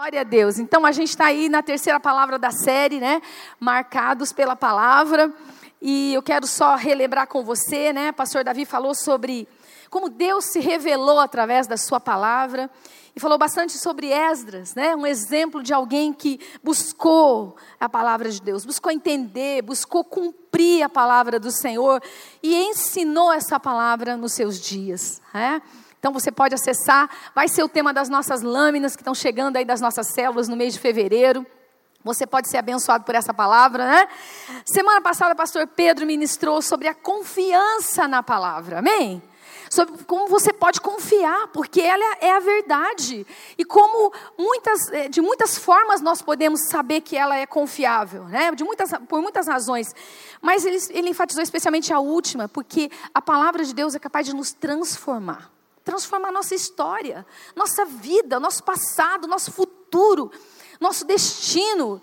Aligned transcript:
Glória 0.00 0.22
a 0.22 0.24
Deus. 0.24 0.58
Então 0.58 0.86
a 0.86 0.92
gente 0.92 1.10
está 1.10 1.26
aí 1.26 1.50
na 1.50 1.62
terceira 1.62 2.00
palavra 2.00 2.38
da 2.38 2.50
série, 2.50 2.98
né? 2.98 3.20
Marcados 3.60 4.32
pela 4.32 4.56
palavra. 4.56 5.30
E 5.78 6.14
eu 6.14 6.22
quero 6.22 6.46
só 6.46 6.74
relembrar 6.74 7.26
com 7.26 7.44
você, 7.44 7.92
né? 7.92 8.10
Pastor 8.10 8.42
Davi 8.42 8.64
falou 8.64 8.94
sobre 8.94 9.46
como 9.90 10.08
Deus 10.08 10.46
se 10.46 10.58
revelou 10.58 11.20
através 11.20 11.66
da 11.66 11.76
sua 11.76 12.00
palavra. 12.00 12.70
E 13.14 13.20
falou 13.20 13.36
bastante 13.36 13.76
sobre 13.76 14.10
Esdras, 14.10 14.74
né? 14.74 14.96
Um 14.96 15.06
exemplo 15.06 15.62
de 15.62 15.74
alguém 15.74 16.14
que 16.14 16.40
buscou 16.64 17.54
a 17.78 17.86
palavra 17.86 18.30
de 18.30 18.40
Deus, 18.40 18.64
buscou 18.64 18.90
entender, 18.90 19.60
buscou 19.60 20.02
cumprir 20.02 20.82
a 20.82 20.88
palavra 20.88 21.38
do 21.38 21.50
Senhor 21.50 22.02
e 22.42 22.54
ensinou 22.54 23.30
essa 23.30 23.60
palavra 23.60 24.16
nos 24.16 24.32
seus 24.32 24.58
dias, 24.58 25.20
né? 25.34 25.60
Então 26.00 26.14
você 26.14 26.32
pode 26.32 26.54
acessar, 26.54 27.10
vai 27.34 27.46
ser 27.46 27.62
o 27.62 27.68
tema 27.68 27.92
das 27.92 28.08
nossas 28.08 28.40
lâminas 28.40 28.96
que 28.96 29.02
estão 29.02 29.14
chegando 29.14 29.56
aí 29.56 29.66
das 29.66 29.82
nossas 29.82 30.08
células 30.08 30.48
no 30.48 30.56
mês 30.56 30.72
de 30.72 30.80
fevereiro. 30.80 31.46
Você 32.02 32.26
pode 32.26 32.48
ser 32.48 32.56
abençoado 32.56 33.04
por 33.04 33.14
essa 33.14 33.34
palavra, 33.34 33.86
né? 33.86 34.08
Semana 34.64 35.02
passada, 35.02 35.34
o 35.34 35.36
pastor 35.36 35.66
Pedro 35.66 36.06
ministrou 36.06 36.62
sobre 36.62 36.88
a 36.88 36.94
confiança 36.94 38.08
na 38.08 38.22
palavra, 38.22 38.78
amém? 38.78 39.22
Sobre 39.68 40.02
como 40.04 40.26
você 40.26 40.54
pode 40.54 40.80
confiar, 40.80 41.48
porque 41.48 41.82
ela 41.82 42.16
é 42.22 42.32
a 42.32 42.40
verdade. 42.40 43.26
E 43.58 43.64
como 43.64 44.10
muitas, 44.38 44.90
eh, 44.92 45.08
de 45.10 45.20
muitas 45.20 45.58
formas 45.58 46.00
nós 46.00 46.22
podemos 46.22 46.66
saber 46.70 47.02
que 47.02 47.14
ela 47.14 47.36
é 47.36 47.44
confiável, 47.44 48.24
né? 48.24 48.50
De 48.52 48.64
muitas, 48.64 48.90
por 49.06 49.20
muitas 49.20 49.46
razões. 49.46 49.94
Mas 50.40 50.64
ele, 50.64 50.78
ele 50.88 51.10
enfatizou 51.10 51.42
especialmente 51.42 51.92
a 51.92 52.00
última, 52.00 52.48
porque 52.48 52.90
a 53.12 53.20
palavra 53.20 53.62
de 53.62 53.74
Deus 53.74 53.94
é 53.94 53.98
capaz 53.98 54.24
de 54.24 54.34
nos 54.34 54.50
transformar 54.54 55.59
transformar 55.84 56.30
nossa 56.30 56.54
história, 56.54 57.26
nossa 57.54 57.84
vida, 57.84 58.38
nosso 58.38 58.62
passado, 58.62 59.26
nosso 59.26 59.52
futuro, 59.52 60.30
nosso 60.80 61.04
destino. 61.04 62.00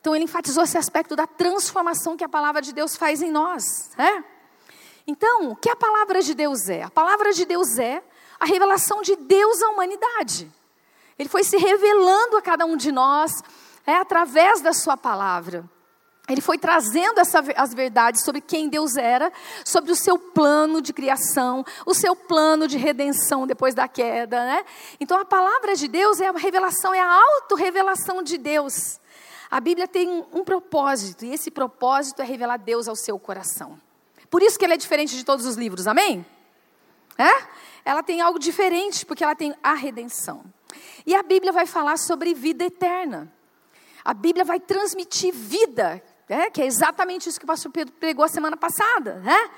Então 0.00 0.14
ele 0.14 0.24
enfatizou 0.24 0.64
esse 0.64 0.78
aspecto 0.78 1.14
da 1.14 1.26
transformação 1.26 2.16
que 2.16 2.24
a 2.24 2.28
palavra 2.28 2.62
de 2.62 2.72
Deus 2.72 2.96
faz 2.96 3.22
em 3.22 3.30
nós. 3.30 3.90
É? 3.98 4.24
Então, 5.06 5.50
o 5.50 5.56
que 5.56 5.68
a 5.68 5.76
palavra 5.76 6.22
de 6.22 6.34
Deus 6.34 6.68
é? 6.68 6.82
A 6.82 6.90
palavra 6.90 7.32
de 7.32 7.44
Deus 7.44 7.78
é 7.78 8.02
a 8.38 8.44
revelação 8.44 9.02
de 9.02 9.16
Deus 9.16 9.62
à 9.62 9.68
humanidade. 9.68 10.50
Ele 11.18 11.28
foi 11.28 11.44
se 11.44 11.58
revelando 11.58 12.36
a 12.36 12.42
cada 12.42 12.64
um 12.64 12.76
de 12.76 12.90
nós 12.90 13.32
é, 13.86 13.96
através 13.96 14.60
da 14.60 14.72
sua 14.72 14.96
palavra. 14.96 15.68
Ele 16.30 16.40
foi 16.40 16.56
trazendo 16.56 17.18
essa, 17.18 17.42
as 17.56 17.74
verdades 17.74 18.22
sobre 18.22 18.40
quem 18.40 18.68
Deus 18.68 18.96
era, 18.96 19.32
sobre 19.64 19.90
o 19.90 19.96
seu 19.96 20.16
plano 20.16 20.80
de 20.80 20.92
criação, 20.92 21.64
o 21.84 21.92
seu 21.92 22.14
plano 22.14 22.68
de 22.68 22.78
redenção 22.78 23.48
depois 23.48 23.74
da 23.74 23.88
queda, 23.88 24.44
né? 24.44 24.64
Então 25.00 25.18
a 25.18 25.24
palavra 25.24 25.74
de 25.74 25.88
Deus 25.88 26.20
é 26.20 26.28
a 26.28 26.32
revelação, 26.32 26.94
é 26.94 27.00
a 27.00 27.12
autorrevelação 27.12 28.22
de 28.22 28.38
Deus. 28.38 29.00
A 29.50 29.58
Bíblia 29.58 29.88
tem 29.88 30.24
um, 30.32 30.44
propósito, 30.44 31.24
e 31.24 31.34
esse 31.34 31.50
propósito 31.50 32.22
é 32.22 32.24
revelar 32.24 32.58
Deus 32.58 32.86
ao 32.86 32.94
seu 32.94 33.18
coração. 33.18 33.76
Por 34.30 34.40
isso 34.40 34.56
que 34.56 34.64
ele 34.64 34.74
é 34.74 34.76
diferente 34.76 35.16
de 35.16 35.24
todos 35.24 35.44
os 35.44 35.56
livros, 35.56 35.88
amém? 35.88 36.24
É? 37.18 37.44
Ela 37.84 38.04
tem 38.04 38.20
algo 38.20 38.38
diferente, 38.38 39.04
porque 39.04 39.24
ela 39.24 39.34
tem 39.34 39.52
a 39.60 39.74
redenção. 39.74 40.44
E 41.04 41.12
a 41.12 41.24
Bíblia 41.24 41.50
vai 41.50 41.66
falar 41.66 41.98
sobre 41.98 42.32
vida 42.32 42.64
eterna. 42.64 43.32
A 44.04 44.14
Bíblia 44.14 44.44
vai 44.44 44.60
transmitir 44.60 45.34
vida, 45.34 46.00
é, 46.30 46.50
que 46.50 46.62
é 46.62 46.66
exatamente 46.66 47.28
isso 47.28 47.38
que 47.38 47.44
o 47.44 47.48
pastor 47.48 47.70
Pedro 47.70 47.92
pregou 47.94 48.24
a 48.24 48.28
semana 48.28 48.56
passada, 48.56 49.16
né? 49.16 49.50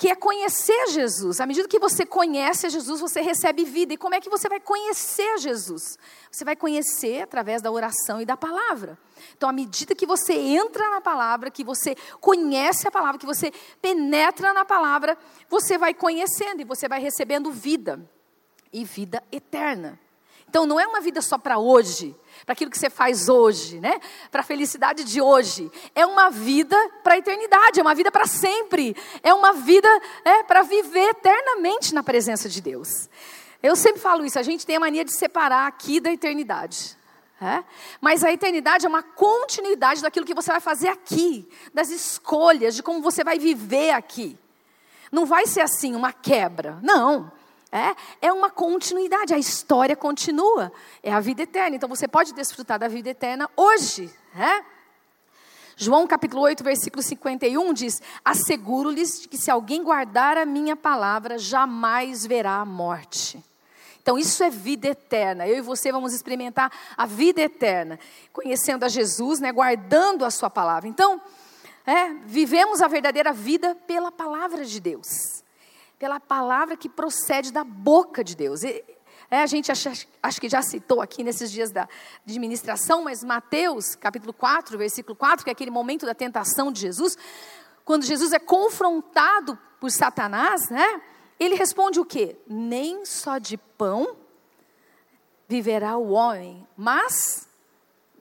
que 0.00 0.08
é 0.08 0.14
conhecer 0.14 0.86
Jesus. 0.92 1.42
À 1.42 1.46
medida 1.46 1.68
que 1.68 1.78
você 1.78 2.06
conhece 2.06 2.70
Jesus, 2.70 3.02
você 3.02 3.20
recebe 3.20 3.66
vida. 3.66 3.92
E 3.92 3.98
como 3.98 4.14
é 4.14 4.20
que 4.20 4.30
você 4.30 4.48
vai 4.48 4.58
conhecer 4.58 5.36
Jesus? 5.36 5.98
Você 6.32 6.42
vai 6.42 6.56
conhecer 6.56 7.20
através 7.20 7.60
da 7.60 7.70
oração 7.70 8.18
e 8.18 8.24
da 8.24 8.34
palavra. 8.34 8.98
Então, 9.36 9.46
à 9.46 9.52
medida 9.52 9.94
que 9.94 10.06
você 10.06 10.32
entra 10.32 10.88
na 10.88 11.02
palavra, 11.02 11.50
que 11.50 11.62
você 11.62 11.94
conhece 12.18 12.88
a 12.88 12.90
palavra, 12.90 13.18
que 13.18 13.26
você 13.26 13.52
penetra 13.82 14.54
na 14.54 14.64
palavra, 14.64 15.18
você 15.50 15.76
vai 15.76 15.92
conhecendo 15.92 16.62
e 16.62 16.64
você 16.64 16.88
vai 16.88 16.98
recebendo 16.98 17.52
vida 17.52 18.00
e 18.72 18.86
vida 18.86 19.22
eterna. 19.30 20.00
Então 20.50 20.66
não 20.66 20.80
é 20.80 20.86
uma 20.86 21.00
vida 21.00 21.22
só 21.22 21.38
para 21.38 21.58
hoje, 21.58 22.16
para 22.44 22.52
aquilo 22.52 22.70
que 22.70 22.78
você 22.78 22.90
faz 22.90 23.28
hoje, 23.28 23.80
né? 23.80 24.00
Para 24.30 24.40
a 24.40 24.44
felicidade 24.44 25.04
de 25.04 25.20
hoje. 25.20 25.70
É 25.94 26.04
uma 26.06 26.30
vida 26.30 26.76
para 27.02 27.14
a 27.14 27.18
eternidade, 27.18 27.80
é 27.80 27.82
uma 27.82 27.94
vida 27.94 28.10
para 28.10 28.26
sempre. 28.26 28.96
É 29.22 29.32
uma 29.32 29.52
vida 29.52 29.88
é, 30.24 30.42
para 30.42 30.62
viver 30.62 31.10
eternamente 31.10 31.94
na 31.94 32.02
presença 32.02 32.48
de 32.48 32.60
Deus. 32.60 33.08
Eu 33.62 33.76
sempre 33.76 34.00
falo 34.00 34.24
isso, 34.24 34.38
a 34.38 34.42
gente 34.42 34.64
tem 34.64 34.76
a 34.76 34.80
mania 34.80 35.04
de 35.04 35.14
separar 35.14 35.66
aqui 35.66 36.00
da 36.00 36.10
eternidade. 36.10 36.98
É? 37.42 37.64
Mas 38.02 38.22
a 38.22 38.30
eternidade 38.30 38.84
é 38.84 38.88
uma 38.88 39.02
continuidade 39.02 40.02
daquilo 40.02 40.26
que 40.26 40.34
você 40.34 40.50
vai 40.50 40.60
fazer 40.60 40.88
aqui, 40.88 41.48
das 41.72 41.88
escolhas, 41.88 42.74
de 42.76 42.82
como 42.82 43.00
você 43.00 43.24
vai 43.24 43.38
viver 43.38 43.92
aqui. 43.92 44.38
Não 45.10 45.24
vai 45.24 45.46
ser 45.46 45.62
assim, 45.62 45.94
uma 45.94 46.12
quebra. 46.12 46.78
Não. 46.82 47.32
É, 47.72 47.94
é 48.20 48.32
uma 48.32 48.50
continuidade, 48.50 49.32
a 49.32 49.38
história 49.38 49.94
continua, 49.94 50.72
é 51.02 51.12
a 51.12 51.20
vida 51.20 51.42
eterna. 51.42 51.76
Então 51.76 51.88
você 51.88 52.08
pode 52.08 52.34
desfrutar 52.34 52.78
da 52.78 52.88
vida 52.88 53.10
eterna 53.10 53.48
hoje. 53.56 54.12
É? 54.36 54.64
João 55.76 56.04
capítulo 56.06 56.42
8, 56.42 56.64
versículo 56.64 57.00
51 57.00 57.72
diz: 57.72 58.02
Asseguro-lhes 58.24 59.24
que 59.26 59.38
se 59.38 59.50
alguém 59.50 59.84
guardar 59.84 60.36
a 60.36 60.44
minha 60.44 60.74
palavra, 60.74 61.38
jamais 61.38 62.26
verá 62.26 62.56
a 62.56 62.64
morte. 62.64 63.42
Então, 64.02 64.18
isso 64.18 64.42
é 64.42 64.50
vida 64.50 64.88
eterna. 64.88 65.46
Eu 65.46 65.58
e 65.58 65.60
você 65.60 65.92
vamos 65.92 66.12
experimentar 66.12 66.72
a 66.96 67.06
vida 67.06 67.40
eterna, 67.40 68.00
conhecendo 68.32 68.84
a 68.84 68.88
Jesus, 68.88 69.40
né, 69.40 69.52
guardando 69.52 70.24
a 70.24 70.30
Sua 70.30 70.50
palavra. 70.50 70.88
Então, 70.88 71.20
é, 71.86 72.14
vivemos 72.24 72.82
a 72.82 72.88
verdadeira 72.88 73.32
vida 73.32 73.76
pela 73.86 74.10
palavra 74.10 74.64
de 74.64 74.80
Deus 74.80 75.40
pela 76.00 76.18
palavra 76.18 76.78
que 76.78 76.88
procede 76.88 77.52
da 77.52 77.62
boca 77.62 78.24
de 78.24 78.34
Deus. 78.34 78.62
E, 78.62 78.82
é, 79.30 79.42
a 79.42 79.46
gente 79.46 79.70
acha, 79.70 79.92
acho 80.22 80.40
que 80.40 80.48
já 80.48 80.62
citou 80.62 81.02
aqui 81.02 81.22
nesses 81.22 81.52
dias 81.52 81.70
da 81.70 81.86
administração, 82.26 83.04
mas 83.04 83.22
Mateus, 83.22 83.94
capítulo 83.96 84.32
4, 84.32 84.78
versículo 84.78 85.14
4, 85.14 85.44
que 85.44 85.50
é 85.50 85.52
aquele 85.52 85.70
momento 85.70 86.06
da 86.06 86.14
tentação 86.14 86.72
de 86.72 86.80
Jesus, 86.80 87.18
quando 87.84 88.06
Jesus 88.06 88.32
é 88.32 88.38
confrontado 88.38 89.58
por 89.78 89.90
Satanás, 89.90 90.70
né? 90.70 91.02
Ele 91.38 91.54
responde 91.54 92.00
o 92.00 92.04
quê? 92.04 92.38
Nem 92.46 93.04
só 93.04 93.36
de 93.36 93.58
pão 93.58 94.16
viverá 95.46 95.98
o 95.98 96.12
homem, 96.12 96.66
mas 96.78 97.46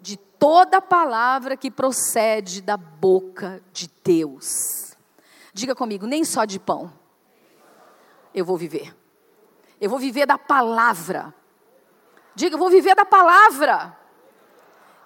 de 0.01 0.17
toda 0.17 0.81
palavra 0.81 1.55
que 1.55 1.71
procede 1.71 2.61
da 2.61 2.75
boca 2.75 3.63
de 3.71 3.89
Deus. 4.03 4.97
Diga 5.53 5.73
comigo, 5.73 6.05
nem 6.05 6.25
só 6.25 6.43
de 6.43 6.59
pão 6.59 6.98
eu 8.39 8.45
vou 8.45 8.57
viver. 8.57 8.95
Eu 9.79 9.89
vou 9.89 9.99
viver 9.99 10.25
da 10.25 10.37
palavra. 10.37 11.33
Diga, 12.35 12.55
eu 12.55 12.59
vou 12.59 12.69
viver 12.69 12.95
da 12.95 13.05
palavra. 13.05 13.97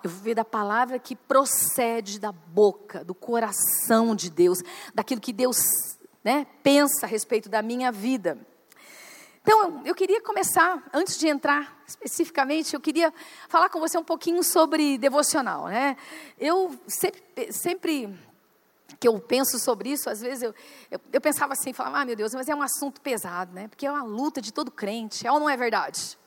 Eu 0.04 0.10
vou 0.10 0.20
viver 0.20 0.36
da 0.36 0.46
palavra 0.46 1.00
que 1.00 1.16
procede 1.16 2.20
da 2.20 2.32
boca, 2.32 3.04
do 3.04 3.16
coração 3.16 4.16
de 4.16 4.30
Deus, 4.30 4.60
daquilo 4.94 5.22
que 5.22 5.32
Deus 5.32 5.58
né, 6.24 6.46
pensa 6.62 7.06
a 7.06 7.10
respeito 7.10 7.50
da 7.50 7.62
minha 7.62 7.92
vida. 7.92 8.38
Então, 9.42 9.82
eu 9.86 9.94
queria 9.94 10.22
começar, 10.22 10.82
antes 10.94 11.18
de 11.18 11.28
entrar 11.28 11.84
especificamente, 11.86 12.74
eu 12.74 12.80
queria 12.80 13.14
falar 13.50 13.68
com 13.68 13.80
você 13.80 13.98
um 13.98 14.04
pouquinho 14.04 14.42
sobre 14.42 14.98
devocional. 14.98 15.68
Né? 15.68 15.98
Eu 16.40 16.74
sempre, 16.88 17.52
sempre 17.52 18.18
que 19.00 19.08
eu 19.08 19.20
penso 19.20 19.60
sobre 19.60 19.90
isso, 19.90 20.10
às 20.10 20.22
vezes 20.22 20.44
eu, 20.44 20.56
eu, 20.90 21.00
eu, 21.12 21.22
pensava 21.22 21.54
assim, 21.54 21.74
falava, 21.74 22.00
ah, 22.00 22.06
meu 22.06 22.16
Deus, 22.16 22.34
mas 22.34 22.48
é 22.48 22.56
um 22.56 22.62
assunto 22.62 23.02
pesado, 23.02 23.54
né? 23.54 23.68
Porque 23.68 23.86
é 23.86 23.92
uma 23.92 24.04
luta 24.04 24.42
de 24.42 24.54
todo 24.54 24.72
crente, 24.72 25.26
é 25.26 25.32
ou 25.32 25.40
não 25.40 25.50
é 25.50 25.58
verdade? 25.58 26.18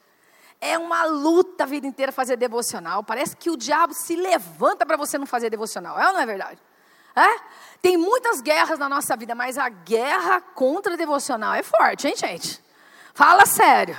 É 0.60 0.78
uma 0.78 1.04
luta 1.04 1.64
a 1.64 1.66
vida 1.66 1.86
inteira 1.86 2.10
fazer 2.10 2.36
devocional. 2.36 3.04
Parece 3.04 3.36
que 3.36 3.50
o 3.50 3.56
diabo 3.56 3.94
se 3.94 4.16
levanta 4.16 4.86
para 4.86 4.96
você 4.96 5.18
não 5.18 5.26
fazer 5.26 5.50
devocional, 5.50 5.98
é 5.98 6.06
ou 6.06 6.12
não 6.14 6.20
é 6.20 6.26
verdade? 6.26 6.60
É? 7.14 7.40
Tem 7.80 7.96
muitas 7.96 8.40
guerras 8.40 8.78
na 8.78 8.88
nossa 8.88 9.16
vida, 9.16 9.34
mas 9.34 9.56
a 9.56 9.68
guerra 9.68 10.40
contra 10.40 10.96
devocional 10.96 11.54
é 11.54 11.62
forte, 11.62 12.08
hein, 12.08 12.14
gente? 12.16 12.62
Fala 13.14 13.46
sério. 13.46 13.96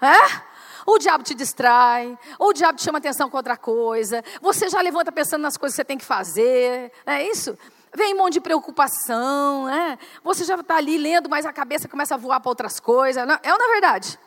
É? 0.00 0.50
o 0.86 0.98
diabo 0.98 1.22
te 1.22 1.34
distrai, 1.34 2.18
ou 2.38 2.48
o 2.48 2.52
diabo 2.52 2.76
te 2.76 2.84
chama 2.84 2.98
atenção 2.98 3.30
com 3.30 3.36
outra 3.36 3.56
coisa, 3.56 4.24
você 4.40 4.68
já 4.68 4.80
levanta 4.80 5.12
pensando 5.12 5.42
nas 5.42 5.56
coisas 5.56 5.74
que 5.74 5.82
você 5.82 5.84
tem 5.84 5.98
que 5.98 6.04
fazer, 6.04 6.92
é 7.06 7.22
isso? 7.26 7.56
Vem 7.94 8.14
um 8.14 8.18
monte 8.18 8.34
de 8.34 8.40
preocupação, 8.40 9.66
né? 9.66 9.98
Você 10.22 10.44
já 10.44 10.54
está 10.54 10.76
ali 10.76 10.96
lendo, 10.96 11.28
mas 11.28 11.44
a 11.44 11.52
cabeça 11.52 11.88
começa 11.88 12.14
a 12.14 12.18
voar 12.18 12.40
para 12.40 12.48
outras 12.48 12.78
coisas. 12.78 13.26
Não, 13.26 13.38
é 13.42 13.52
ou 13.52 13.58
não 13.58 13.68
é 13.68 13.72
verdade? 13.72 14.18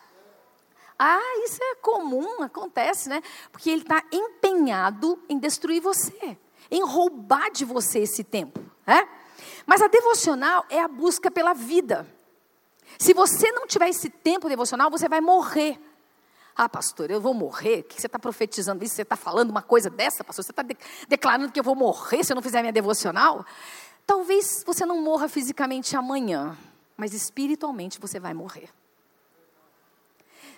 Ah, 0.98 1.42
isso 1.44 1.58
é 1.62 1.74
comum, 1.76 2.42
acontece, 2.42 3.08
né? 3.08 3.22
Porque 3.50 3.70
ele 3.70 3.82
está 3.82 4.02
empenhado 4.12 5.18
em 5.28 5.38
destruir 5.38 5.80
você, 5.80 6.38
em 6.70 6.84
roubar 6.84 7.50
de 7.50 7.64
você 7.64 8.00
esse 8.00 8.22
tempo, 8.22 8.60
né? 8.86 9.08
Mas 9.66 9.82
a 9.82 9.88
devocional 9.88 10.64
é 10.68 10.80
a 10.80 10.88
busca 10.88 11.30
pela 11.30 11.54
vida. 11.54 12.06
Se 12.98 13.12
você 13.12 13.50
não 13.52 13.66
tiver 13.66 13.88
esse 13.88 14.08
tempo 14.08 14.48
devocional, 14.48 14.90
você 14.90 15.08
vai 15.08 15.20
morrer. 15.20 15.80
Ah, 16.56 16.68
pastor, 16.68 17.10
eu 17.10 17.20
vou 17.20 17.34
morrer? 17.34 17.80
O 17.80 17.84
que 17.84 18.00
você 18.00 18.06
está 18.06 18.18
profetizando 18.18 18.84
isso? 18.84 18.94
Você 18.94 19.02
está 19.02 19.16
falando 19.16 19.50
uma 19.50 19.62
coisa 19.62 19.90
dessa, 19.90 20.22
pastor? 20.22 20.44
Você 20.44 20.52
está 20.52 20.62
de 20.62 20.76
declarando 21.08 21.50
que 21.50 21.58
eu 21.58 21.64
vou 21.64 21.74
morrer 21.74 22.22
se 22.22 22.32
eu 22.32 22.34
não 22.36 22.42
fizer 22.42 22.60
minha 22.60 22.72
devocional? 22.72 23.44
Talvez 24.06 24.62
você 24.64 24.86
não 24.86 25.00
morra 25.00 25.28
fisicamente 25.28 25.96
amanhã, 25.96 26.56
mas 26.96 27.12
espiritualmente 27.12 27.98
você 27.98 28.20
vai 28.20 28.32
morrer. 28.32 28.68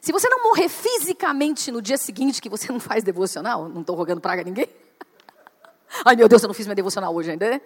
Se 0.02 0.12
você 0.12 0.28
não 0.28 0.42
morrer 0.42 0.68
fisicamente 0.68 1.72
no 1.72 1.80
dia 1.80 1.96
seguinte 1.96 2.42
que 2.42 2.48
você 2.48 2.70
não 2.70 2.78
faz 2.78 3.02
devocional, 3.02 3.68
não 3.68 3.80
estou 3.80 3.96
rogando 3.96 4.20
praga 4.20 4.42
a 4.42 4.44
ninguém. 4.44 4.68
Ai 6.04 6.14
meu 6.14 6.28
Deus, 6.28 6.42
eu 6.42 6.48
não 6.48 6.54
fiz 6.54 6.66
minha 6.66 6.76
devocional 6.76 7.14
hoje 7.14 7.30
ainda, 7.30 7.48
né? 7.48 7.60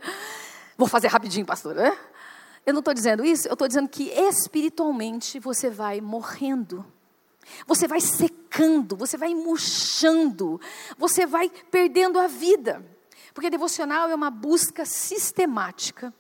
Vou 0.78 0.86
fazer 0.86 1.08
rapidinho, 1.08 1.44
pastor, 1.44 1.74
né? 1.74 1.98
Eu 2.64 2.72
não 2.74 2.78
estou 2.78 2.94
dizendo 2.94 3.24
isso, 3.24 3.48
eu 3.48 3.54
estou 3.54 3.66
dizendo 3.66 3.88
que 3.88 4.04
espiritualmente 4.10 5.40
você 5.40 5.68
vai 5.68 6.00
morrendo. 6.00 6.84
Você 7.66 7.86
vai 7.86 8.00
secando, 8.00 8.96
você 8.96 9.16
vai 9.16 9.34
murchando, 9.34 10.60
você 10.96 11.26
vai 11.26 11.50
perdendo 11.70 12.18
a 12.18 12.26
vida. 12.26 12.84
Porque 13.32 13.50
devocional 13.50 14.08
é 14.10 14.14
uma 14.14 14.30
busca 14.30 14.84
sistemática 14.84 16.12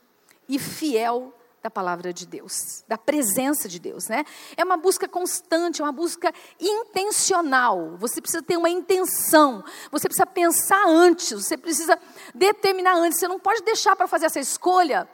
e 0.48 0.58
fiel 0.58 1.34
da 1.62 1.70
palavra 1.70 2.12
de 2.12 2.26
Deus, 2.26 2.84
da 2.88 2.96
presença 2.96 3.68
de 3.68 3.78
Deus, 3.78 4.08
né? 4.08 4.24
É 4.56 4.64
uma 4.64 4.78
busca 4.78 5.06
constante, 5.06 5.82
é 5.82 5.84
uma 5.84 5.92
busca 5.92 6.32
intencional. 6.58 7.96
Você 7.98 8.20
precisa 8.20 8.42
ter 8.42 8.56
uma 8.56 8.70
intenção, 8.70 9.62
você 9.90 10.08
precisa 10.08 10.24
pensar 10.26 10.82
antes, 10.88 11.30
você 11.32 11.58
precisa 11.58 11.98
determinar 12.34 12.94
antes. 12.94 13.18
Você 13.18 13.28
não 13.28 13.38
pode 13.38 13.62
deixar 13.62 13.94
para 13.94 14.08
fazer 14.08 14.26
essa 14.26 14.40
escolha. 14.40 15.06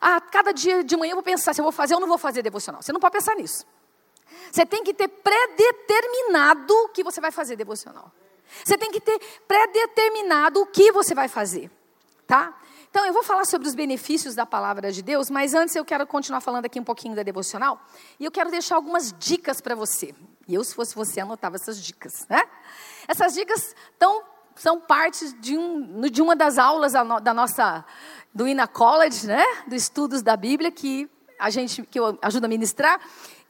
Ah, 0.00 0.20
cada 0.20 0.52
dia 0.52 0.82
de 0.82 0.96
manhã 0.96 1.12
eu 1.12 1.16
vou 1.16 1.22
pensar 1.22 1.52
se 1.54 1.60
eu 1.60 1.64
vou 1.64 1.72
fazer 1.72 1.94
ou 1.94 2.00
não 2.00 2.08
vou 2.08 2.18
fazer 2.18 2.42
devocional. 2.42 2.80
Você 2.80 2.92
não 2.92 3.00
pode 3.00 3.12
pensar 3.12 3.34
nisso. 3.36 3.66
Você 4.50 4.66
tem 4.66 4.82
que 4.82 4.92
ter 4.92 5.08
predeterminado 5.08 6.74
que 6.94 7.04
você 7.04 7.20
vai 7.20 7.30
fazer 7.30 7.56
devocional. 7.56 8.12
Você 8.64 8.76
tem 8.76 8.90
que 8.90 9.00
ter 9.00 9.18
predeterminado 9.46 10.60
o 10.60 10.66
que 10.66 10.90
você 10.90 11.14
vai 11.14 11.28
fazer, 11.28 11.70
tá? 12.26 12.56
Então, 12.90 13.06
eu 13.06 13.12
vou 13.12 13.22
falar 13.22 13.44
sobre 13.44 13.68
os 13.68 13.74
benefícios 13.74 14.34
da 14.34 14.44
palavra 14.44 14.90
de 14.90 15.00
Deus, 15.00 15.30
mas 15.30 15.54
antes 15.54 15.76
eu 15.76 15.84
quero 15.84 16.04
continuar 16.04 16.40
falando 16.40 16.64
aqui 16.64 16.80
um 16.80 16.84
pouquinho 16.84 17.14
da 17.14 17.22
devocional. 17.22 17.80
E 18.18 18.24
eu 18.24 18.32
quero 18.32 18.50
deixar 18.50 18.74
algumas 18.74 19.14
dicas 19.16 19.60
para 19.60 19.76
você. 19.76 20.12
E 20.48 20.54
eu, 20.56 20.64
se 20.64 20.74
fosse 20.74 20.96
você, 20.96 21.20
anotava 21.20 21.54
essas 21.54 21.80
dicas, 21.80 22.26
né? 22.28 22.42
Essas 23.06 23.34
dicas 23.34 23.76
tão, 23.96 24.24
são 24.56 24.80
parte 24.80 25.32
de, 25.34 25.56
um, 25.56 26.00
de 26.00 26.20
uma 26.20 26.34
das 26.34 26.58
aulas 26.58 26.92
da 26.92 27.32
nossa, 27.32 27.84
do 28.34 28.48
Ina 28.48 28.66
College, 28.66 29.24
né? 29.28 29.44
Dos 29.68 29.82
estudos 29.84 30.20
da 30.20 30.36
Bíblia, 30.36 30.72
que 30.72 31.08
a 31.38 31.48
gente, 31.48 31.82
que 31.84 32.00
eu 32.00 32.18
ajudo 32.20 32.46
a 32.46 32.48
ministrar. 32.48 33.00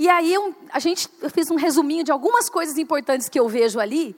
E 0.00 0.08
aí 0.08 0.32
eu, 0.32 0.54
a 0.72 0.78
gente, 0.78 1.10
eu 1.20 1.28
fiz 1.28 1.50
um 1.50 1.56
resuminho 1.56 2.02
de 2.02 2.10
algumas 2.10 2.48
coisas 2.48 2.78
importantes 2.78 3.28
que 3.28 3.38
eu 3.38 3.46
vejo 3.46 3.78
ali. 3.78 4.16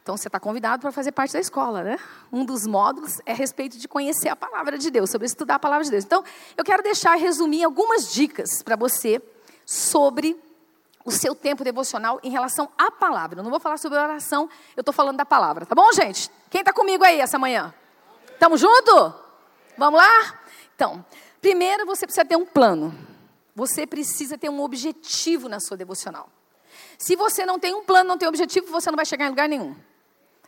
Então 0.00 0.16
você 0.16 0.28
está 0.28 0.38
convidado 0.38 0.82
para 0.82 0.92
fazer 0.92 1.10
parte 1.10 1.32
da 1.32 1.40
escola, 1.40 1.82
né? 1.82 1.98
Um 2.32 2.44
dos 2.44 2.64
módulos 2.64 3.20
é 3.26 3.32
a 3.32 3.34
respeito 3.34 3.76
de 3.76 3.88
conhecer 3.88 4.28
a 4.28 4.36
palavra 4.36 4.78
de 4.78 4.88
Deus, 4.88 5.10
sobre 5.10 5.26
estudar 5.26 5.56
a 5.56 5.58
palavra 5.58 5.82
de 5.82 5.90
Deus. 5.90 6.04
Então, 6.04 6.22
eu 6.56 6.62
quero 6.62 6.80
deixar 6.80 7.16
resumir 7.16 7.64
algumas 7.64 8.12
dicas 8.12 8.62
para 8.62 8.76
você 8.76 9.20
sobre 9.66 10.40
o 11.04 11.10
seu 11.10 11.34
tempo 11.34 11.64
devocional 11.64 12.20
em 12.22 12.30
relação 12.30 12.68
à 12.78 12.88
palavra. 12.88 13.40
Eu 13.40 13.42
não 13.42 13.50
vou 13.50 13.58
falar 13.58 13.78
sobre 13.78 13.98
oração, 13.98 14.48
eu 14.76 14.80
estou 14.80 14.94
falando 14.94 15.16
da 15.16 15.26
palavra, 15.26 15.66
tá 15.66 15.74
bom, 15.74 15.92
gente? 15.92 16.30
Quem 16.48 16.60
está 16.60 16.72
comigo 16.72 17.02
aí 17.02 17.18
essa 17.18 17.36
manhã? 17.36 17.74
Estamos 18.32 18.60
junto? 18.60 19.12
Vamos 19.76 19.98
lá? 19.98 20.38
Então, 20.76 21.04
primeiro 21.40 21.84
você 21.84 22.06
precisa 22.06 22.24
ter 22.24 22.36
um 22.36 22.46
plano. 22.46 23.09
Você 23.54 23.86
precisa 23.86 24.38
ter 24.38 24.48
um 24.48 24.60
objetivo 24.60 25.48
na 25.48 25.60
sua 25.60 25.76
devocional. 25.76 26.30
Se 26.98 27.16
você 27.16 27.44
não 27.46 27.58
tem 27.58 27.74
um 27.74 27.84
plano, 27.84 28.08
não 28.08 28.18
tem 28.18 28.28
objetivo, 28.28 28.66
você 28.70 28.90
não 28.90 28.96
vai 28.96 29.06
chegar 29.06 29.26
em 29.26 29.30
lugar 29.30 29.48
nenhum. 29.48 29.74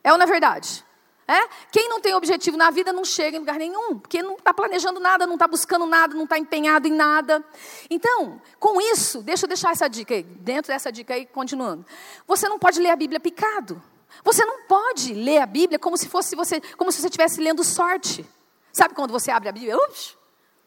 É 0.04 0.12
ou 0.12 0.18
não 0.18 0.24
é 0.24 0.28
verdade? 0.28 0.84
É? 1.26 1.48
Quem 1.70 1.88
não 1.88 2.00
tem 2.00 2.14
objetivo 2.14 2.56
na 2.56 2.70
vida 2.70 2.92
não 2.92 3.04
chega 3.04 3.36
em 3.36 3.40
lugar 3.40 3.56
nenhum, 3.56 3.98
porque 3.98 4.22
não 4.22 4.34
está 4.34 4.52
planejando 4.52 4.98
nada, 4.98 5.26
não 5.26 5.34
está 5.34 5.46
buscando 5.46 5.86
nada, 5.86 6.14
não 6.14 6.24
está 6.24 6.36
empenhado 6.36 6.88
em 6.88 6.92
nada. 6.92 7.44
Então, 7.88 8.40
com 8.58 8.80
isso, 8.80 9.22
deixa 9.22 9.44
eu 9.44 9.48
deixar 9.48 9.70
essa 9.70 9.88
dica 9.88 10.14
aí, 10.14 10.22
dentro 10.22 10.72
dessa 10.72 10.90
dica 10.90 11.14
aí, 11.14 11.24
continuando. 11.24 11.86
Você 12.26 12.48
não 12.48 12.58
pode 12.58 12.80
ler 12.80 12.90
a 12.90 12.96
Bíblia 12.96 13.20
picado. 13.20 13.80
Você 14.24 14.44
não 14.44 14.64
pode 14.66 15.14
ler 15.14 15.38
a 15.38 15.46
Bíblia 15.46 15.78
como 15.78 15.96
se 15.96 16.08
fosse 16.08 16.36
você, 16.36 16.60
como 16.76 16.92
se 16.92 17.00
você 17.00 17.06
estivesse 17.06 17.40
lendo 17.40 17.64
sorte. 17.64 18.26
Sabe 18.72 18.94
quando 18.94 19.10
você 19.10 19.30
abre 19.30 19.48
a 19.48 19.52
Bíblia? 19.52 19.76
Ups, 19.76 20.16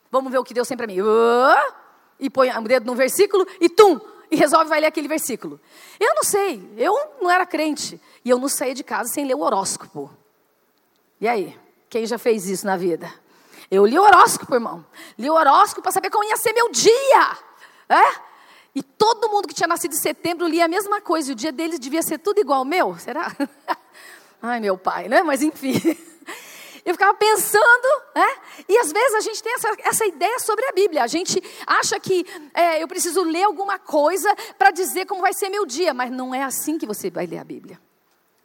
vamos 0.09 0.31
ver 0.31 0.39
o 0.39 0.43
que 0.43 0.53
Deus 0.53 0.67
tem 0.67 0.77
para 0.77 0.87
mim. 0.87 1.01
Uh, 1.01 1.73
e 2.19 2.29
põe 2.29 2.50
o 2.50 2.62
dedo 2.62 2.85
no 2.85 2.95
versículo 2.95 3.45
e 3.59 3.69
tum, 3.69 4.00
e 4.31 4.35
resolve 4.35 4.69
vai 4.69 4.79
ler 4.79 4.88
aquele 4.88 5.07
versículo. 5.07 5.59
Eu 6.00 6.13
não 6.15 6.23
sei, 6.23 6.62
eu 6.77 6.94
não 7.21 7.29
era 7.29 7.45
crente 7.45 8.00
e 8.23 8.29
eu 8.29 8.39
não 8.39 8.50
saía 8.50 8.73
de 8.73 8.83
casa 8.83 9.09
sem 9.13 9.25
ler 9.25 9.35
o 9.35 9.41
horóscopo. 9.41 10.12
E 11.19 11.27
aí, 11.27 11.57
quem 11.89 12.06
já 12.06 12.17
fez 12.17 12.47
isso 12.47 12.65
na 12.65 12.75
vida? 12.75 13.12
Eu 13.69 13.85
li 13.85 13.97
o 13.97 14.03
horóscopo, 14.03 14.53
irmão. 14.53 14.85
Li 15.17 15.29
o 15.29 15.33
horóscopo 15.33 15.81
para 15.81 15.91
saber 15.91 16.09
como 16.09 16.23
ia 16.23 16.38
ser 16.38 16.53
meu 16.53 16.71
dia. 16.71 17.38
É? 17.89 18.21
E 18.75 18.83
todo 18.83 19.29
mundo 19.29 19.47
que 19.47 19.53
tinha 19.53 19.68
nascido 19.68 19.94
em 19.94 19.97
setembro 19.97 20.47
lia 20.47 20.65
a 20.65 20.68
mesma 20.68 21.01
coisa. 21.01 21.29
E 21.29 21.33
o 21.33 21.35
dia 21.35 21.51
deles 21.51 21.79
devia 21.79 22.03
ser 22.03 22.19
tudo 22.19 22.39
igual 22.39 22.59
ao 22.59 22.65
meu. 22.65 22.97
Será? 23.00 23.35
Ai, 24.41 24.59
meu 24.59 24.77
pai, 24.77 25.07
né? 25.07 25.23
Mas 25.23 25.41
enfim. 25.41 25.73
Eu 26.85 26.93
ficava 26.93 27.17
pensando, 27.17 27.87
né? 28.15 28.35
E 28.69 28.77
às 28.77 28.91
vezes 28.91 29.15
a 29.15 29.19
gente 29.21 29.41
tem 29.41 29.53
essa, 29.55 29.75
essa 29.79 30.05
ideia 30.05 30.37
sobre 30.37 30.63
a 30.67 30.71
Bíblia. 30.71 31.03
A 31.03 31.07
gente 31.07 31.41
acha 31.65 31.99
que 31.99 32.23
é, 32.53 32.83
eu 32.83 32.87
preciso 32.87 33.23
ler 33.23 33.43
alguma 33.43 33.79
coisa 33.79 34.33
para 34.55 34.69
dizer 34.69 35.07
como 35.07 35.21
vai 35.21 35.33
ser 35.33 35.49
meu 35.49 35.65
dia, 35.65 35.95
mas 35.95 36.11
não 36.11 36.33
é 36.33 36.43
assim 36.43 36.77
que 36.77 36.85
você 36.85 37.09
vai 37.09 37.25
ler 37.25 37.39
a 37.39 37.43
Bíblia. 37.43 37.81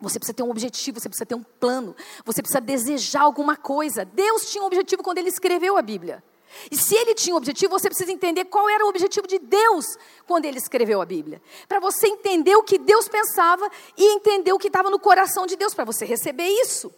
Você 0.00 0.18
precisa 0.18 0.34
ter 0.34 0.42
um 0.42 0.50
objetivo, 0.50 0.98
você 0.98 1.10
precisa 1.10 1.26
ter 1.26 1.34
um 1.34 1.42
plano, 1.42 1.94
você 2.24 2.40
precisa 2.40 2.62
desejar 2.62 3.20
alguma 3.20 3.56
coisa. 3.56 4.06
Deus 4.06 4.50
tinha 4.50 4.64
um 4.64 4.66
objetivo 4.66 5.02
quando 5.02 5.18
ele 5.18 5.28
escreveu 5.28 5.76
a 5.76 5.82
Bíblia. 5.82 6.24
E 6.70 6.76
se 6.76 6.96
ele 6.96 7.14
tinha 7.14 7.34
um 7.34 7.36
objetivo, 7.36 7.78
você 7.78 7.88
precisa 7.88 8.10
entender 8.10 8.46
qual 8.46 8.68
era 8.70 8.84
o 8.86 8.88
objetivo 8.88 9.26
de 9.26 9.38
Deus 9.38 9.84
quando 10.26 10.46
ele 10.46 10.56
escreveu 10.56 11.02
a 11.02 11.04
Bíblia. 11.04 11.42
Para 11.68 11.78
você 11.78 12.08
entender 12.08 12.56
o 12.56 12.62
que 12.62 12.78
Deus 12.78 13.06
pensava 13.06 13.70
e 13.98 14.14
entender 14.14 14.52
o 14.54 14.58
que 14.58 14.68
estava 14.68 14.90
no 14.90 14.98
coração 14.98 15.46
de 15.46 15.56
Deus, 15.56 15.74
para 15.74 15.84
você 15.84 16.06
receber 16.06 16.48
isso. 16.48 16.92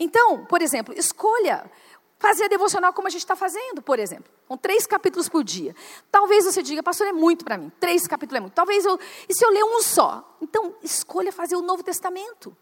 Então, 0.00 0.46
por 0.46 0.62
exemplo, 0.62 0.94
escolha 0.96 1.70
fazer 2.18 2.44
a 2.44 2.48
devocional 2.48 2.92
como 2.92 3.06
a 3.06 3.10
gente 3.10 3.20
está 3.20 3.36
fazendo, 3.36 3.82
por 3.82 3.98
exemplo, 3.98 4.32
com 4.48 4.56
três 4.56 4.86
capítulos 4.86 5.28
por 5.28 5.44
dia. 5.44 5.76
Talvez 6.10 6.44
você 6.44 6.62
diga, 6.62 6.82
pastor, 6.82 7.06
é 7.06 7.12
muito 7.12 7.44
para 7.44 7.58
mim, 7.58 7.70
três 7.78 8.06
capítulos 8.06 8.38
é 8.38 8.40
muito. 8.40 8.54
Talvez 8.54 8.84
eu, 8.84 8.98
e 9.28 9.34
se 9.34 9.44
eu 9.44 9.50
ler 9.50 9.64
um 9.64 9.82
só? 9.82 10.36
Então, 10.40 10.74
escolha 10.82 11.30
fazer 11.30 11.56
o 11.56 11.62
Novo 11.62 11.82
Testamento. 11.82 12.56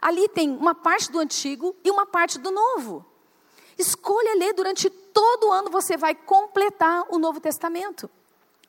Ali 0.00 0.28
tem 0.28 0.50
uma 0.50 0.74
parte 0.74 1.10
do 1.10 1.18
Antigo 1.18 1.74
e 1.84 1.90
uma 1.90 2.06
parte 2.06 2.38
do 2.38 2.50
Novo. 2.50 3.04
Escolha 3.76 4.36
ler 4.36 4.52
durante 4.52 4.88
todo 4.88 5.48
o 5.48 5.52
ano, 5.52 5.70
você 5.70 5.96
vai 5.96 6.14
completar 6.14 7.04
o 7.08 7.18
Novo 7.18 7.40
Testamento. 7.40 8.08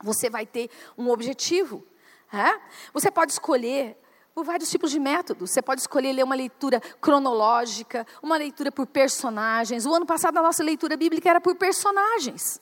Você 0.04 0.30
vai 0.30 0.46
ter 0.46 0.70
um 0.98 1.10
objetivo. 1.10 1.86
É? 2.34 2.60
Você 2.94 3.10
pode 3.10 3.32
escolher 3.32 3.98
por 4.36 4.44
vários 4.44 4.70
tipos 4.70 4.92
de 4.92 5.00
métodos. 5.00 5.52
Você 5.52 5.62
pode 5.62 5.80
escolher 5.80 6.12
ler 6.12 6.24
uma 6.24 6.36
leitura 6.36 6.82
cronológica, 7.00 8.06
uma 8.22 8.36
leitura 8.36 8.70
por 8.70 8.86
personagens. 8.86 9.86
O 9.86 9.94
ano 9.94 10.06
passado 10.06 10.38
a 10.38 10.42
nossa 10.42 10.62
leitura 10.62 10.98
bíblica 10.98 11.30
era 11.30 11.40
por 11.40 11.56
personagens. 11.56 12.60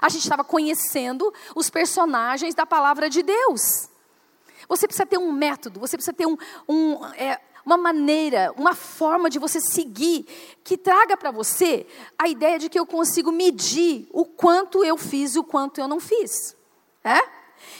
A 0.00 0.08
gente 0.08 0.22
estava 0.22 0.44
conhecendo 0.44 1.34
os 1.56 1.68
personagens 1.68 2.54
da 2.54 2.64
palavra 2.64 3.10
de 3.10 3.24
Deus. 3.24 3.88
Você 4.68 4.86
precisa 4.86 5.04
ter 5.04 5.18
um 5.18 5.32
método, 5.32 5.80
você 5.80 5.96
precisa 5.96 6.12
ter 6.12 6.26
um, 6.26 6.36
um, 6.68 7.04
é, 7.16 7.40
uma 7.64 7.76
maneira, 7.76 8.52
uma 8.56 8.76
forma 8.76 9.28
de 9.28 9.40
você 9.40 9.60
seguir 9.60 10.24
que 10.62 10.78
traga 10.78 11.16
para 11.16 11.32
você 11.32 11.88
a 12.16 12.28
ideia 12.28 12.56
de 12.56 12.68
que 12.68 12.78
eu 12.78 12.86
consigo 12.86 13.32
medir 13.32 14.08
o 14.12 14.24
quanto 14.24 14.84
eu 14.84 14.96
fiz 14.96 15.34
e 15.34 15.40
o 15.40 15.44
quanto 15.44 15.80
eu 15.80 15.88
não 15.88 15.98
fiz. 15.98 16.56
É? 17.02 17.35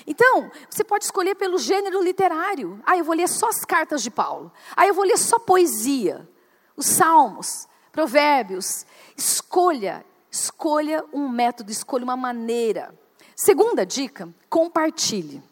Então, 0.06 0.50
você 0.68 0.84
pode 0.84 1.04
escolher 1.04 1.34
pelo 1.34 1.58
gênero 1.58 2.02
literário. 2.02 2.80
Ah, 2.84 2.96
eu 2.96 3.04
vou 3.04 3.14
ler 3.14 3.28
só 3.28 3.48
as 3.48 3.64
cartas 3.64 4.02
de 4.02 4.10
Paulo. 4.10 4.52
Ah, 4.76 4.86
eu 4.86 4.94
vou 4.94 5.04
ler 5.04 5.18
só 5.18 5.38
poesia, 5.38 6.28
os 6.76 6.86
salmos, 6.86 7.68
provérbios. 7.92 8.86
Escolha, 9.16 10.04
escolha 10.30 11.04
um 11.12 11.28
método, 11.28 11.70
escolha 11.70 12.04
uma 12.04 12.16
maneira. 12.16 12.94
Segunda 13.34 13.84
dica, 13.84 14.28
compartilhe. 14.48 15.42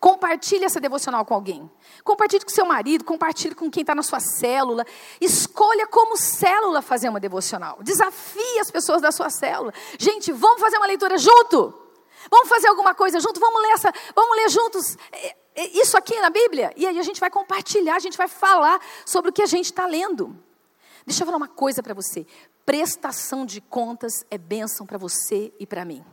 Compartilhe 0.00 0.64
essa 0.64 0.80
devocional 0.80 1.24
com 1.24 1.34
alguém. 1.34 1.70
Compartilhe 2.04 2.44
com 2.44 2.50
seu 2.50 2.64
marido, 2.64 3.04
compartilhe 3.04 3.54
com 3.54 3.70
quem 3.70 3.82
está 3.82 3.94
na 3.94 4.02
sua 4.02 4.20
célula. 4.20 4.86
Escolha 5.20 5.86
como 5.86 6.16
célula 6.16 6.80
fazer 6.80 7.08
uma 7.08 7.20
devocional. 7.20 7.78
Desafie 7.82 8.58
as 8.60 8.70
pessoas 8.70 9.02
da 9.02 9.12
sua 9.12 9.30
célula. 9.30 9.72
Gente, 9.98 10.32
vamos 10.32 10.60
fazer 10.60 10.76
uma 10.76 10.86
leitura 10.86 11.18
junto? 11.18 11.81
Vamos 12.30 12.48
fazer 12.48 12.68
alguma 12.68 12.94
coisa 12.94 13.20
junto? 13.20 13.40
Vamos 13.40 13.60
ler, 13.62 13.72
essa, 13.72 13.92
vamos 14.14 14.36
ler 14.36 14.48
juntos 14.48 14.96
é, 15.10 15.36
é, 15.54 15.66
isso 15.78 15.96
aqui 15.96 16.18
na 16.20 16.30
Bíblia? 16.30 16.72
E 16.76 16.86
aí 16.86 16.98
a 16.98 17.02
gente 17.02 17.20
vai 17.20 17.30
compartilhar, 17.30 17.96
a 17.96 18.00
gente 18.00 18.16
vai 18.16 18.28
falar 18.28 18.80
sobre 19.04 19.30
o 19.30 19.32
que 19.32 19.42
a 19.42 19.46
gente 19.46 19.66
está 19.66 19.86
lendo. 19.86 20.36
Deixa 21.06 21.22
eu 21.22 21.26
falar 21.26 21.38
uma 21.38 21.48
coisa 21.48 21.82
para 21.82 21.94
você. 21.94 22.26
Prestação 22.64 23.44
de 23.44 23.60
contas 23.60 24.24
é 24.30 24.38
bênção 24.38 24.86
para 24.86 24.98
você 24.98 25.52
e 25.58 25.66
para 25.66 25.84
mim. 25.84 26.04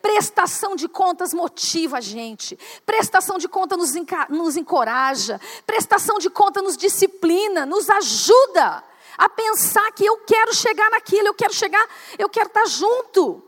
Prestação 0.00 0.76
de 0.76 0.88
contas 0.88 1.34
motiva 1.34 1.98
a 1.98 2.00
gente. 2.00 2.58
Prestação 2.86 3.38
de 3.38 3.48
conta 3.48 3.76
nos, 3.76 3.92
nos 4.28 4.56
encoraja. 4.56 5.40
Prestação 5.66 6.18
de 6.18 6.30
conta 6.30 6.62
nos 6.62 6.76
disciplina, 6.76 7.66
nos 7.66 7.90
ajuda 7.90 8.84
a 9.16 9.28
pensar 9.28 9.90
que 9.92 10.04
eu 10.04 10.18
quero 10.18 10.54
chegar 10.54 10.90
naquilo, 10.90 11.28
eu 11.28 11.34
quero 11.34 11.52
chegar, 11.52 11.88
eu 12.18 12.28
quero 12.28 12.48
estar 12.48 12.66
junto. 12.66 13.42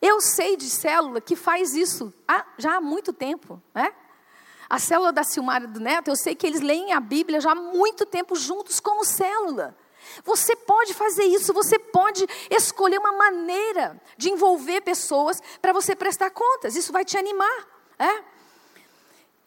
Eu 0.00 0.20
sei 0.20 0.56
de 0.56 0.68
célula 0.70 1.20
que 1.20 1.36
faz 1.36 1.74
isso 1.74 2.12
há, 2.26 2.44
já 2.56 2.76
há 2.76 2.80
muito 2.80 3.12
tempo, 3.12 3.62
né? 3.74 3.92
A 4.68 4.78
célula 4.78 5.12
da 5.12 5.24
Silmara 5.24 5.66
do 5.66 5.80
Neto, 5.80 6.08
eu 6.08 6.16
sei 6.16 6.34
que 6.34 6.46
eles 6.46 6.60
leem 6.60 6.92
a 6.92 7.00
Bíblia 7.00 7.40
já 7.40 7.52
há 7.52 7.54
muito 7.54 8.06
tempo 8.06 8.36
juntos 8.36 8.78
como 8.78 9.04
célula. 9.04 9.76
Você 10.24 10.54
pode 10.56 10.94
fazer 10.94 11.24
isso, 11.24 11.52
você 11.52 11.78
pode 11.78 12.26
escolher 12.50 12.98
uma 12.98 13.12
maneira 13.12 14.00
de 14.16 14.30
envolver 14.30 14.80
pessoas 14.80 15.42
para 15.60 15.72
você 15.72 15.94
prestar 15.94 16.30
contas. 16.30 16.76
Isso 16.76 16.92
vai 16.92 17.04
te 17.04 17.18
animar, 17.18 17.66
é? 17.98 18.22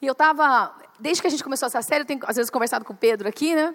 E 0.01 0.07
eu 0.07 0.11
estava, 0.11 0.75
desde 0.99 1.21
que 1.21 1.27
a 1.27 1.31
gente 1.31 1.43
começou 1.43 1.67
essa 1.67 1.81
série, 1.81 2.01
eu 2.01 2.05
tenho 2.05 2.19
às 2.23 2.35
vezes 2.35 2.51
conversado 2.51 2.83
com 2.83 2.93
o 2.93 2.97
Pedro 2.97 3.27
aqui, 3.27 3.55
né? 3.55 3.73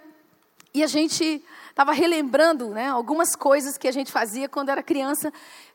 E 0.75 0.83
a 0.83 0.87
gente 0.87 1.43
estava 1.71 1.93
relembrando 1.93 2.69
né, 2.69 2.89
algumas 2.89 3.35
coisas 3.35 3.79
que 3.79 3.89
a 3.89 3.93
gente 3.93 4.13
fazia 4.13 4.49
quando 4.49 4.69
era 4.69 4.83
criança, 4.83 5.33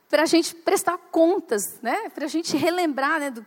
para 0.08 0.22
a 0.22 0.26
gente 0.26 0.54
prestar 0.54 0.98
contas, 0.98 1.80
né, 1.82 2.08
para 2.10 2.24
a 2.24 2.28
gente 2.28 2.56
relembrar 2.56 3.18
né, 3.20 3.30
do, 3.30 3.44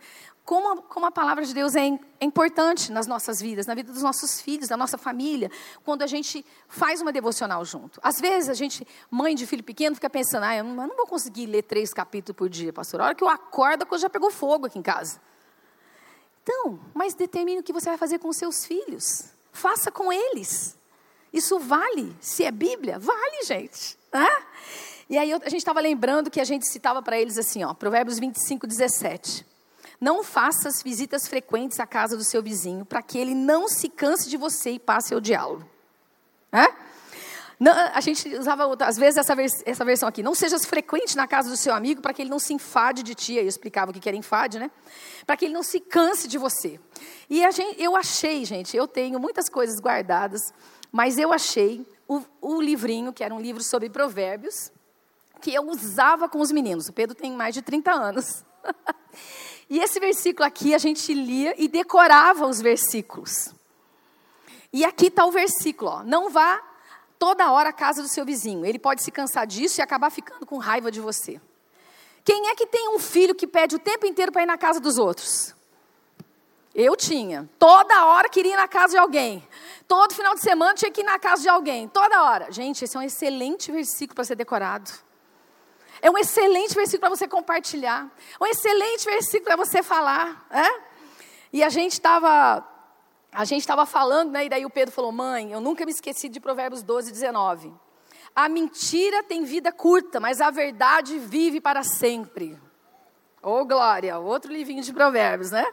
como, 0.47 0.81
como 0.83 1.05
a 1.05 1.11
palavra 1.11 1.43
de 1.43 1.53
Deus 1.53 1.75
é, 1.75 1.85
é, 1.89 2.25
importante 2.25 2.89
nas 2.89 3.05
nossas 3.05 3.41
vidas, 3.41 3.65
na 3.65 3.75
vida 3.75 3.91
dos 3.91 4.01
nossos 4.01 4.39
filhos, 4.39 4.69
da 4.69 4.77
nossa 4.77 4.97
família, 4.97 5.51
quando 5.83 6.03
a 6.03 6.07
gente 6.07 6.45
faz 6.69 7.01
uma 7.01 7.11
devocional 7.11 7.65
junto. 7.65 7.99
Às 8.01 8.21
vezes 8.21 8.49
a 8.49 8.53
gente, 8.53 8.87
mãe 9.11 9.35
de 9.35 9.45
filho 9.45 9.61
pequeno, 9.61 9.93
fica 9.95 10.09
pensando, 10.09 10.43
ah, 10.43 10.55
eu 10.55 10.63
não, 10.63 10.83
eu 10.83 10.87
não 10.87 10.95
vou 10.95 11.05
conseguir 11.05 11.47
ler 11.47 11.63
três 11.63 11.93
capítulos 11.93 12.37
por 12.37 12.47
dia, 12.47 12.71
pastor. 12.71 13.01
A 13.01 13.05
hora 13.07 13.15
que 13.15 13.25
eu 13.25 13.27
acordo, 13.27 13.83
a 13.83 13.85
coisa 13.85 14.03
já 14.03 14.09
pegou 14.09 14.31
fogo 14.31 14.67
aqui 14.67 14.79
em 14.79 14.81
casa. 14.81 15.19
Então, 16.43 16.79
mas 16.93 17.13
determine 17.13 17.59
o 17.59 17.63
que 17.63 17.73
você 17.73 17.89
vai 17.89 17.97
fazer 17.97 18.17
com 18.19 18.29
os 18.29 18.37
seus 18.37 18.63
filhos. 18.65 19.25
Faça 19.51 19.91
com 19.91 20.13
eles. 20.13 20.77
Isso 21.33 21.59
vale. 21.59 22.15
Se 22.21 22.45
é 22.45 22.51
Bíblia, 22.51 22.97
vale, 22.97 23.43
gente. 23.43 23.99
Né? 24.13 24.29
E 25.09 25.17
aí 25.17 25.31
a 25.31 25.49
gente 25.49 25.57
estava 25.57 25.79
lembrando 25.79 26.29
que 26.29 26.41
a 26.41 26.43
gente 26.43 26.67
citava 26.67 27.01
para 27.01 27.19
eles 27.19 27.37
assim, 27.37 27.63
ó, 27.63 27.73
Provérbios 27.73 28.19
25, 28.19 28.67
17. 28.67 29.45
Não 29.99 30.23
faças 30.23 30.83
visitas 30.83 31.27
frequentes 31.27 31.79
à 31.79 31.87
casa 31.87 32.15
do 32.15 32.23
seu 32.23 32.43
vizinho, 32.43 32.85
para 32.85 33.01
que 33.01 33.17
ele 33.17 33.33
não 33.33 33.67
se 33.67 33.89
canse 33.89 34.29
de 34.29 34.37
você 34.37 34.71
e 34.71 34.79
passe 34.79 35.13
a 35.13 35.17
odiá-lo. 35.17 35.67
É? 36.51 36.67
Não, 37.59 37.73
a 37.73 37.99
gente 38.01 38.35
usava, 38.35 38.71
às 38.85 38.97
vezes, 38.97 39.17
essa, 39.17 39.35
vers 39.35 39.63
essa 39.65 39.83
versão 39.83 40.07
aqui. 40.07 40.21
Não 40.21 40.35
sejas 40.35 40.63
frequente 40.63 41.17
na 41.17 41.27
casa 41.27 41.49
do 41.49 41.57
seu 41.57 41.73
amigo 41.73 42.01
para 42.01 42.13
que 42.13 42.21
ele 42.21 42.29
não 42.29 42.37
se 42.37 42.53
enfade 42.53 43.01
de 43.01 43.15
ti. 43.15 43.39
Aí 43.39 43.45
eu 43.45 43.49
explicava 43.49 43.89
o 43.89 43.93
que 43.93 44.07
era 44.07 44.15
enfade, 44.15 44.59
né? 44.59 44.69
Para 45.25 45.35
que 45.35 45.45
ele 45.45 45.53
não 45.55 45.63
se 45.63 45.79
canse 45.79 46.27
de 46.27 46.37
você. 46.37 46.79
E 47.27 47.49
gente, 47.51 47.81
eu 47.81 47.95
achei, 47.95 48.45
gente, 48.45 48.77
eu 48.77 48.87
tenho 48.87 49.19
muitas 49.19 49.49
coisas 49.49 49.79
guardadas, 49.79 50.53
mas 50.91 51.17
eu 51.17 51.33
achei 51.33 51.83
o, 52.07 52.21
o 52.39 52.61
livrinho, 52.61 53.11
que 53.11 53.23
era 53.23 53.33
um 53.33 53.41
livro 53.41 53.63
sobre 53.63 53.89
provérbios, 53.89 54.71
que 55.37 55.53
eu 55.53 55.67
usava 55.67 56.27
com 56.27 56.39
os 56.39 56.51
meninos. 56.51 56.87
O 56.89 56.93
Pedro 56.93 57.15
tem 57.15 57.31
mais 57.31 57.53
de 57.53 57.61
30 57.61 57.91
anos. 57.91 58.43
E 59.69 59.79
esse 59.79 59.99
versículo 59.99 60.45
aqui 60.45 60.73
a 60.73 60.77
gente 60.77 61.13
lia 61.13 61.53
e 61.57 61.67
decorava 61.67 62.47
os 62.47 62.61
versículos. 62.61 63.53
E 64.71 64.85
aqui 64.85 65.07
está 65.07 65.25
o 65.25 65.31
versículo: 65.31 65.91
ó, 65.91 66.03
não 66.03 66.29
vá 66.29 66.61
toda 67.19 67.51
hora 67.51 67.69
à 67.69 67.73
casa 67.73 68.01
do 68.01 68.07
seu 68.07 68.23
vizinho. 68.23 68.65
Ele 68.65 68.79
pode 68.79 69.03
se 69.03 69.11
cansar 69.11 69.45
disso 69.45 69.79
e 69.79 69.81
acabar 69.81 70.09
ficando 70.09 70.45
com 70.45 70.57
raiva 70.57 70.91
de 70.91 71.01
você. 71.01 71.41
Quem 72.23 72.49
é 72.49 72.55
que 72.55 72.65
tem 72.65 72.89
um 72.89 72.99
filho 72.99 73.35
que 73.35 73.47
pede 73.47 73.75
o 73.75 73.79
tempo 73.79 74.05
inteiro 74.05 74.31
para 74.31 74.43
ir 74.43 74.45
na 74.45 74.57
casa 74.57 74.79
dos 74.79 74.97
outros? 74.97 75.55
Eu 76.75 76.95
tinha. 76.95 77.49
Toda 77.57 78.05
hora 78.05 78.29
queria 78.29 78.53
ir 78.53 78.57
na 78.57 78.67
casa 78.67 78.93
de 78.93 78.99
alguém. 78.99 79.47
Todo 79.87 80.13
final 80.13 80.35
de 80.35 80.41
semana 80.41 80.75
tinha 80.75 80.91
que 80.91 81.01
ir 81.01 81.03
na 81.03 81.17
casa 81.17 81.41
de 81.41 81.49
alguém. 81.49 81.87
Toda 81.87 82.23
hora. 82.23 82.51
Gente, 82.51 82.83
esse 82.83 82.95
é 82.95 82.99
um 82.99 83.03
excelente 83.03 83.71
versículo 83.71 84.15
para 84.15 84.25
ser 84.25 84.35
decorado. 84.35 84.91
É 86.01 86.09
um 86.09 86.17
excelente 86.17 86.73
versículo 86.73 87.01
para 87.01 87.09
você 87.09 87.27
compartilhar. 87.27 88.11
Um 88.41 88.45
excelente 88.45 89.05
versículo 89.05 89.45
para 89.45 89.55
você 89.55 89.81
falar. 89.81 90.47
É? 90.51 90.81
E 91.51 91.63
a 91.63 91.69
gente 91.69 91.93
estava. 91.93 92.65
A 93.31 93.45
gente 93.45 93.61
estava 93.61 93.85
falando, 93.85 94.31
né? 94.31 94.45
E 94.45 94.49
daí 94.49 94.65
o 94.65 94.69
Pedro 94.69 94.93
falou: 94.93 95.11
Mãe, 95.11 95.51
eu 95.51 95.59
nunca 95.59 95.85
me 95.85 95.91
esqueci 95.91 96.29
de 96.29 96.39
Provérbios 96.39 96.83
12, 96.83 97.11
19. 97.11 97.73
A 98.35 98.47
mentira 98.47 99.23
tem 99.23 99.43
vida 99.43 99.71
curta, 99.71 100.19
mas 100.19 100.41
a 100.41 100.51
verdade 100.51 101.17
vive 101.17 101.59
para 101.59 101.83
sempre. 101.83 102.59
Ô, 103.41 103.61
oh, 103.61 103.65
glória! 103.65 104.19
Outro 104.19 104.51
livrinho 104.51 104.83
de 104.83 104.91
Provérbios, 104.91 105.51
né? 105.51 105.65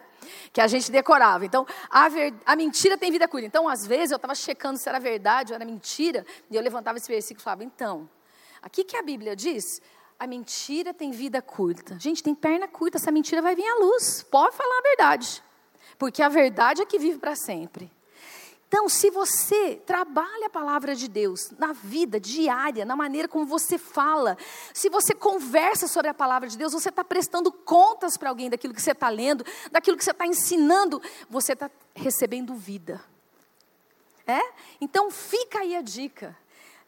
Que 0.53 0.61
a 0.61 0.67
gente 0.67 0.91
decorava. 0.91 1.45
Então, 1.45 1.67
a, 1.91 2.09
ver, 2.09 2.35
a 2.47 2.55
mentira 2.55 2.97
tem 2.97 3.11
vida 3.11 3.27
curta. 3.27 3.47
Então, 3.47 3.69
às 3.69 3.87
vezes, 3.87 4.13
eu 4.13 4.17
estava 4.17 4.35
checando 4.35 4.79
se 4.79 4.89
era 4.89 4.99
verdade 4.99 5.53
ou 5.53 5.57
era 5.57 5.65
mentira, 5.65 6.25
e 6.51 6.57
eu 6.57 6.63
levantava 6.63 6.99
esse 6.99 7.09
versículo 7.09 7.41
e 7.41 7.45
falava: 7.45 7.65
Então, 7.65 8.09
aqui 8.63 8.85
que 8.85 8.97
a 8.97 9.03
Bíblia 9.03 9.35
diz 9.35 9.83
a 10.19 10.27
mentira 10.27 10.95
tem 10.95 11.11
vida 11.11 11.43
curta. 11.43 11.99
Gente, 11.99 12.23
tem 12.23 12.35
perna 12.35 12.69
curta, 12.69 12.99
essa 12.99 13.11
mentira 13.11 13.43
vai 13.43 13.55
vir 13.55 13.67
à 13.67 13.75
luz. 13.77 14.23
Pode 14.31 14.57
falar 14.57 14.79
a 14.79 14.83
verdade. 14.83 15.43
Porque 15.99 16.23
a 16.23 16.29
verdade 16.29 16.83
é 16.83 16.87
que 16.87 16.99
vive 16.99 17.19
para 17.19 17.35
sempre. 17.35 17.91
Então, 18.67 18.89
se 18.89 19.09
você 19.09 19.77
trabalha 19.87 20.47
a 20.47 20.51
palavra 20.51 20.97
de 20.97 21.07
Deus 21.07 21.51
na 21.59 21.73
vida 21.73 22.19
diária, 22.19 22.85
na 22.85 22.97
maneira 22.97 23.29
como 23.29 23.47
você 23.47 23.79
fala, 23.79 24.37
se 24.73 24.89
você 24.89 25.15
conversa 25.15 25.87
sobre 25.87 26.11
a 26.11 26.15
palavra 26.15 26.49
de 26.49 26.59
Deus, 26.59 26.73
você 26.73 26.89
está 26.89 27.05
prestando 27.05 27.53
contas 27.53 28.17
para 28.17 28.31
alguém 28.31 28.51
daquilo 28.51 28.75
que 28.75 28.83
você 28.83 28.91
está 28.91 29.09
lendo, 29.09 29.45
daquilo 29.71 29.97
que 29.97 30.03
você 30.03 30.11
está 30.11 30.27
ensinando, 30.27 31.01
você 31.31 31.53
está 31.53 31.71
recebendo 31.95 32.55
vida. 32.57 33.01
É? 34.27 34.41
Então, 34.81 35.09
fica 35.09 35.61
aí 35.61 35.77
a 35.77 35.83
dica. 35.83 36.37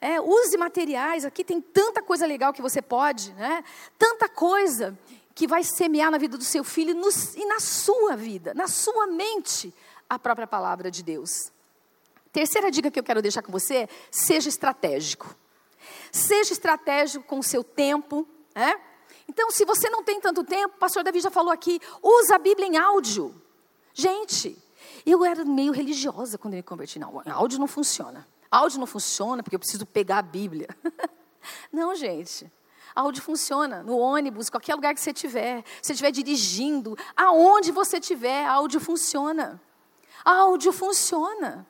É, 0.07 0.21
use 0.21 0.57
materiais, 0.57 1.25
aqui 1.25 1.43
tem 1.43 1.61
tanta 1.61 2.01
coisa 2.01 2.25
legal 2.25 2.53
que 2.53 2.63
você 2.63 2.81
pode, 2.81 3.33
né? 3.33 3.65
tanta 3.99 4.29
coisa 4.29 4.97
que 5.35 5.49
vai 5.49 5.65
semear 5.65 6.13
na 6.13 6.17
vida 6.17 6.39
do 6.39 6.45
seu 6.45 6.63
filho 6.63 6.95
no, 6.95 7.09
e 7.35 7.45
na 7.45 7.59
sua 7.59 8.15
vida, 8.15 8.55
na 8.55 8.69
sua 8.69 9.09
mente, 9.09 9.75
a 10.09 10.17
própria 10.17 10.47
palavra 10.47 10.93
de 10.93 11.03
Deus. 11.03 11.51
Terceira 12.31 12.71
dica 12.71 12.89
que 12.89 13.01
eu 13.01 13.03
quero 13.03 13.21
deixar 13.21 13.43
com 13.43 13.51
você 13.51 13.89
seja 14.09 14.49
estratégico. 14.49 15.35
Seja 16.13 16.53
estratégico 16.53 17.25
com 17.25 17.41
o 17.41 17.43
seu 17.43 17.65
tempo. 17.65 18.25
Né? 18.55 18.81
Então, 19.27 19.51
se 19.51 19.65
você 19.65 19.91
não 19.91 20.05
tem 20.05 20.21
tanto 20.21 20.45
tempo, 20.45 20.77
o 20.77 20.79
pastor 20.79 21.03
Davi 21.03 21.19
já 21.19 21.33
falou 21.33 21.51
aqui, 21.51 21.81
usa 22.01 22.37
a 22.37 22.39
Bíblia 22.39 22.69
em 22.69 22.77
áudio. 22.77 23.35
Gente, 23.93 24.57
eu 25.05 25.25
era 25.25 25.45
meio 25.45 25.73
religiosa 25.73 26.39
quando 26.39 26.55
eu 26.55 26.59
me 26.59 26.63
converti. 26.63 26.97
Não, 27.01 27.21
áudio 27.27 27.59
não 27.59 27.67
funciona. 27.67 28.25
Áudio 28.51 28.79
não 28.79 28.87
funciona 28.87 29.43
porque 29.43 29.57
eu 29.57 29.61
preciso 29.61 29.87
pegar 29.87 30.19
a 30.19 30.23
Bíblia. 30.23 30.69
não, 31.73 31.95
gente. 31.95 32.51
Áudio 32.95 33.23
funciona 33.23 33.83
no 33.83 33.99
ônibus, 33.99 34.49
qualquer 34.49 34.75
lugar 34.75 34.95
que 34.95 35.01
você 35.01 35.11
estiver. 35.11 35.63
Se 35.83 35.89
você 35.89 35.93
estiver 35.93 36.11
dirigindo, 36.11 36.97
aonde 37.15 37.71
você 37.71 37.99
estiver, 37.99 38.47
áudio 38.47 38.81
funciona. 38.81 39.61
Áudio 40.25 40.73
funciona. 40.73 41.67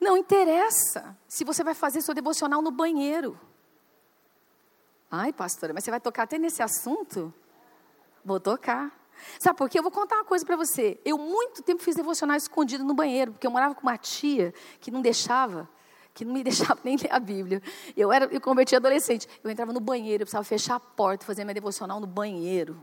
Não 0.00 0.16
interessa 0.16 1.16
se 1.28 1.44
você 1.44 1.62
vai 1.62 1.74
fazer 1.74 2.02
seu 2.02 2.12
devocional 2.12 2.60
no 2.60 2.72
banheiro. 2.72 3.38
Ai, 5.08 5.32
pastora, 5.32 5.72
mas 5.72 5.84
você 5.84 5.90
vai 5.92 6.00
tocar 6.00 6.24
até 6.24 6.38
nesse 6.38 6.60
assunto? 6.60 7.32
Vou 8.24 8.40
tocar. 8.40 9.01
Sabe 9.38 9.56
por 9.56 9.68
quê? 9.68 9.78
Eu 9.78 9.82
vou 9.82 9.92
contar 9.92 10.16
uma 10.16 10.24
coisa 10.24 10.44
para 10.44 10.56
você. 10.56 11.00
Eu 11.04 11.18
muito 11.18 11.62
tempo 11.62 11.82
fiz 11.82 11.94
devocional 11.94 12.36
escondido 12.36 12.84
no 12.84 12.94
banheiro, 12.94 13.32
porque 13.32 13.46
eu 13.46 13.50
morava 13.50 13.74
com 13.74 13.82
uma 13.82 13.96
tia 13.96 14.52
que 14.80 14.90
não 14.90 15.00
deixava, 15.00 15.68
que 16.14 16.24
não 16.24 16.32
me 16.32 16.42
deixava 16.44 16.78
nem 16.84 16.96
ler 16.96 17.12
a 17.12 17.18
Bíblia. 17.18 17.62
Eu 17.96 18.12
era, 18.12 18.26
eu 18.26 18.40
converti 18.40 18.76
adolescente. 18.76 19.28
Eu 19.42 19.50
entrava 19.50 19.72
no 19.72 19.80
banheiro, 19.80 20.22
eu 20.22 20.26
precisava 20.26 20.44
fechar 20.44 20.76
a 20.76 20.80
porta, 20.80 21.24
fazer 21.24 21.44
minha 21.44 21.54
devocional 21.54 22.00
no 22.00 22.06
banheiro. 22.06 22.80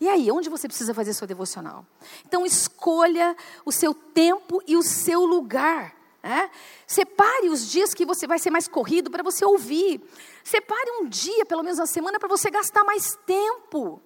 E 0.00 0.08
aí, 0.08 0.30
onde 0.30 0.48
você 0.48 0.68
precisa 0.68 0.94
fazer 0.94 1.12
sua 1.12 1.26
devocional? 1.26 1.84
Então, 2.24 2.46
escolha 2.46 3.36
o 3.64 3.72
seu 3.72 3.92
tempo 3.92 4.62
e 4.66 4.76
o 4.76 4.82
seu 4.82 5.24
lugar. 5.24 5.96
Né? 6.22 6.50
Separe 6.86 7.48
os 7.48 7.68
dias 7.68 7.94
que 7.94 8.06
você 8.06 8.26
vai 8.26 8.38
ser 8.38 8.50
mais 8.50 8.68
corrido 8.68 9.10
para 9.10 9.24
você 9.24 9.44
ouvir. 9.44 10.00
Separe 10.44 10.90
um 11.00 11.08
dia, 11.08 11.44
pelo 11.46 11.64
menos 11.64 11.78
na 11.78 11.86
semana, 11.86 12.18
para 12.18 12.28
você 12.28 12.48
gastar 12.48 12.84
mais 12.84 13.18
tempo 13.26 14.00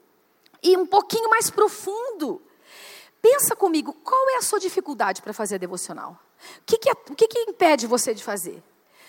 e 0.62 0.76
um 0.76 0.86
pouquinho 0.86 1.28
mais 1.28 1.50
profundo. 1.50 2.40
Pensa 3.20 3.54
comigo, 3.54 3.92
qual 4.04 4.30
é 4.30 4.36
a 4.36 4.42
sua 4.42 4.58
dificuldade 4.58 5.22
para 5.22 5.32
fazer 5.32 5.56
a 5.56 5.58
devocional? 5.58 6.18
O 6.60 6.64
que, 6.66 6.78
que, 6.78 6.88
é, 6.88 6.92
o 6.92 7.14
que, 7.14 7.28
que 7.28 7.38
impede 7.40 7.86
você 7.86 8.12
de 8.12 8.22
fazer? 8.22 8.62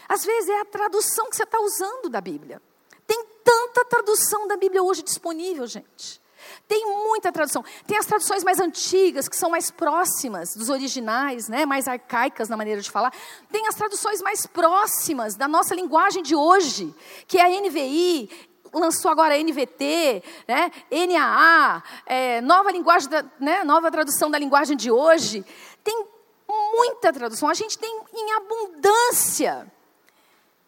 Às 0.07 0.23
vezes 0.23 0.49
é 0.49 0.61
a 0.61 0.65
tradução 0.65 1.29
que 1.29 1.35
você 1.35 1.43
está 1.43 1.59
usando 1.59 2.09
da 2.09 2.21
Bíblia. 2.21 2.61
Tem 3.07 3.25
tanta 3.43 3.85
tradução 3.85 4.47
da 4.47 4.55
Bíblia 4.55 4.83
hoje 4.83 5.01
disponível, 5.01 5.65
gente. 5.65 6.21
Tem 6.67 6.85
muita 6.85 7.31
tradução. 7.31 7.63
Tem 7.87 7.97
as 7.97 8.05
traduções 8.05 8.43
mais 8.43 8.59
antigas, 8.59 9.27
que 9.27 9.35
são 9.35 9.49
mais 9.49 9.71
próximas 9.71 10.55
dos 10.55 10.69
originais, 10.69 11.47
né? 11.47 11.65
mais 11.65 11.87
arcaicas 11.87 12.49
na 12.49 12.57
maneira 12.57 12.81
de 12.81 12.91
falar. 12.91 13.13
Tem 13.51 13.67
as 13.67 13.75
traduções 13.75 14.21
mais 14.21 14.45
próximas 14.45 15.35
da 15.35 15.47
nossa 15.47 15.73
linguagem 15.73 16.21
de 16.21 16.35
hoje, 16.35 16.93
que 17.27 17.37
é 17.37 17.45
a 17.45 17.61
NVI 17.61 18.29
lançou 18.73 19.11
agora 19.11 19.37
NVT, 19.37 20.23
né, 20.47 20.71
NAA, 20.91 21.83
é, 22.05 22.41
nova 22.41 22.71
linguagem, 22.71 23.09
da, 23.09 23.23
né, 23.39 23.63
nova 23.63 23.91
tradução 23.91 24.29
da 24.29 24.37
linguagem 24.37 24.75
de 24.75 24.91
hoje. 24.91 25.45
Tem 25.83 26.05
muita 26.47 27.13
tradução, 27.13 27.49
a 27.49 27.53
gente 27.53 27.77
tem 27.77 28.01
em 28.13 28.31
abundância. 28.33 29.71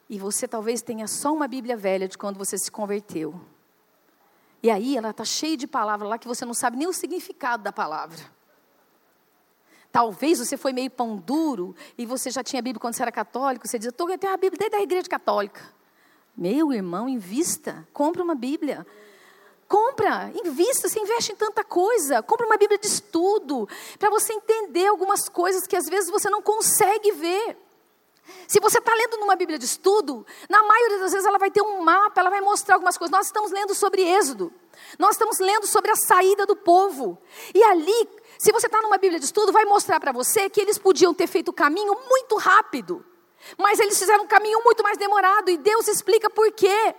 E 0.09 0.19
você 0.19 0.47
talvez 0.47 0.81
tenha 0.81 1.07
só 1.07 1.33
uma 1.33 1.47
Bíblia 1.47 1.75
velha 1.75 2.07
de 2.07 2.17
quando 2.17 2.37
você 2.37 2.57
se 2.57 2.71
converteu. 2.71 3.39
E 4.61 4.69
aí 4.69 4.97
ela 4.97 5.09
está 5.09 5.25
cheia 5.25 5.57
de 5.57 5.67
palavras 5.67 6.09
lá 6.09 6.17
que 6.17 6.27
você 6.27 6.45
não 6.45 6.53
sabe 6.53 6.77
nem 6.77 6.87
o 6.87 6.93
significado 6.93 7.63
da 7.63 7.71
palavra. 7.71 8.19
Talvez 9.91 10.39
você 10.39 10.57
foi 10.57 10.73
meio 10.73 10.91
pão 10.91 11.15
duro 11.15 11.75
e 11.97 12.05
você 12.05 12.29
já 12.29 12.43
tinha 12.43 12.61
Bíblia 12.61 12.79
quando 12.79 12.95
você 12.95 13.01
era 13.01 13.11
católico. 13.11 13.67
Você 13.67 13.79
diz, 13.79 13.85
eu 13.87 14.17
tenho 14.17 14.33
a 14.33 14.37
Bíblia 14.37 14.57
desde 14.59 14.75
a 14.75 14.81
igreja 14.81 15.07
católica. 15.07 15.61
Meu 16.37 16.73
irmão, 16.73 17.07
invista, 17.07 17.87
compra 17.93 18.21
uma 18.21 18.35
Bíblia. 18.35 18.85
Compra, 19.67 20.31
invista, 20.35 20.87
você 20.87 20.99
investe 20.99 21.31
em 21.31 21.35
tanta 21.35 21.63
coisa. 21.63 22.21
Compra 22.21 22.45
uma 22.45 22.57
Bíblia 22.57 22.77
de 22.77 22.87
estudo, 22.87 23.67
para 23.97 24.09
você 24.09 24.33
entender 24.33 24.87
algumas 24.87 25.29
coisas 25.29 25.65
que 25.65 25.75
às 25.75 25.85
vezes 25.85 26.09
você 26.09 26.29
não 26.29 26.41
consegue 26.41 27.11
ver. 27.13 27.57
Se 28.47 28.59
você 28.59 28.79
está 28.79 28.93
lendo 28.93 29.17
numa 29.17 29.35
Bíblia 29.35 29.57
de 29.57 29.65
estudo, 29.65 30.25
na 30.49 30.61
maioria 30.63 30.99
das 30.99 31.11
vezes 31.13 31.27
ela 31.27 31.37
vai 31.37 31.51
ter 31.51 31.61
um 31.61 31.81
mapa, 31.81 32.19
ela 32.19 32.29
vai 32.29 32.41
mostrar 32.41 32.75
algumas 32.75 32.97
coisas. 32.97 33.11
Nós 33.11 33.27
estamos 33.27 33.51
lendo 33.51 33.73
sobre 33.73 34.01
Êxodo, 34.01 34.51
nós 34.99 35.11
estamos 35.11 35.39
lendo 35.39 35.65
sobre 35.65 35.91
a 35.91 35.95
saída 35.95 36.45
do 36.45 36.55
povo. 36.55 37.17
E 37.53 37.63
ali, 37.63 38.09
se 38.37 38.51
você 38.51 38.65
está 38.65 38.81
numa 38.81 38.97
Bíblia 38.97 39.19
de 39.19 39.25
estudo, 39.25 39.51
vai 39.51 39.65
mostrar 39.65 39.99
para 39.99 40.11
você 40.11 40.49
que 40.49 40.59
eles 40.59 40.77
podiam 40.77 41.13
ter 41.13 41.27
feito 41.27 41.49
o 41.49 41.53
caminho 41.53 41.95
muito 42.09 42.35
rápido, 42.35 43.05
mas 43.57 43.79
eles 43.79 43.97
fizeram 43.97 44.23
um 44.23 44.27
caminho 44.27 44.61
muito 44.63 44.83
mais 44.83 44.97
demorado, 44.97 45.49
e 45.49 45.57
Deus 45.57 45.87
explica 45.87 46.29
por 46.29 46.51
quê. 46.51 46.95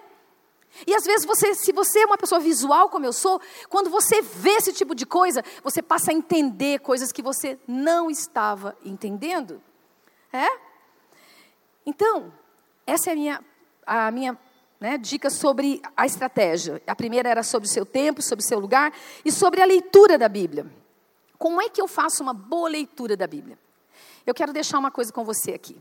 E 0.87 0.95
às 0.95 1.05
vezes 1.05 1.25
você, 1.25 1.55
se 1.55 1.73
você 1.73 2.01
é 2.01 2.07
uma 2.07 2.19
pessoa 2.19 2.41
visual 2.41 2.89
como 2.89 3.07
eu 3.07 3.13
sou, 3.13 3.41
quando 3.69 3.89
você 3.89 4.21
vê 4.21 4.51
esse 4.51 4.73
tipo 4.73 4.95
de 4.95 5.07
coisa, 5.07 5.43
você 5.63 5.81
passa 5.81 6.11
a 6.11 6.15
entender 6.15 6.81
coisas 6.81 7.13
que 7.13 7.23
você 7.23 7.59
não 7.67 8.11
estava 8.11 8.77
entendendo. 8.85 9.63
É? 10.33 10.47
Então, 11.87 12.33
essa 12.87 13.11
é 13.11 13.13
a 13.13 13.17
minha, 13.17 13.45
a 13.87 14.11
minha 14.11 14.39
né, 14.79 14.99
dica 14.99 15.31
sobre 15.31 15.81
a 15.97 16.05
estratégia. 16.05 16.83
A 16.87 16.95
primeira 16.95 17.29
era 17.29 17.43
sobre 17.43 17.69
o 17.69 17.73
seu 17.73 17.87
tempo, 17.87 18.21
sobre 18.21 18.45
o 18.45 18.49
seu 18.49 18.59
lugar 18.59 18.93
e 19.25 19.33
sobre 19.33 19.63
a 19.63 19.65
leitura 19.65 20.19
da 20.19 20.29
Bíblia. 20.29 20.67
Como 21.39 21.61
é 21.61 21.69
que 21.69 21.81
eu 21.81 21.89
faço 21.89 22.23
uma 22.23 22.35
boa 22.35 22.69
leitura 22.69 23.17
da 23.17 23.27
Bíblia? 23.27 23.59
Eu 24.27 24.35
quero 24.35 24.53
deixar 24.53 24.79
uma 24.79 24.91
coisa 24.91 25.13
com 25.13 25.25
você 25.25 25.53
aqui. 25.53 25.81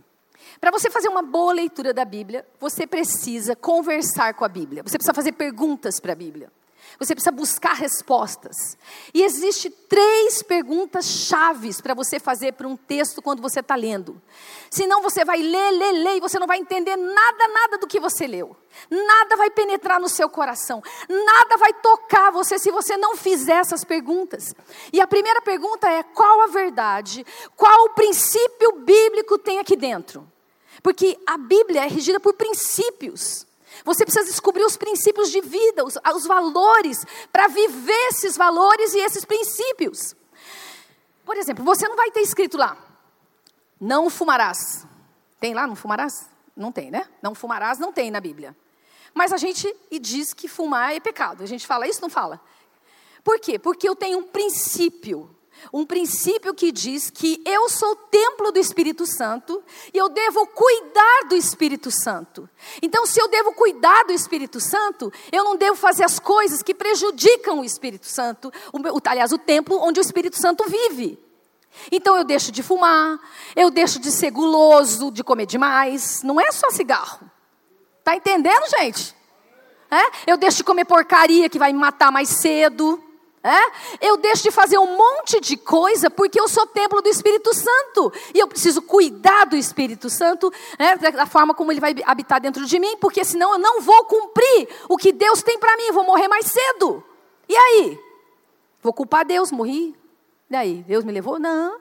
Para 0.60 0.72
você 0.72 0.90
fazer 0.90 1.08
uma 1.08 1.22
boa 1.22 1.54
leitura 1.54 1.94
da 1.94 2.06
Bíblia, 2.06 2.46
você 2.60 2.86
precisa 2.88 3.56
conversar 3.56 4.34
com 4.34 4.46
a 4.46 4.50
Bíblia. 4.50 4.84
Você 4.84 4.98
precisa 4.98 5.14
fazer 5.14 5.32
perguntas 5.34 6.00
para 6.00 6.14
a 6.14 6.16
Bíblia. 6.16 6.52
Você 7.00 7.14
precisa 7.14 7.32
buscar 7.32 7.74
respostas. 7.74 8.78
E 9.14 9.24
existe 9.24 9.70
três 9.70 10.42
perguntas 10.42 11.06
chaves 11.06 11.82
para 11.82 11.94
você 11.94 12.20
fazer 12.20 12.54
para 12.54 12.68
um 12.68 12.78
texto 12.78 13.22
quando 13.22 13.42
você 13.42 13.60
está 13.60 13.76
lendo. 13.76 14.22
Senão 14.70 15.02
você 15.02 15.26
vai 15.26 15.42
ler, 15.42 15.72
ler, 15.72 15.92
ler 15.92 16.18
e 16.18 16.20
você 16.22 16.40
não 16.40 16.48
vai 16.48 16.58
entender 16.58 16.96
nada, 16.96 17.48
nada 17.48 17.78
do 17.78 17.88
que 17.88 18.00
você 18.00 18.28
leu. 18.28 18.56
Nada 18.90 19.36
vai 19.36 19.50
penetrar 19.50 20.00
no 20.00 20.10
seu 20.10 20.30
coração. 20.30 20.82
Nada 21.10 21.58
vai 21.58 21.74
tocar 21.74 22.32
você 22.32 22.58
se 22.58 22.72
você 22.72 22.98
não 22.98 23.16
fizer 23.16 23.58
essas 23.58 23.84
perguntas. 23.84 24.54
E 24.92 25.02
a 25.02 25.08
primeira 25.08 25.42
pergunta 25.42 25.90
é: 25.90 26.04
qual 26.04 26.42
a 26.42 26.48
verdade? 26.48 27.26
Qual 27.56 27.86
o 27.86 27.90
princípio 27.90 28.74
bíblico 28.80 29.38
tem 29.38 29.60
aqui 29.60 29.76
dentro? 29.76 30.30
Porque 30.82 31.18
a 31.26 31.38
Bíblia 31.38 31.86
é 31.86 31.88
regida 31.88 32.20
por 32.20 32.34
princípios. 32.34 33.48
Você 33.84 34.06
precisa 34.06 34.26
descobrir 34.26 34.64
os 34.64 34.78
princípios 34.78 35.30
de 35.32 35.42
vida, 35.42 35.84
os, 35.84 35.98
os 36.16 36.26
valores, 36.26 37.06
para 37.32 37.48
viver 37.48 38.08
esses 38.10 38.38
valores 38.38 38.94
e 38.94 39.00
esses 39.00 39.26
princípios. 39.26 40.16
Por 41.26 41.36
exemplo, 41.38 41.64
você 41.66 41.88
não 41.88 41.96
vai 41.96 42.12
ter 42.12 42.22
escrito 42.22 42.58
lá, 42.58 42.78
não 43.80 44.10
fumarás. 44.10 44.86
Tem 45.40 45.54
lá, 45.54 45.68
não 45.68 45.76
fumarás? 45.76 46.30
Não 46.56 46.72
tem, 46.72 46.90
né? 46.90 47.08
Não 47.22 47.36
fumarás, 47.36 47.78
não 47.78 47.92
tem 47.92 48.10
na 48.10 48.22
Bíblia. 48.22 48.56
Mas 49.14 49.34
a 49.34 49.38
gente 49.38 49.74
diz 50.02 50.34
que 50.34 50.48
fumar 50.48 50.94
é 50.94 51.00
pecado. 51.00 51.44
A 51.44 51.46
gente 51.46 51.66
fala 51.66 51.88
isso, 51.88 52.02
não 52.02 52.10
fala? 52.10 52.40
Por 53.24 53.40
quê? 53.40 53.58
Porque 53.58 53.88
eu 53.88 53.96
tenho 53.96 54.20
um 54.20 54.24
princípio 54.24 55.36
um 55.72 55.86
princípio 55.86 56.54
que 56.54 56.72
diz 56.72 57.10
que 57.10 57.42
eu 57.46 57.70
sou 57.70 57.96
templo 57.96 58.52
do 58.52 58.60
Espírito 58.60 59.06
Santo 59.06 59.64
e 59.94 59.98
eu 59.98 60.10
devo 60.10 60.46
cuidar 60.48 61.28
do 61.30 61.36
Espírito 61.36 61.90
Santo. 61.92 62.50
Então, 62.82 63.06
se 63.06 63.22
eu 63.22 63.28
devo 63.28 63.54
cuidar 63.54 64.04
do 64.06 64.14
Espírito 64.14 64.60
Santo, 64.60 65.12
eu 65.32 65.44
não 65.44 65.56
devo 65.56 65.76
fazer 65.76 66.04
as 66.04 66.20
coisas 66.20 66.62
que 66.62 66.74
prejudicam 66.74 67.60
o 67.60 67.66
Espírito 67.66 68.06
Santo, 68.06 68.52
o, 68.72 68.80
aliás, 69.10 69.32
o 69.32 69.38
templo 69.38 69.80
onde 69.82 70.00
o 70.00 70.02
Espírito 70.02 70.40
Santo 70.40 70.64
vive. 70.68 71.20
Então, 71.92 72.16
eu 72.16 72.24
deixo 72.24 72.52
de 72.52 72.64
fumar, 72.64 73.20
eu 73.56 73.70
deixo 73.70 74.00
de 74.00 74.12
ser 74.12 74.32
guloso, 74.32 75.12
de 75.12 75.24
comer 75.24 75.46
demais. 75.46 76.24
Não 76.24 76.40
é 76.40 76.52
só 76.52 76.72
cigarro. 76.72 77.30
Tá 78.04 78.16
entendendo, 78.16 78.70
gente? 78.80 79.16
É? 79.92 80.32
Eu 80.32 80.38
deixo 80.38 80.58
de 80.58 80.64
comer 80.64 80.86
porcaria 80.86 81.50
que 81.50 81.60
vai 81.60 81.72
me 81.72 81.80
matar 81.80 82.12
mais 82.12 82.30
cedo. 82.30 83.02
É? 83.48 84.08
Eu 84.08 84.18
deixo 84.18 84.42
de 84.42 84.50
fazer 84.50 84.80
um 84.80 84.98
monte 84.98 85.40
de 85.40 85.56
coisa 85.56 86.10
porque 86.10 86.40
eu 86.40 86.48
sou 86.48 86.66
templo 86.66 87.00
do 87.00 87.08
Espírito 87.08 87.54
Santo. 87.54 88.12
E 88.34 88.40
eu 88.40 88.48
preciso 88.48 88.82
cuidar 88.82 89.46
do 89.46 89.56
Espírito 89.56 90.10
Santo, 90.10 90.52
né, 90.80 90.96
da 90.96 91.28
forma 91.28 91.54
como 91.54 91.72
ele 91.72 91.80
vai 91.80 91.96
habitar 92.06 92.42
dentro 92.42 92.66
de 92.66 92.80
mim, 92.80 92.98
porque 92.98 93.24
senão 93.24 93.54
eu 93.54 93.60
não 93.60 93.82
vou 93.82 94.04
cumprir 94.06 94.68
o 94.90 94.98
que 94.98 95.12
Deus 95.12 95.44
tem 95.44 95.60
para 95.60 95.78
mim, 95.78 95.92
vou 95.92 96.04
morrer 96.04 96.28
mais 96.28 96.48
cedo. 96.48 97.04
E 97.48 97.56
aí? 97.56 98.00
Vou 98.82 98.92
culpar 98.92 99.24
Deus, 99.24 99.52
morri? 99.52 99.96
E 100.50 100.56
aí? 100.56 100.84
Deus 100.88 101.04
me 101.04 101.12
levou? 101.12 101.38
Não. 101.38 101.80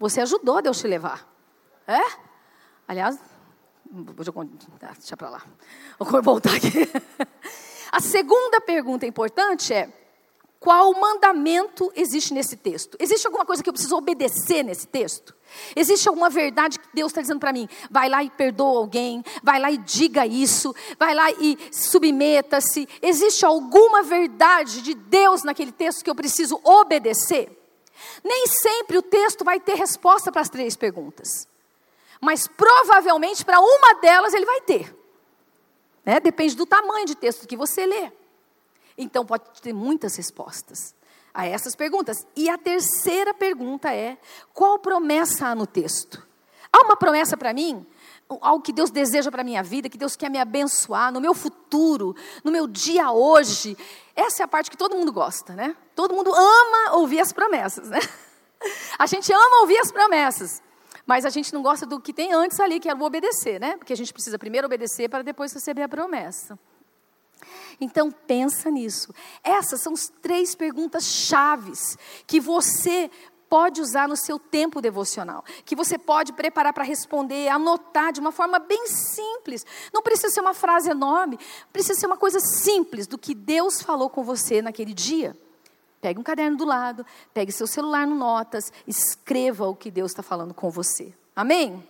Você 0.00 0.20
ajudou 0.20 0.60
Deus 0.60 0.80
te 0.80 0.88
levar. 0.88 1.32
É? 1.86 2.02
Aliás, 2.88 3.20
deixa 3.88 4.32
deixa 4.98 5.16
para 5.16 5.30
lá. 5.30 5.42
Vou 5.96 6.20
voltar 6.22 6.56
aqui. 6.56 6.90
A 7.92 8.00
segunda 8.00 8.60
pergunta 8.60 9.06
importante 9.06 9.72
é: 9.72 9.97
qual 10.60 10.92
mandamento 10.92 11.92
existe 11.94 12.34
nesse 12.34 12.56
texto? 12.56 12.96
Existe 12.98 13.26
alguma 13.26 13.46
coisa 13.46 13.62
que 13.62 13.68
eu 13.68 13.72
preciso 13.72 13.96
obedecer 13.96 14.64
nesse 14.64 14.88
texto? 14.88 15.34
Existe 15.74 16.08
alguma 16.08 16.28
verdade 16.28 16.80
que 16.80 16.88
Deus 16.92 17.12
está 17.12 17.20
dizendo 17.20 17.38
para 17.38 17.52
mim? 17.52 17.68
Vai 17.88 18.08
lá 18.08 18.24
e 18.24 18.30
perdoa 18.30 18.78
alguém, 18.78 19.22
vai 19.42 19.60
lá 19.60 19.70
e 19.70 19.78
diga 19.78 20.26
isso, 20.26 20.74
vai 20.98 21.14
lá 21.14 21.30
e 21.30 21.56
submeta-se. 21.72 22.88
Existe 23.00 23.46
alguma 23.46 24.02
verdade 24.02 24.82
de 24.82 24.94
Deus 24.94 25.44
naquele 25.44 25.70
texto 25.70 26.02
que 26.02 26.10
eu 26.10 26.14
preciso 26.14 26.60
obedecer? 26.64 27.56
Nem 28.24 28.48
sempre 28.48 28.98
o 28.98 29.02
texto 29.02 29.44
vai 29.44 29.60
ter 29.60 29.74
resposta 29.74 30.32
para 30.32 30.40
as 30.40 30.48
três 30.48 30.76
perguntas, 30.76 31.46
mas 32.20 32.48
provavelmente 32.48 33.44
para 33.44 33.60
uma 33.60 33.94
delas 34.00 34.34
ele 34.34 34.46
vai 34.46 34.60
ter. 34.62 34.96
Né? 36.04 36.18
Depende 36.18 36.56
do 36.56 36.66
tamanho 36.66 37.06
de 37.06 37.14
texto 37.14 37.46
que 37.46 37.56
você 37.56 37.86
lê. 37.86 38.10
Então 38.98 39.24
pode 39.24 39.44
ter 39.62 39.72
muitas 39.72 40.16
respostas 40.16 40.94
a 41.32 41.46
essas 41.46 41.76
perguntas. 41.76 42.26
E 42.34 42.50
a 42.50 42.58
terceira 42.58 43.32
pergunta 43.32 43.94
é: 43.94 44.18
qual 44.52 44.80
promessa 44.80 45.46
há 45.46 45.54
no 45.54 45.66
texto? 45.66 46.26
Há 46.72 46.84
uma 46.84 46.96
promessa 46.96 47.36
para 47.36 47.54
mim? 47.54 47.86
Algo 48.42 48.62
que 48.62 48.72
Deus 48.72 48.90
deseja 48.90 49.30
para 49.30 49.40
a 49.40 49.44
minha 49.44 49.62
vida, 49.62 49.88
que 49.88 49.96
Deus 49.96 50.14
quer 50.14 50.28
me 50.28 50.38
abençoar 50.38 51.10
no 51.10 51.20
meu 51.20 51.32
futuro, 51.32 52.14
no 52.44 52.50
meu 52.50 52.66
dia 52.66 53.10
hoje. 53.10 53.76
Essa 54.14 54.42
é 54.42 54.44
a 54.44 54.48
parte 54.48 54.70
que 54.70 54.76
todo 54.76 54.94
mundo 54.96 55.12
gosta, 55.12 55.54
né? 55.54 55.74
Todo 55.94 56.12
mundo 56.12 56.30
ama 56.34 56.96
ouvir 56.96 57.20
as 57.20 57.32
promessas, 57.32 57.88
né? 57.88 58.00
A 58.98 59.06
gente 59.06 59.32
ama 59.32 59.60
ouvir 59.60 59.78
as 59.78 59.92
promessas. 59.92 60.60
Mas 61.06 61.24
a 61.24 61.30
gente 61.30 61.54
não 61.54 61.62
gosta 61.62 61.86
do 61.86 61.98
que 61.98 62.12
tem 62.12 62.34
antes 62.34 62.60
ali, 62.60 62.78
que 62.78 62.86
é 62.86 62.94
o 62.94 63.00
obedecer, 63.00 63.58
né? 63.58 63.78
Porque 63.78 63.94
a 63.94 63.96
gente 63.96 64.12
precisa 64.12 64.38
primeiro 64.38 64.66
obedecer 64.66 65.08
para 65.08 65.22
depois 65.22 65.50
receber 65.54 65.82
a 65.82 65.88
promessa. 65.88 66.58
Então 67.80 68.10
pensa 68.10 68.70
nisso. 68.70 69.14
Essas 69.42 69.80
são 69.80 69.92
as 69.92 70.08
três 70.22 70.54
perguntas 70.54 71.04
chaves 71.04 71.96
que 72.26 72.40
você 72.40 73.10
pode 73.48 73.80
usar 73.80 74.06
no 74.06 74.16
seu 74.16 74.38
tempo 74.38 74.80
devocional, 74.80 75.44
que 75.64 75.74
você 75.74 75.96
pode 75.96 76.32
preparar 76.32 76.72
para 76.72 76.84
responder, 76.84 77.48
anotar 77.48 78.12
de 78.12 78.20
uma 78.20 78.30
forma 78.30 78.58
bem 78.58 78.86
simples. 78.86 79.64
Não 79.92 80.02
precisa 80.02 80.32
ser 80.32 80.40
uma 80.40 80.54
frase 80.54 80.90
enorme, 80.90 81.38
precisa 81.72 81.98
ser 81.98 82.06
uma 82.06 82.16
coisa 82.16 82.38
simples 82.40 83.06
do 83.06 83.16
que 83.16 83.34
Deus 83.34 83.80
falou 83.80 84.10
com 84.10 84.22
você 84.22 84.60
naquele 84.60 84.92
dia. 84.92 85.36
Pegue 86.00 86.20
um 86.20 86.22
caderno 86.22 86.56
do 86.56 86.64
lado, 86.64 87.04
pegue 87.34 87.50
seu 87.50 87.66
celular 87.66 88.06
no 88.06 88.14
notas, 88.14 88.72
escreva 88.86 89.66
o 89.66 89.74
que 89.74 89.90
Deus 89.90 90.12
está 90.12 90.22
falando 90.22 90.54
com 90.54 90.70
você. 90.70 91.12
Amém? 91.34 91.84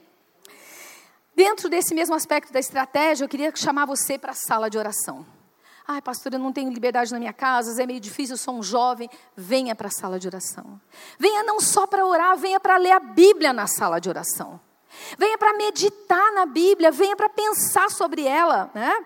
Dentro 1.35 1.69
desse 1.69 1.95
mesmo 1.95 2.15
aspecto 2.15 2.53
da 2.53 2.59
estratégia, 2.59 3.25
eu 3.25 3.29
queria 3.29 3.55
chamar 3.55 3.85
você 3.85 4.19
para 4.19 4.33
a 4.33 4.35
sala 4.35 4.71
de 4.71 4.79
oração. 4.79 5.27
Ai, 5.91 6.03
pastor, 6.03 6.35
eu 6.35 6.39
não 6.39 6.53
tenho 6.53 6.71
liberdade 6.71 7.11
na 7.11 7.19
minha 7.19 7.33
casa, 7.33 7.83
é 7.83 7.87
meio 7.87 7.99
difícil, 7.99 8.35
eu 8.35 8.39
sou 8.39 8.59
um 8.59 8.63
jovem. 8.63 9.09
Venha 9.35 9.75
para 9.75 9.89
a 9.89 9.91
sala 9.91 10.19
de 10.19 10.29
oração. 10.29 10.79
Venha 11.19 11.43
não 11.43 11.61
só 11.61 11.87
para 11.87 12.05
orar, 12.05 12.37
venha 12.37 12.61
para 12.61 12.77
ler 12.77 12.93
a 12.93 13.01
Bíblia 13.01 13.55
na 13.55 13.67
sala 13.67 13.99
de 13.99 14.07
oração. 14.07 14.61
Venha 15.17 15.39
para 15.39 15.57
meditar 15.57 16.31
na 16.35 16.45
Bíblia, 16.45 16.91
venha 16.91 17.17
para 17.17 17.31
pensar 17.31 17.91
sobre 17.91 18.27
ela. 18.27 18.71
Né? 18.75 19.03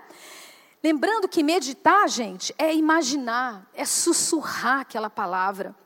Lembrando 0.82 1.28
que 1.28 1.44
meditar, 1.44 2.08
gente, 2.08 2.52
é 2.58 2.74
imaginar, 2.74 3.64
é 3.72 3.84
sussurrar 3.84 4.80
aquela 4.80 5.08
palavra, 5.08 5.76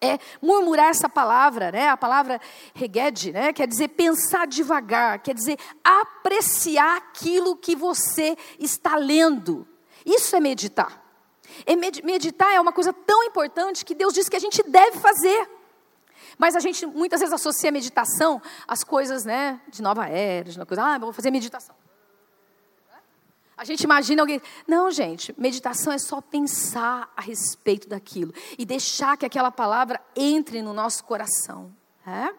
é 0.00 0.16
murmurar 0.40 0.90
essa 0.90 1.08
palavra, 1.08 1.72
né? 1.72 1.88
A 1.88 1.96
palavra 1.96 2.40
reged, 2.72 3.32
né? 3.32 3.52
Quer 3.52 3.66
dizer 3.66 3.88
pensar 3.88 4.46
devagar, 4.46 5.18
quer 5.18 5.34
dizer 5.34 5.58
apreciar 5.82 6.98
aquilo 6.98 7.56
que 7.56 7.74
você 7.74 8.36
está 8.60 8.94
lendo. 8.94 9.66
Isso 10.06 10.36
é 10.36 10.40
meditar. 10.40 11.02
Meditar 12.04 12.54
é 12.54 12.60
uma 12.60 12.72
coisa 12.72 12.92
tão 12.92 13.24
importante 13.24 13.84
que 13.84 13.94
Deus 13.94 14.14
diz 14.14 14.28
que 14.28 14.36
a 14.36 14.40
gente 14.40 14.62
deve 14.62 14.98
fazer. 14.98 15.50
Mas 16.38 16.54
a 16.54 16.60
gente 16.60 16.86
muitas 16.86 17.20
vezes 17.20 17.34
associa 17.34 17.72
meditação 17.72 18.40
às 18.68 18.84
coisas, 18.84 19.24
né, 19.24 19.60
de 19.68 19.82
nova 19.82 20.08
era, 20.08 20.50
de 20.50 20.58
uma 20.58 20.66
coisa, 20.66 20.82
ah, 20.82 20.98
vou 20.98 21.12
fazer 21.12 21.30
meditação. 21.30 21.74
A 23.56 23.64
gente 23.64 23.84
imagina 23.84 24.22
alguém. 24.22 24.40
Não, 24.68 24.90
gente, 24.90 25.34
meditação 25.38 25.90
é 25.90 25.98
só 25.98 26.20
pensar 26.20 27.10
a 27.16 27.22
respeito 27.22 27.88
daquilo 27.88 28.34
e 28.58 28.66
deixar 28.66 29.16
que 29.16 29.24
aquela 29.24 29.50
palavra 29.50 29.98
entre 30.14 30.60
no 30.60 30.74
nosso 30.74 31.02
coração. 31.04 31.74
É? 32.06 32.34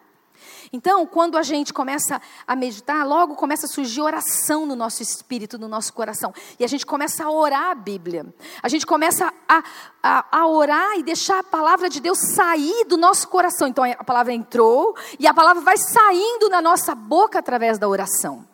Então, 0.72 1.06
quando 1.06 1.36
a 1.36 1.42
gente 1.42 1.72
começa 1.72 2.20
a 2.46 2.56
meditar, 2.56 3.06
logo 3.06 3.34
começa 3.34 3.66
a 3.66 3.68
surgir 3.68 4.00
oração 4.00 4.66
no 4.66 4.74
nosso 4.74 5.02
espírito, 5.02 5.58
no 5.58 5.68
nosso 5.68 5.92
coração. 5.92 6.32
E 6.58 6.64
a 6.64 6.68
gente 6.68 6.86
começa 6.86 7.24
a 7.24 7.30
orar 7.30 7.70
a 7.70 7.74
Bíblia. 7.74 8.26
A 8.62 8.68
gente 8.68 8.86
começa 8.86 9.32
a, 9.48 9.62
a, 10.02 10.38
a 10.40 10.46
orar 10.46 10.98
e 10.98 11.02
deixar 11.02 11.40
a 11.40 11.44
palavra 11.44 11.88
de 11.88 12.00
Deus 12.00 12.18
sair 12.34 12.84
do 12.86 12.96
nosso 12.96 13.28
coração. 13.28 13.68
Então, 13.68 13.84
a 13.84 14.04
palavra 14.04 14.32
entrou 14.32 14.96
e 15.18 15.26
a 15.26 15.34
palavra 15.34 15.62
vai 15.62 15.76
saindo 15.76 16.48
na 16.48 16.62
nossa 16.62 16.94
boca 16.94 17.38
através 17.38 17.78
da 17.78 17.88
oração. 17.88 18.47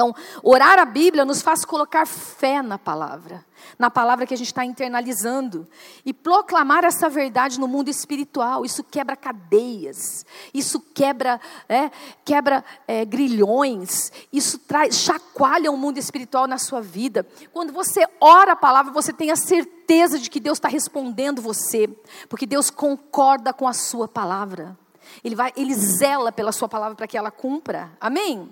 Então, 0.00 0.14
orar 0.42 0.78
a 0.78 0.86
Bíblia 0.86 1.26
nos 1.26 1.42
faz 1.42 1.62
colocar 1.62 2.06
fé 2.06 2.62
na 2.62 2.78
palavra, 2.78 3.44
na 3.78 3.90
palavra 3.90 4.24
que 4.24 4.32
a 4.32 4.36
gente 4.36 4.46
está 4.46 4.64
internalizando, 4.64 5.68
e 6.06 6.14
proclamar 6.14 6.84
essa 6.84 7.06
verdade 7.06 7.60
no 7.60 7.68
mundo 7.68 7.90
espiritual. 7.90 8.64
Isso 8.64 8.82
quebra 8.82 9.14
cadeias, 9.14 10.24
isso 10.54 10.80
quebra, 10.80 11.38
é, 11.68 11.90
quebra 12.24 12.64
é, 12.88 13.04
grilhões, 13.04 14.10
isso 14.32 14.58
traz, 14.60 14.94
chacoalha 14.94 15.70
o 15.70 15.76
mundo 15.76 15.98
espiritual 15.98 16.46
na 16.46 16.56
sua 16.56 16.80
vida. 16.80 17.26
Quando 17.52 17.70
você 17.70 18.08
ora 18.18 18.52
a 18.52 18.56
palavra, 18.56 18.90
você 18.90 19.12
tem 19.12 19.30
a 19.30 19.36
certeza 19.36 20.18
de 20.18 20.30
que 20.30 20.40
Deus 20.40 20.56
está 20.56 20.68
respondendo 20.68 21.42
você, 21.42 21.90
porque 22.26 22.46
Deus 22.46 22.70
concorda 22.70 23.52
com 23.52 23.68
a 23.68 23.74
sua 23.74 24.08
palavra. 24.08 24.78
Ele, 25.22 25.34
vai, 25.34 25.52
ele 25.54 25.74
zela 25.74 26.32
pela 26.32 26.52
sua 26.52 26.70
palavra 26.70 26.96
para 26.96 27.06
que 27.06 27.18
ela 27.18 27.30
cumpra. 27.30 27.90
Amém? 28.00 28.48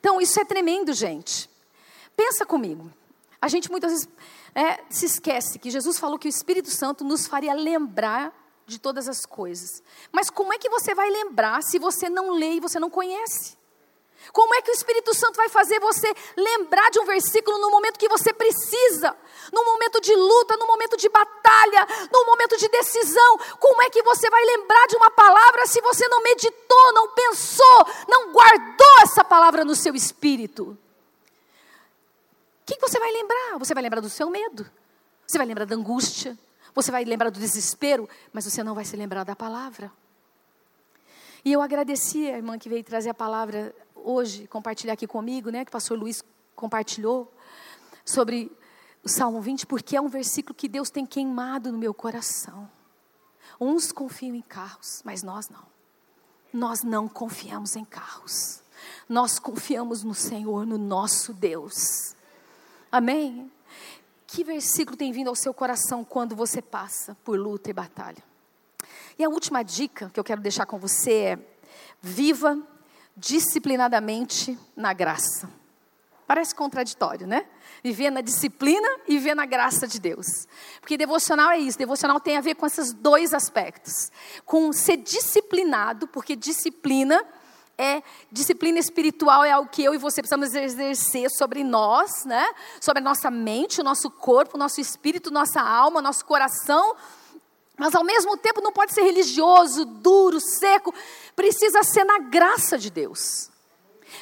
Então, 0.00 0.20
isso 0.20 0.38
é 0.40 0.44
tremendo, 0.44 0.92
gente. 0.92 1.50
Pensa 2.16 2.46
comigo. 2.46 2.90
A 3.40 3.48
gente 3.48 3.70
muitas 3.70 3.92
vezes 3.92 4.08
é, 4.54 4.80
se 4.88 5.06
esquece 5.06 5.58
que 5.58 5.70
Jesus 5.70 5.98
falou 5.98 6.18
que 6.18 6.28
o 6.28 6.30
Espírito 6.30 6.70
Santo 6.70 7.04
nos 7.04 7.26
faria 7.26 7.54
lembrar 7.54 8.32
de 8.66 8.78
todas 8.78 9.08
as 9.08 9.26
coisas. 9.26 9.82
Mas 10.12 10.30
como 10.30 10.52
é 10.52 10.58
que 10.58 10.68
você 10.68 10.94
vai 10.94 11.10
lembrar 11.10 11.62
se 11.62 11.78
você 11.78 12.08
não 12.08 12.30
lê 12.30 12.54
e 12.54 12.60
você 12.60 12.78
não 12.78 12.90
conhece? 12.90 13.57
Como 14.32 14.54
é 14.54 14.62
que 14.62 14.70
o 14.70 14.74
Espírito 14.74 15.14
Santo 15.14 15.36
vai 15.36 15.48
fazer 15.48 15.80
você 15.80 16.12
lembrar 16.36 16.90
de 16.90 17.00
um 17.00 17.04
versículo 17.04 17.58
no 17.58 17.70
momento 17.70 17.98
que 17.98 18.08
você 18.08 18.32
precisa? 18.32 19.16
No 19.52 19.64
momento 19.64 20.00
de 20.00 20.14
luta, 20.14 20.56
no 20.56 20.66
momento 20.66 20.96
de 20.96 21.08
batalha, 21.08 21.86
no 22.12 22.26
momento 22.26 22.56
de 22.56 22.68
decisão? 22.68 23.38
Como 23.58 23.82
é 23.82 23.90
que 23.90 24.02
você 24.02 24.28
vai 24.28 24.44
lembrar 24.44 24.86
de 24.86 24.96
uma 24.96 25.10
palavra 25.10 25.66
se 25.66 25.80
você 25.80 26.06
não 26.08 26.22
meditou, 26.22 26.92
não 26.92 27.08
pensou, 27.08 27.86
não 28.08 28.32
guardou 28.32 29.00
essa 29.02 29.24
palavra 29.24 29.64
no 29.64 29.74
seu 29.74 29.94
espírito? 29.94 30.76
O 32.62 32.66
que 32.66 32.78
você 32.80 32.98
vai 32.98 33.10
lembrar? 33.10 33.58
Você 33.58 33.72
vai 33.72 33.82
lembrar 33.82 34.00
do 34.00 34.10
seu 34.10 34.28
medo, 34.28 34.68
você 35.26 35.38
vai 35.38 35.46
lembrar 35.46 35.64
da 35.64 35.74
angústia, 35.74 36.36
você 36.74 36.90
vai 36.90 37.04
lembrar 37.04 37.30
do 37.30 37.40
desespero, 37.40 38.08
mas 38.32 38.44
você 38.44 38.62
não 38.62 38.74
vai 38.74 38.84
se 38.84 38.94
lembrar 38.94 39.24
da 39.24 39.34
palavra. 39.34 39.90
E 41.44 41.52
eu 41.52 41.62
agradeci 41.62 42.30
a 42.30 42.36
irmã 42.36 42.58
que 42.58 42.68
veio 42.68 42.84
trazer 42.84 43.10
a 43.10 43.14
palavra 43.14 43.74
hoje 44.04 44.46
compartilhar 44.46 44.94
aqui 44.94 45.06
comigo, 45.06 45.50
né, 45.50 45.64
que 45.64 45.70
o 45.70 45.72
pastor 45.72 45.98
Luiz 45.98 46.22
compartilhou 46.54 47.32
sobre 48.04 48.50
o 49.02 49.08
Salmo 49.08 49.40
20, 49.40 49.66
porque 49.66 49.96
é 49.96 50.00
um 50.00 50.08
versículo 50.08 50.54
que 50.54 50.68
Deus 50.68 50.90
tem 50.90 51.06
queimado 51.06 51.70
no 51.70 51.78
meu 51.78 51.94
coração. 51.94 52.68
Uns 53.60 53.92
confiam 53.92 54.34
em 54.34 54.42
carros, 54.42 55.02
mas 55.04 55.22
nós 55.22 55.48
não. 55.48 55.66
Nós 56.52 56.82
não 56.82 57.08
confiamos 57.08 57.76
em 57.76 57.84
carros. 57.84 58.62
Nós 59.08 59.38
confiamos 59.38 60.02
no 60.02 60.14
Senhor, 60.14 60.66
no 60.66 60.78
nosso 60.78 61.32
Deus. 61.32 62.14
Amém? 62.90 63.50
Que 64.26 64.44
versículo 64.44 64.96
tem 64.96 65.12
vindo 65.12 65.28
ao 65.28 65.34
seu 65.34 65.52
coração 65.52 66.04
quando 66.04 66.36
você 66.36 66.62
passa 66.62 67.16
por 67.24 67.38
luta 67.38 67.70
e 67.70 67.72
batalha? 67.72 68.22
E 69.18 69.24
a 69.24 69.28
última 69.28 69.62
dica 69.62 70.10
que 70.10 70.20
eu 70.20 70.24
quero 70.24 70.40
deixar 70.40 70.66
com 70.66 70.78
você 70.78 71.12
é: 71.12 71.38
viva 72.00 72.58
disciplinadamente 73.18 74.58
na 74.76 74.92
graça. 74.92 75.50
Parece 76.26 76.54
contraditório, 76.54 77.26
né? 77.26 77.46
Viver 77.82 78.10
na 78.10 78.20
disciplina 78.20 78.86
e 79.06 79.16
viver 79.18 79.34
na 79.34 79.46
graça 79.46 79.88
de 79.88 79.98
Deus. 79.98 80.26
Porque 80.80 80.96
devocional 80.96 81.50
é 81.50 81.58
isso, 81.58 81.78
devocional 81.78 82.20
tem 82.20 82.36
a 82.36 82.40
ver 82.40 82.54
com 82.54 82.66
esses 82.66 82.92
dois 82.92 83.32
aspectos. 83.32 84.10
Com 84.44 84.72
ser 84.72 84.98
disciplinado, 84.98 86.06
porque 86.06 86.36
disciplina 86.36 87.24
é 87.78 88.02
disciplina 88.30 88.78
espiritual 88.78 89.44
é 89.44 89.52
algo 89.52 89.70
que 89.70 89.84
eu 89.84 89.94
e 89.94 89.98
você 89.98 90.20
precisamos 90.20 90.52
exercer 90.52 91.30
sobre 91.30 91.62
nós, 91.62 92.24
né? 92.24 92.44
Sobre 92.80 93.00
a 93.00 93.04
nossa 93.04 93.30
mente, 93.30 93.80
o 93.80 93.84
nosso 93.84 94.10
corpo, 94.10 94.56
o 94.56 94.58
nosso 94.58 94.80
espírito, 94.80 95.30
nossa 95.30 95.60
alma, 95.60 96.02
nosso 96.02 96.24
coração, 96.24 96.96
mas 97.78 97.94
ao 97.94 98.04
mesmo 98.04 98.36
tempo 98.36 98.60
não 98.60 98.72
pode 98.72 98.92
ser 98.92 99.02
religioso, 99.02 99.84
duro, 99.84 100.40
seco, 100.40 100.92
precisa 101.36 101.82
ser 101.84 102.04
na 102.04 102.18
graça 102.18 102.76
de 102.76 102.90
Deus. 102.90 103.50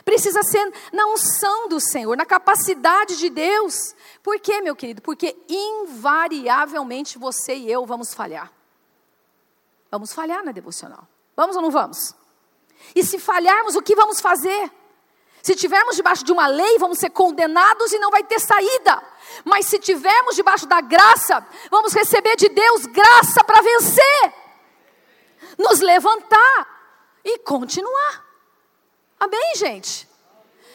Precisa 0.05 0.43
ser 0.43 0.73
na 0.93 1.07
unção 1.07 1.69
do 1.69 1.81
Senhor, 1.81 2.17
na 2.17 2.27
capacidade 2.27 3.17
de 3.17 3.31
Deus. 3.31 3.95
Por 4.23 4.39
quê, 4.39 4.61
meu 4.61 4.77
querido? 4.77 5.01
Porque 5.01 5.37
invariavelmente 5.49 7.19
você 7.19 7.55
e 7.55 7.71
eu 7.71 7.87
vamos 7.87 8.13
falhar. 8.13 8.53
Vamos 9.91 10.13
falhar 10.13 10.45
na 10.45 10.53
devocional. 10.53 11.09
Vamos 11.35 11.57
ou 11.57 11.63
não 11.63 11.71
vamos? 11.71 12.15
E 12.95 13.03
se 13.03 13.19
falharmos, 13.19 13.75
o 13.75 13.83
que 13.83 13.97
vamos 13.97 14.21
fazer? 14.21 14.71
Se 15.47 15.55
tivermos 15.55 15.95
debaixo 15.95 16.25
de 16.25 16.33
uma 16.33 16.49
lei, 16.49 16.77
vamos 16.77 16.99
ser 16.99 17.11
condenados 17.11 17.93
e 17.93 18.01
não 18.01 18.11
vai 18.11 18.25
ter 18.25 18.41
saída. 18.41 19.01
Mas 19.45 19.67
se 19.67 19.79
tivermos 19.79 20.35
debaixo 20.35 20.67
da 20.67 20.81
graça, 20.81 21.47
vamos 21.71 21.93
receber 21.93 22.35
de 22.35 22.49
Deus 22.49 22.85
graça 22.87 23.45
para 23.45 23.63
vencer, 23.63 24.35
nos 25.57 25.79
levantar 25.79 27.21
e 27.25 27.39
continuar. 27.39 28.27
Amém, 29.21 29.53
gente? 29.55 30.09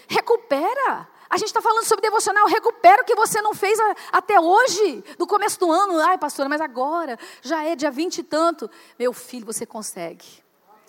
Recupera. 0.07 1.05
A 1.29 1.35
gente 1.35 1.47
está 1.47 1.61
falando 1.61 1.83
sobre 1.83 2.03
devocional, 2.03 2.47
recupera 2.47 3.01
o 3.01 3.05
que 3.05 3.13
você 3.13 3.41
não 3.41 3.53
fez 3.53 3.77
a, 3.77 3.95
até 4.13 4.39
hoje, 4.39 5.03
no 5.19 5.27
começo 5.27 5.59
do 5.59 5.69
ano. 5.69 5.99
Ai, 5.99 6.17
pastora, 6.17 6.47
mas 6.47 6.61
agora, 6.61 7.19
já 7.41 7.61
é 7.65 7.75
dia 7.75 7.91
vinte 7.91 8.19
e 8.19 8.23
tanto. 8.23 8.71
Meu 8.97 9.11
filho, 9.11 9.45
você 9.45 9.65
consegue. 9.65 10.41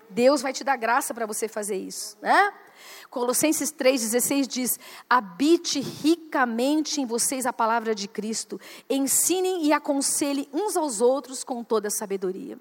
Deus 0.09 0.41
vai 0.41 0.53
te 0.53 0.63
dar 0.63 0.77
graça 0.77 1.13
para 1.13 1.27
você 1.27 1.49
fazer 1.49 1.77
isso, 1.77 2.17
né? 2.23 2.55
Colossenses 3.11 3.73
3,16 3.73 4.47
diz: 4.47 4.81
habite 5.09 5.81
ricamente 5.81 7.01
em 7.01 7.07
vocês 7.07 7.47
a 7.47 7.53
palavra 7.53 7.95
de 7.95 8.09
Cristo, 8.09 8.61
ensinem 8.89 9.65
e 9.67 9.73
aconselhem 9.73 10.49
uns 10.53 10.77
aos 10.77 11.01
outros 11.01 11.45
com 11.45 11.63
toda 11.63 11.89
a 11.89 11.91
sabedoria. 11.91 12.59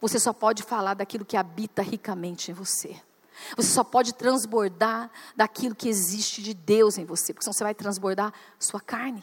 Você 0.00 0.18
só 0.18 0.32
pode 0.32 0.62
falar 0.62 0.94
daquilo 0.94 1.24
que 1.24 1.36
habita 1.36 1.82
ricamente 1.82 2.50
em 2.50 2.54
você. 2.54 2.96
Você 3.56 3.70
só 3.70 3.84
pode 3.84 4.14
transbordar 4.14 5.10
daquilo 5.34 5.74
que 5.74 5.88
existe 5.88 6.42
de 6.42 6.54
Deus 6.54 6.98
em 6.98 7.04
você, 7.04 7.32
porque 7.32 7.44
senão 7.44 7.54
você 7.54 7.64
vai 7.64 7.74
transbordar 7.74 8.32
sua 8.58 8.80
carne. 8.80 9.22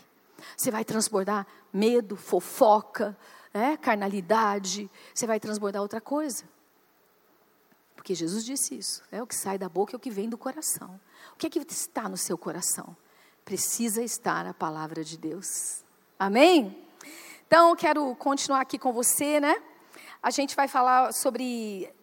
Você 0.55 0.71
vai 0.71 0.85
transbordar 0.85 1.45
medo, 1.73 2.15
fofoca, 2.15 3.17
é, 3.53 3.75
carnalidade, 3.77 4.89
você 5.13 5.25
vai 5.25 5.39
transbordar 5.39 5.81
outra 5.81 5.99
coisa. 5.99 6.43
Porque 8.07 8.15
Jesus 8.15 8.45
disse 8.45 8.73
isso. 8.73 9.03
É 9.11 9.21
o 9.21 9.27
que 9.27 9.35
sai 9.35 9.57
da 9.57 9.67
boca 9.67 9.93
é 9.93 9.97
o 9.97 9.99
que 9.99 10.09
vem 10.09 10.29
do 10.29 10.37
coração. 10.37 10.97
O 11.33 11.35
que 11.35 11.47
é 11.47 11.49
que 11.49 11.59
está 11.59 12.07
no 12.07 12.15
seu 12.15 12.37
coração? 12.37 12.95
Precisa 13.43 14.01
estar 14.01 14.45
a 14.45 14.53
palavra 14.53 15.03
de 15.03 15.17
Deus. 15.17 15.83
Amém? 16.17 16.81
Então, 17.45 17.75
quero 17.75 18.15
continuar 18.15 18.61
aqui 18.61 18.79
com 18.79 18.93
você, 18.93 19.41
né? 19.41 19.61
A 20.23 20.31
gente 20.31 20.55
vai 20.55 20.69
falar 20.69 21.11
sobre, 21.11 21.93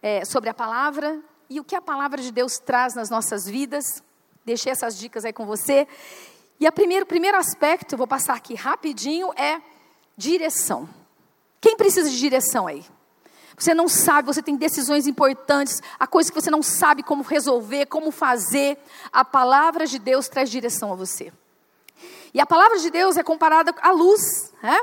é, 0.00 0.24
sobre 0.24 0.48
a 0.48 0.54
palavra 0.54 1.20
e 1.50 1.58
o 1.58 1.64
que 1.64 1.74
a 1.74 1.82
palavra 1.82 2.22
de 2.22 2.30
Deus 2.30 2.60
traz 2.60 2.94
nas 2.94 3.10
nossas 3.10 3.44
vidas. 3.44 4.00
Deixei 4.44 4.70
essas 4.70 4.96
dicas 4.96 5.24
aí 5.24 5.32
com 5.32 5.44
você. 5.44 5.88
E 6.60 6.68
o 6.68 6.72
primeiro, 6.72 7.04
primeiro 7.04 7.36
aspecto, 7.36 7.96
vou 7.96 8.06
passar 8.06 8.34
aqui 8.34 8.54
rapidinho, 8.54 9.32
é 9.36 9.60
direção. 10.16 10.88
Quem 11.60 11.76
precisa 11.76 12.08
de 12.08 12.16
direção 12.16 12.68
aí? 12.68 12.86
Você 13.58 13.74
não 13.74 13.88
sabe, 13.88 14.26
você 14.26 14.40
tem 14.40 14.56
decisões 14.56 15.06
importantes, 15.06 15.82
a 15.98 16.06
coisa 16.06 16.30
que 16.30 16.40
você 16.40 16.50
não 16.50 16.62
sabe 16.62 17.02
como 17.02 17.22
resolver, 17.22 17.86
como 17.86 18.10
fazer. 18.10 18.78
A 19.12 19.24
palavra 19.24 19.86
de 19.86 19.98
Deus 19.98 20.28
traz 20.28 20.48
direção 20.48 20.92
a 20.92 20.96
você. 20.96 21.32
E 22.32 22.40
a 22.40 22.46
palavra 22.46 22.78
de 22.78 22.90
Deus 22.90 23.16
é 23.16 23.22
comparada 23.22 23.74
à 23.80 23.90
luz, 23.90 24.52
né? 24.62 24.80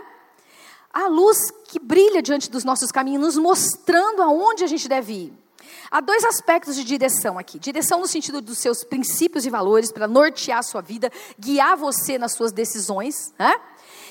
A 0.92 1.08
luz 1.08 1.38
que 1.68 1.80
brilha 1.80 2.22
diante 2.22 2.50
dos 2.50 2.64
nossos 2.64 2.92
caminhos, 2.92 3.22
nos 3.22 3.38
mostrando 3.38 4.22
aonde 4.22 4.64
a 4.64 4.68
gente 4.68 4.88
deve 4.88 5.14
ir. 5.14 5.46
Há 5.92 6.02
dois 6.02 6.24
aspectos 6.24 6.76
de 6.76 6.84
direção 6.84 7.38
aqui. 7.38 7.60
Direção 7.60 8.00
no 8.00 8.08
sentido 8.08 8.42
dos 8.42 8.58
seus 8.58 8.84
princípios 8.84 9.46
e 9.46 9.50
valores 9.50 9.92
para 9.92 10.08
nortear 10.08 10.60
a 10.60 10.64
sua 10.64 10.82
vida, 10.82 11.12
guiar 11.40 11.78
você 11.78 12.18
nas 12.18 12.34
suas 12.34 12.52
decisões, 12.52 13.34
né? 13.38 13.56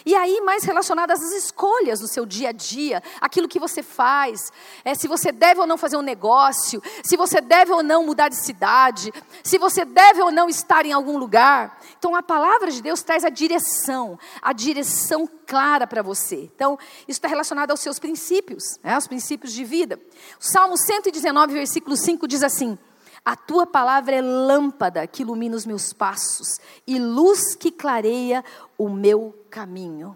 E 0.06 0.14
aí, 0.14 0.40
mais 0.42 0.64
relacionadas 0.64 1.22
às 1.22 1.32
escolhas 1.32 2.00
do 2.00 2.06
seu 2.06 2.26
dia 2.26 2.50
a 2.50 2.52
dia, 2.52 3.02
aquilo 3.20 3.48
que 3.48 3.58
você 3.58 3.82
faz, 3.82 4.52
é, 4.84 4.94
se 4.94 5.08
você 5.08 5.32
deve 5.32 5.60
ou 5.60 5.66
não 5.66 5.78
fazer 5.78 5.96
um 5.96 6.02
negócio, 6.02 6.82
se 7.02 7.16
você 7.16 7.40
deve 7.40 7.72
ou 7.72 7.82
não 7.82 8.04
mudar 8.04 8.28
de 8.28 8.36
cidade, 8.36 9.10
se 9.42 9.56
você 9.56 9.84
deve 9.84 10.20
ou 10.20 10.30
não 10.30 10.48
estar 10.48 10.84
em 10.84 10.92
algum 10.92 11.16
lugar. 11.16 11.80
Então, 11.98 12.14
a 12.14 12.22
palavra 12.22 12.70
de 12.70 12.82
Deus 12.82 13.02
traz 13.02 13.24
a 13.24 13.30
direção, 13.30 14.18
a 14.42 14.52
direção 14.52 15.26
clara 15.46 15.86
para 15.86 16.02
você. 16.02 16.50
Então, 16.54 16.78
isso 17.08 17.18
está 17.18 17.28
relacionado 17.28 17.70
aos 17.70 17.80
seus 17.80 17.98
princípios, 17.98 18.78
né, 18.82 18.94
aos 18.94 19.06
princípios 19.06 19.52
de 19.54 19.64
vida. 19.64 19.98
O 20.38 20.44
Salmo 20.44 20.76
119, 20.76 21.54
versículo 21.54 21.96
5 21.96 22.28
diz 22.28 22.42
assim. 22.42 22.78
A 23.24 23.34
tua 23.34 23.66
palavra 23.66 24.16
é 24.16 24.20
lâmpada 24.20 25.06
que 25.06 25.22
ilumina 25.22 25.56
os 25.56 25.64
meus 25.64 25.92
passos 25.94 26.58
e 26.87 26.98
luz 26.98 27.54
que 27.54 27.70
clareia 27.70 28.44
o 28.76 28.88
meu 28.90 29.34
caminho. 29.48 30.14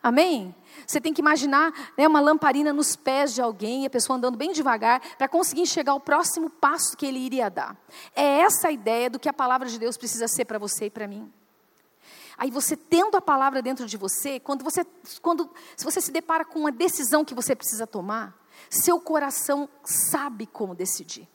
Amém? 0.00 0.54
Você 0.86 1.00
tem 1.00 1.12
que 1.12 1.20
imaginar 1.20 1.72
né, 1.96 2.06
uma 2.06 2.20
lamparina 2.20 2.72
nos 2.72 2.94
pés 2.94 3.34
de 3.34 3.42
alguém, 3.42 3.82
e 3.82 3.86
a 3.86 3.90
pessoa 3.90 4.16
andando 4.16 4.38
bem 4.38 4.52
devagar, 4.52 5.00
para 5.16 5.26
conseguir 5.26 5.62
enxergar 5.62 5.94
o 5.94 6.00
próximo 6.00 6.48
passo 6.48 6.96
que 6.96 7.04
ele 7.04 7.18
iria 7.18 7.50
dar. 7.50 7.76
É 8.14 8.40
essa 8.42 8.68
a 8.68 8.72
ideia 8.72 9.10
do 9.10 9.18
que 9.18 9.28
a 9.28 9.32
palavra 9.32 9.68
de 9.68 9.76
Deus 9.76 9.96
precisa 9.96 10.28
ser 10.28 10.44
para 10.44 10.58
você 10.58 10.86
e 10.86 10.90
para 10.90 11.08
mim. 11.08 11.30
Aí 12.36 12.50
você 12.52 12.76
tendo 12.76 13.16
a 13.16 13.20
palavra 13.20 13.60
dentro 13.60 13.86
de 13.86 13.96
você, 13.96 14.38
quando 14.38 14.62
você, 14.62 14.86
quando, 15.20 15.50
se 15.76 15.84
você 15.84 16.00
se 16.00 16.12
depara 16.12 16.44
com 16.44 16.60
uma 16.60 16.70
decisão 16.70 17.24
que 17.24 17.34
você 17.34 17.56
precisa 17.56 17.84
tomar, 17.84 18.38
seu 18.70 19.00
coração 19.00 19.68
sabe 19.82 20.46
como 20.46 20.76
decidir. 20.76 21.28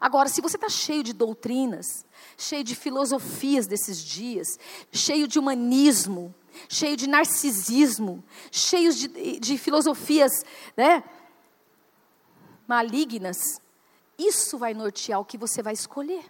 Agora, 0.00 0.28
se 0.28 0.40
você 0.40 0.56
está 0.56 0.68
cheio 0.68 1.02
de 1.02 1.12
doutrinas, 1.12 2.04
cheio 2.36 2.62
de 2.62 2.74
filosofias 2.74 3.66
desses 3.66 3.98
dias, 3.98 4.58
cheio 4.92 5.26
de 5.26 5.38
humanismo, 5.38 6.34
cheio 6.68 6.96
de 6.96 7.06
narcisismo, 7.08 8.22
cheio 8.50 8.92
de, 8.92 9.38
de 9.40 9.58
filosofias 9.58 10.30
né, 10.76 11.02
malignas, 12.66 13.60
isso 14.18 14.56
vai 14.58 14.74
nortear 14.74 15.20
o 15.20 15.24
que 15.24 15.36
você 15.36 15.62
vai 15.62 15.72
escolher, 15.72 16.24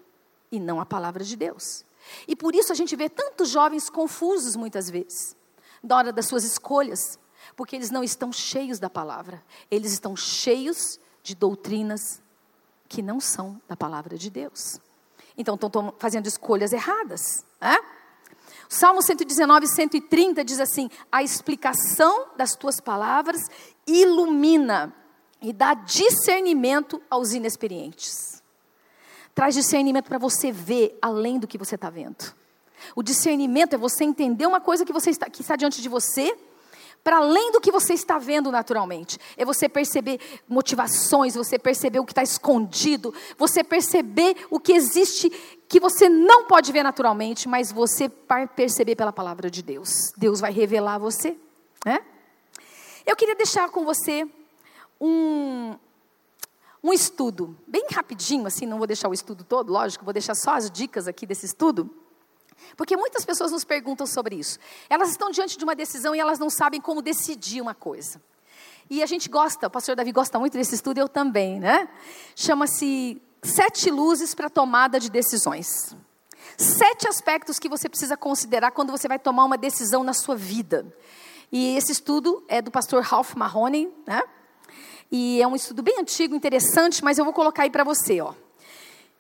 e 0.50 0.58
não 0.58 0.80
a 0.80 0.86
palavra 0.86 1.22
de 1.22 1.36
Deus. 1.36 1.84
E 2.28 2.34
por 2.36 2.54
isso 2.54 2.72
a 2.72 2.74
gente 2.74 2.94
vê 2.96 3.08
tantos 3.08 3.48
jovens 3.48 3.90
confusos 3.90 4.56
muitas 4.56 4.88
vezes, 4.88 5.36
na 5.82 5.96
hora 5.96 6.12
das 6.12 6.26
suas 6.26 6.44
escolhas, 6.44 7.18
porque 7.56 7.76
eles 7.76 7.90
não 7.90 8.02
estão 8.02 8.32
cheios 8.32 8.78
da 8.78 8.88
palavra, 8.88 9.44
eles 9.70 9.92
estão 9.92 10.16
cheios 10.16 10.98
de 11.22 11.34
doutrinas 11.34 12.22
que 12.94 13.02
não 13.02 13.18
são 13.18 13.60
da 13.68 13.76
palavra 13.76 14.16
de 14.16 14.30
Deus. 14.30 14.80
Então 15.36 15.56
estão 15.56 15.92
fazendo 15.98 16.28
escolhas 16.28 16.72
erradas. 16.72 17.44
Né? 17.60 17.76
Salmo 18.68 19.02
119, 19.02 19.66
130 19.66 20.44
diz 20.44 20.60
assim: 20.60 20.88
A 21.10 21.20
explicação 21.20 22.28
das 22.36 22.54
tuas 22.54 22.78
palavras 22.78 23.42
ilumina 23.84 24.94
e 25.42 25.52
dá 25.52 25.74
discernimento 25.74 27.02
aos 27.10 27.32
inexperientes. 27.32 28.40
Traz 29.34 29.56
discernimento 29.56 30.06
para 30.06 30.18
você 30.18 30.52
ver 30.52 30.96
além 31.02 31.40
do 31.40 31.48
que 31.48 31.58
você 31.58 31.74
está 31.74 31.90
vendo. 31.90 32.32
O 32.94 33.02
discernimento 33.02 33.74
é 33.74 33.76
você 33.76 34.04
entender 34.04 34.46
uma 34.46 34.60
coisa 34.60 34.84
que, 34.84 34.92
você 34.92 35.10
está, 35.10 35.28
que 35.28 35.42
está 35.42 35.56
diante 35.56 35.82
de 35.82 35.88
você 35.88 36.32
para 37.04 37.18
além 37.18 37.52
do 37.52 37.60
que 37.60 37.70
você 37.70 37.92
está 37.92 38.18
vendo 38.18 38.50
naturalmente. 38.50 39.18
É 39.36 39.44
você 39.44 39.68
perceber 39.68 40.18
motivações, 40.48 41.34
você 41.34 41.58
perceber 41.58 42.00
o 42.00 42.06
que 42.06 42.12
está 42.12 42.22
escondido, 42.22 43.12
você 43.36 43.62
perceber 43.62 44.46
o 44.50 44.58
que 44.58 44.72
existe 44.72 45.30
que 45.68 45.78
você 45.78 46.08
não 46.08 46.46
pode 46.46 46.72
ver 46.72 46.82
naturalmente, 46.82 47.46
mas 47.46 47.70
você 47.70 48.08
perceber 48.56 48.96
pela 48.96 49.12
palavra 49.12 49.50
de 49.50 49.62
Deus. 49.62 49.90
Deus 50.16 50.40
vai 50.40 50.50
revelar 50.50 50.94
a 50.94 50.98
você. 50.98 51.36
Né? 51.84 52.00
Eu 53.04 53.14
queria 53.14 53.34
deixar 53.34 53.68
com 53.68 53.84
você 53.84 54.26
um, 54.98 55.76
um 56.82 56.92
estudo, 56.92 57.54
bem 57.66 57.86
rapidinho, 57.92 58.46
assim, 58.46 58.64
não 58.64 58.78
vou 58.78 58.86
deixar 58.86 59.08
o 59.08 59.14
estudo 59.14 59.44
todo, 59.44 59.70
lógico, 59.70 60.04
vou 60.04 60.14
deixar 60.14 60.34
só 60.34 60.52
as 60.52 60.70
dicas 60.70 61.06
aqui 61.06 61.26
desse 61.26 61.44
estudo. 61.44 61.90
Porque 62.76 62.96
muitas 62.96 63.24
pessoas 63.24 63.52
nos 63.52 63.64
perguntam 63.64 64.06
sobre 64.06 64.36
isso. 64.36 64.58
Elas 64.88 65.10
estão 65.10 65.30
diante 65.30 65.56
de 65.56 65.64
uma 65.64 65.74
decisão 65.74 66.14
e 66.14 66.20
elas 66.20 66.38
não 66.38 66.50
sabem 66.50 66.80
como 66.80 67.02
decidir 67.02 67.60
uma 67.60 67.74
coisa. 67.74 68.20
E 68.90 69.02
a 69.02 69.06
gente 69.06 69.28
gosta, 69.28 69.66
o 69.66 69.70
pastor 69.70 69.96
Davi 69.96 70.12
gosta 70.12 70.38
muito 70.38 70.58
desse 70.58 70.74
estudo, 70.74 70.98
eu 70.98 71.08
também, 71.08 71.58
né? 71.58 71.88
Chama-se 72.36 73.20
Sete 73.42 73.90
Luzes 73.90 74.34
para 74.34 74.50
Tomada 74.50 75.00
de 75.00 75.10
Decisões. 75.10 75.96
Sete 76.56 77.08
aspectos 77.08 77.58
que 77.58 77.68
você 77.68 77.88
precisa 77.88 78.16
considerar 78.16 78.70
quando 78.70 78.90
você 78.90 79.08
vai 79.08 79.18
tomar 79.18 79.44
uma 79.44 79.56
decisão 79.56 80.04
na 80.04 80.12
sua 80.12 80.36
vida. 80.36 80.86
E 81.50 81.76
esse 81.76 81.92
estudo 81.92 82.44
é 82.48 82.60
do 82.60 82.70
pastor 82.70 83.02
Ralph 83.02 83.34
Mahoney, 83.34 83.92
né? 84.06 84.22
E 85.10 85.40
é 85.40 85.46
um 85.46 85.54
estudo 85.54 85.82
bem 85.82 86.00
antigo, 86.00 86.34
interessante, 86.34 87.02
mas 87.04 87.18
eu 87.18 87.24
vou 87.24 87.32
colocar 87.32 87.62
aí 87.62 87.70
para 87.70 87.84
você, 87.84 88.20
ó. 88.20 88.34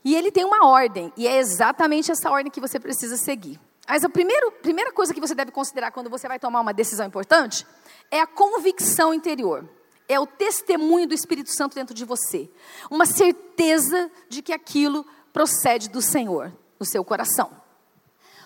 E 0.04 0.14
ele 0.14 0.30
tem 0.30 0.44
uma 0.44 0.66
ordem, 0.66 1.12
e 1.16 1.26
é 1.26 1.38
exatamente 1.38 2.12
essa 2.12 2.30
ordem 2.30 2.52
que 2.52 2.60
você 2.60 2.78
precisa 2.78 3.16
seguir. 3.16 3.58
Mas 3.88 4.04
a 4.04 4.08
primeiro, 4.08 4.52
primeira 4.52 4.92
coisa 4.92 5.14
que 5.14 5.20
você 5.20 5.34
deve 5.34 5.50
considerar 5.50 5.90
quando 5.90 6.10
você 6.10 6.28
vai 6.28 6.38
tomar 6.38 6.60
uma 6.60 6.72
decisão 6.72 7.06
importante 7.06 7.66
é 8.10 8.20
a 8.20 8.26
convicção 8.26 9.14
interior. 9.14 9.68
É 10.06 10.20
o 10.20 10.26
testemunho 10.26 11.08
do 11.08 11.14
Espírito 11.14 11.50
Santo 11.50 11.74
dentro 11.74 11.94
de 11.94 12.04
você. 12.04 12.50
Uma 12.90 13.06
certeza 13.06 14.10
de 14.28 14.42
que 14.42 14.52
aquilo 14.52 15.06
procede 15.32 15.88
do 15.88 16.02
Senhor, 16.02 16.52
no 16.78 16.84
seu 16.84 17.02
coração. 17.04 17.50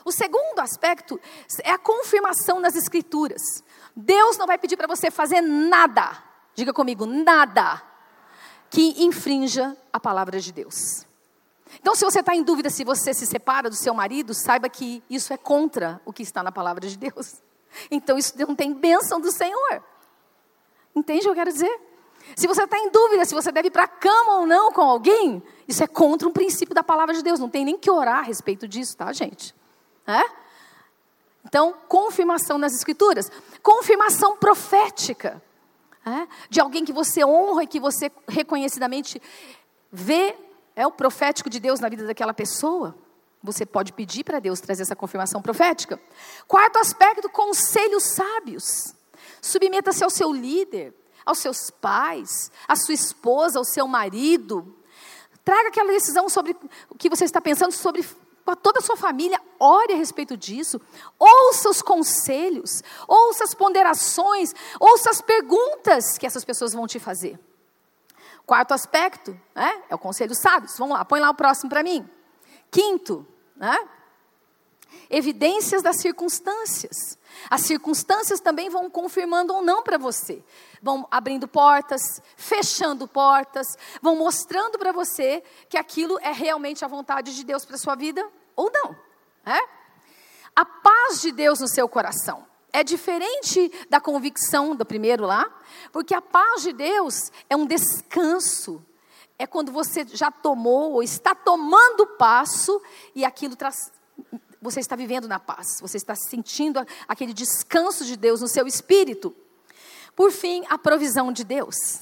O 0.04 0.12
segundo 0.12 0.60
aspecto 0.60 1.20
é 1.62 1.72
a 1.72 1.78
confirmação 1.78 2.60
nas 2.60 2.76
Escrituras. 2.76 3.42
Deus 3.94 4.38
não 4.38 4.46
vai 4.46 4.58
pedir 4.58 4.76
para 4.76 4.86
você 4.86 5.10
fazer 5.10 5.40
nada, 5.40 6.22
diga 6.54 6.72
comigo, 6.72 7.04
nada, 7.04 7.82
que 8.70 9.04
infrinja 9.04 9.76
a 9.92 9.98
palavra 9.98 10.40
de 10.40 10.52
Deus. 10.52 11.07
Então, 11.80 11.94
se 11.94 12.04
você 12.04 12.20
está 12.20 12.34
em 12.34 12.42
dúvida 12.42 12.70
se 12.70 12.84
você 12.84 13.12
se 13.12 13.26
separa 13.26 13.68
do 13.68 13.76
seu 13.76 13.94
marido, 13.94 14.34
saiba 14.34 14.68
que 14.68 15.02
isso 15.08 15.32
é 15.32 15.36
contra 15.36 16.00
o 16.04 16.12
que 16.12 16.22
está 16.22 16.42
na 16.42 16.52
palavra 16.52 16.86
de 16.86 16.96
Deus. 16.96 17.42
Então, 17.90 18.16
isso 18.16 18.34
não 18.38 18.54
tem 18.54 18.72
bênção 18.72 19.20
do 19.20 19.30
Senhor. 19.30 19.82
Entende 20.94 21.20
o 21.20 21.22
que 21.24 21.28
eu 21.28 21.34
quero 21.34 21.52
dizer? 21.52 21.80
Se 22.36 22.46
você 22.46 22.64
está 22.64 22.78
em 22.78 22.90
dúvida 22.90 23.24
se 23.24 23.34
você 23.34 23.52
deve 23.52 23.68
ir 23.68 23.70
para 23.70 23.84
a 23.84 23.88
cama 23.88 24.38
ou 24.38 24.46
não 24.46 24.72
com 24.72 24.82
alguém, 24.82 25.42
isso 25.66 25.82
é 25.82 25.86
contra 25.86 26.28
um 26.28 26.32
princípio 26.32 26.74
da 26.74 26.82
palavra 26.82 27.14
de 27.14 27.22
Deus. 27.22 27.38
Não 27.38 27.48
tem 27.48 27.64
nem 27.64 27.76
que 27.76 27.90
orar 27.90 28.18
a 28.18 28.22
respeito 28.22 28.66
disso, 28.66 28.96
tá, 28.96 29.12
gente? 29.12 29.54
É? 30.06 30.24
Então, 31.44 31.74
confirmação 31.88 32.58
nas 32.58 32.74
Escrituras. 32.74 33.30
Confirmação 33.62 34.36
profética. 34.36 35.42
É? 36.04 36.26
De 36.48 36.60
alguém 36.60 36.84
que 36.84 36.92
você 36.92 37.24
honra 37.24 37.64
e 37.64 37.66
que 37.66 37.80
você 37.80 38.10
reconhecidamente 38.26 39.20
vê 39.90 40.34
é 40.78 40.86
o 40.86 40.92
profético 40.92 41.50
de 41.50 41.58
Deus 41.58 41.80
na 41.80 41.88
vida 41.88 42.06
daquela 42.06 42.32
pessoa. 42.32 42.94
Você 43.42 43.66
pode 43.66 43.92
pedir 43.92 44.22
para 44.22 44.38
Deus 44.38 44.60
trazer 44.60 44.82
essa 44.82 44.94
confirmação 44.94 45.42
profética. 45.42 46.00
Quarto 46.46 46.78
aspecto, 46.78 47.28
conselhos 47.28 48.04
sábios. 48.04 48.94
Submeta-se 49.42 50.04
ao 50.04 50.10
seu 50.10 50.32
líder, 50.32 50.94
aos 51.26 51.38
seus 51.38 51.68
pais, 51.68 52.52
à 52.68 52.76
sua 52.76 52.94
esposa, 52.94 53.58
ao 53.58 53.64
seu 53.64 53.88
marido. 53.88 54.72
Traga 55.44 55.66
aquela 55.66 55.92
decisão 55.92 56.28
sobre 56.28 56.56
o 56.88 56.94
que 56.94 57.10
você 57.10 57.24
está 57.24 57.40
pensando 57.40 57.72
sobre 57.72 58.06
toda 58.62 58.78
a 58.78 58.82
sua 58.82 58.96
família, 58.96 59.42
ore 59.58 59.94
a 59.94 59.96
respeito 59.96 60.36
disso, 60.36 60.80
ouça 61.18 61.68
os 61.68 61.82
conselhos, 61.82 62.84
ouça 63.08 63.42
as 63.42 63.52
ponderações, 63.52 64.54
ouça 64.78 65.10
as 65.10 65.20
perguntas 65.20 66.16
que 66.16 66.24
essas 66.24 66.44
pessoas 66.44 66.72
vão 66.72 66.86
te 66.86 67.00
fazer. 67.00 67.36
Quarto 68.48 68.72
aspecto 68.72 69.38
né, 69.54 69.82
é 69.90 69.94
o 69.94 69.98
conselho 69.98 70.34
sábios. 70.34 70.78
Vamos 70.78 70.96
lá, 70.96 71.04
põe 71.04 71.20
lá 71.20 71.28
o 71.28 71.34
próximo 71.34 71.68
para 71.68 71.82
mim. 71.82 72.08
Quinto, 72.70 73.28
né, 73.54 73.76
evidências 75.10 75.82
das 75.82 76.00
circunstâncias. 76.00 77.18
As 77.50 77.60
circunstâncias 77.60 78.40
também 78.40 78.70
vão 78.70 78.88
confirmando 78.88 79.52
ou 79.52 79.60
não 79.60 79.82
para 79.82 79.98
você. 79.98 80.42
Vão 80.80 81.06
abrindo 81.10 81.46
portas, 81.46 82.22
fechando 82.38 83.06
portas, 83.06 83.66
vão 84.00 84.16
mostrando 84.16 84.78
para 84.78 84.92
você 84.92 85.42
que 85.68 85.76
aquilo 85.76 86.18
é 86.20 86.32
realmente 86.32 86.82
a 86.82 86.88
vontade 86.88 87.36
de 87.36 87.44
Deus 87.44 87.66
para 87.66 87.76
sua 87.76 87.96
vida 87.96 88.26
ou 88.56 88.70
não. 88.72 88.96
Né? 89.44 89.60
A 90.56 90.64
paz 90.64 91.20
de 91.20 91.32
Deus 91.32 91.60
no 91.60 91.68
seu 91.68 91.86
coração 91.86 92.47
é 92.72 92.84
diferente 92.84 93.70
da 93.88 94.00
convicção 94.00 94.74
do 94.74 94.84
primeiro 94.84 95.24
lá, 95.24 95.46
porque 95.92 96.14
a 96.14 96.22
paz 96.22 96.62
de 96.62 96.72
Deus 96.72 97.30
é 97.48 97.56
um 97.56 97.66
descanso. 97.66 98.84
É 99.38 99.46
quando 99.46 99.72
você 99.72 100.04
já 100.06 100.30
tomou 100.30 100.92
ou 100.92 101.02
está 101.02 101.34
tomando 101.34 102.06
passo 102.06 102.80
e 103.14 103.24
aquilo 103.24 103.56
traz, 103.56 103.76
você 104.60 104.80
está 104.80 104.96
vivendo 104.96 105.28
na 105.28 105.38
paz, 105.38 105.78
você 105.80 105.96
está 105.96 106.14
sentindo 106.14 106.84
aquele 107.06 107.32
descanso 107.32 108.04
de 108.04 108.16
Deus 108.16 108.40
no 108.40 108.48
seu 108.48 108.66
espírito. 108.66 109.34
Por 110.14 110.32
fim, 110.32 110.64
a 110.68 110.76
provisão 110.76 111.32
de 111.32 111.44
Deus. 111.44 112.00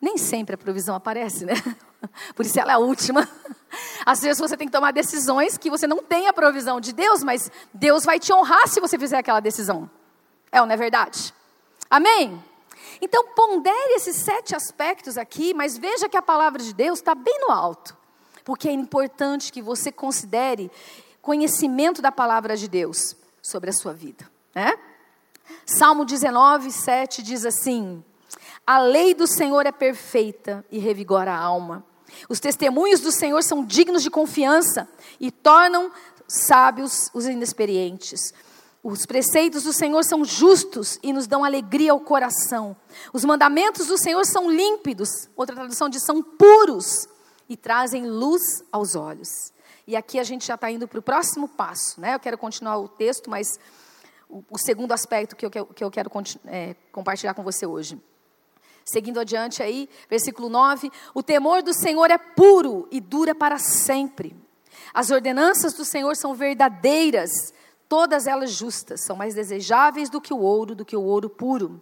Nem 0.00 0.16
sempre 0.16 0.54
a 0.54 0.58
provisão 0.58 0.94
aparece, 0.94 1.44
né? 1.44 1.54
Por 2.36 2.46
isso 2.46 2.60
ela 2.60 2.72
é 2.72 2.74
a 2.74 2.78
última. 2.78 3.28
Às 4.06 4.20
vezes 4.20 4.38
você 4.38 4.56
tem 4.56 4.68
que 4.68 4.72
tomar 4.72 4.92
decisões 4.92 5.58
que 5.58 5.68
você 5.68 5.86
não 5.86 6.02
tem 6.02 6.28
a 6.28 6.32
provisão 6.32 6.80
de 6.80 6.92
Deus, 6.92 7.24
mas 7.24 7.50
Deus 7.74 8.04
vai 8.04 8.20
te 8.20 8.32
honrar 8.32 8.68
se 8.68 8.80
você 8.80 8.96
fizer 8.98 9.18
aquela 9.18 9.40
decisão. 9.40 9.90
É 10.50 10.60
ou 10.60 10.66
não 10.66 10.74
é 10.74 10.76
verdade? 10.76 11.34
Amém? 11.90 12.42
Então 13.00 13.28
pondere 13.34 13.94
esses 13.94 14.16
sete 14.16 14.54
aspectos 14.54 15.18
aqui, 15.18 15.52
mas 15.52 15.76
veja 15.76 16.08
que 16.08 16.16
a 16.16 16.22
palavra 16.22 16.62
de 16.62 16.74
Deus 16.74 16.98
está 16.98 17.14
bem 17.14 17.38
no 17.40 17.50
alto. 17.50 17.96
Porque 18.44 18.68
é 18.68 18.72
importante 18.72 19.52
que 19.52 19.60
você 19.60 19.90
considere 19.90 20.70
conhecimento 21.20 22.00
da 22.00 22.12
palavra 22.12 22.56
de 22.56 22.68
Deus 22.68 23.16
sobre 23.42 23.70
a 23.70 23.72
sua 23.72 23.92
vida. 23.92 24.30
Né? 24.54 24.78
Salmo 25.64 26.04
19, 26.04 26.70
7 26.70 27.22
diz 27.22 27.44
assim: 27.44 28.04
A 28.66 28.78
lei 28.78 29.14
do 29.14 29.26
Senhor 29.26 29.66
é 29.66 29.72
perfeita 29.72 30.64
e 30.70 30.78
revigora 30.78 31.32
a 31.32 31.38
alma. 31.38 31.84
Os 32.28 32.40
testemunhos 32.40 33.00
do 33.00 33.10
Senhor 33.10 33.42
são 33.42 33.64
dignos 33.64 34.02
de 34.02 34.10
confiança 34.10 34.88
e 35.18 35.30
tornam 35.30 35.90
sábios 36.28 37.10
os 37.12 37.26
inexperientes. 37.26 38.32
Os 38.88 39.04
preceitos 39.04 39.64
do 39.64 39.72
Senhor 39.72 40.04
são 40.04 40.24
justos 40.24 40.96
e 41.02 41.12
nos 41.12 41.26
dão 41.26 41.42
alegria 41.42 41.90
ao 41.90 41.98
coração. 41.98 42.76
Os 43.12 43.24
mandamentos 43.24 43.88
do 43.88 43.98
Senhor 43.98 44.24
são 44.24 44.48
límpidos, 44.48 45.28
outra 45.34 45.56
tradução 45.56 45.88
diz 45.88 46.04
são 46.04 46.22
puros 46.22 47.08
e 47.48 47.56
trazem 47.56 48.06
luz 48.06 48.62
aos 48.70 48.94
olhos. 48.94 49.52
E 49.88 49.96
aqui 49.96 50.20
a 50.20 50.22
gente 50.22 50.46
já 50.46 50.54
está 50.54 50.70
indo 50.70 50.86
para 50.86 51.00
o 51.00 51.02
próximo 51.02 51.48
passo, 51.48 52.00
né? 52.00 52.14
Eu 52.14 52.20
quero 52.20 52.38
continuar 52.38 52.78
o 52.78 52.86
texto, 52.86 53.28
mas 53.28 53.58
o, 54.28 54.44
o 54.48 54.56
segundo 54.56 54.92
aspecto 54.92 55.34
que 55.34 55.46
eu, 55.46 55.50
que 55.50 55.82
eu 55.82 55.90
quero 55.90 56.08
é, 56.44 56.76
compartilhar 56.92 57.34
com 57.34 57.42
você 57.42 57.66
hoje. 57.66 58.00
Seguindo 58.84 59.18
adiante 59.18 59.64
aí, 59.64 59.88
versículo 60.08 60.48
9: 60.48 60.92
O 61.12 61.24
temor 61.24 61.60
do 61.60 61.74
Senhor 61.74 62.08
é 62.08 62.18
puro 62.18 62.86
e 62.92 63.00
dura 63.00 63.34
para 63.34 63.58
sempre. 63.58 64.36
As 64.94 65.10
ordenanças 65.10 65.72
do 65.72 65.84
Senhor 65.84 66.14
são 66.14 66.34
verdadeiras 66.34 67.52
Todas 67.88 68.26
elas 68.26 68.52
justas, 68.52 69.00
são 69.02 69.14
mais 69.14 69.34
desejáveis 69.34 70.10
do 70.10 70.20
que 70.20 70.34
o 70.34 70.38
ouro, 70.38 70.74
do 70.74 70.84
que 70.84 70.96
o 70.96 71.02
ouro 71.02 71.30
puro. 71.30 71.80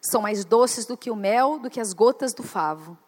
São 0.00 0.20
mais 0.20 0.44
doces 0.44 0.84
do 0.84 0.96
que 0.96 1.10
o 1.10 1.16
mel, 1.16 1.58
do 1.58 1.70
que 1.70 1.80
as 1.80 1.92
gotas 1.92 2.34
do 2.34 2.42
favo. 2.42 2.98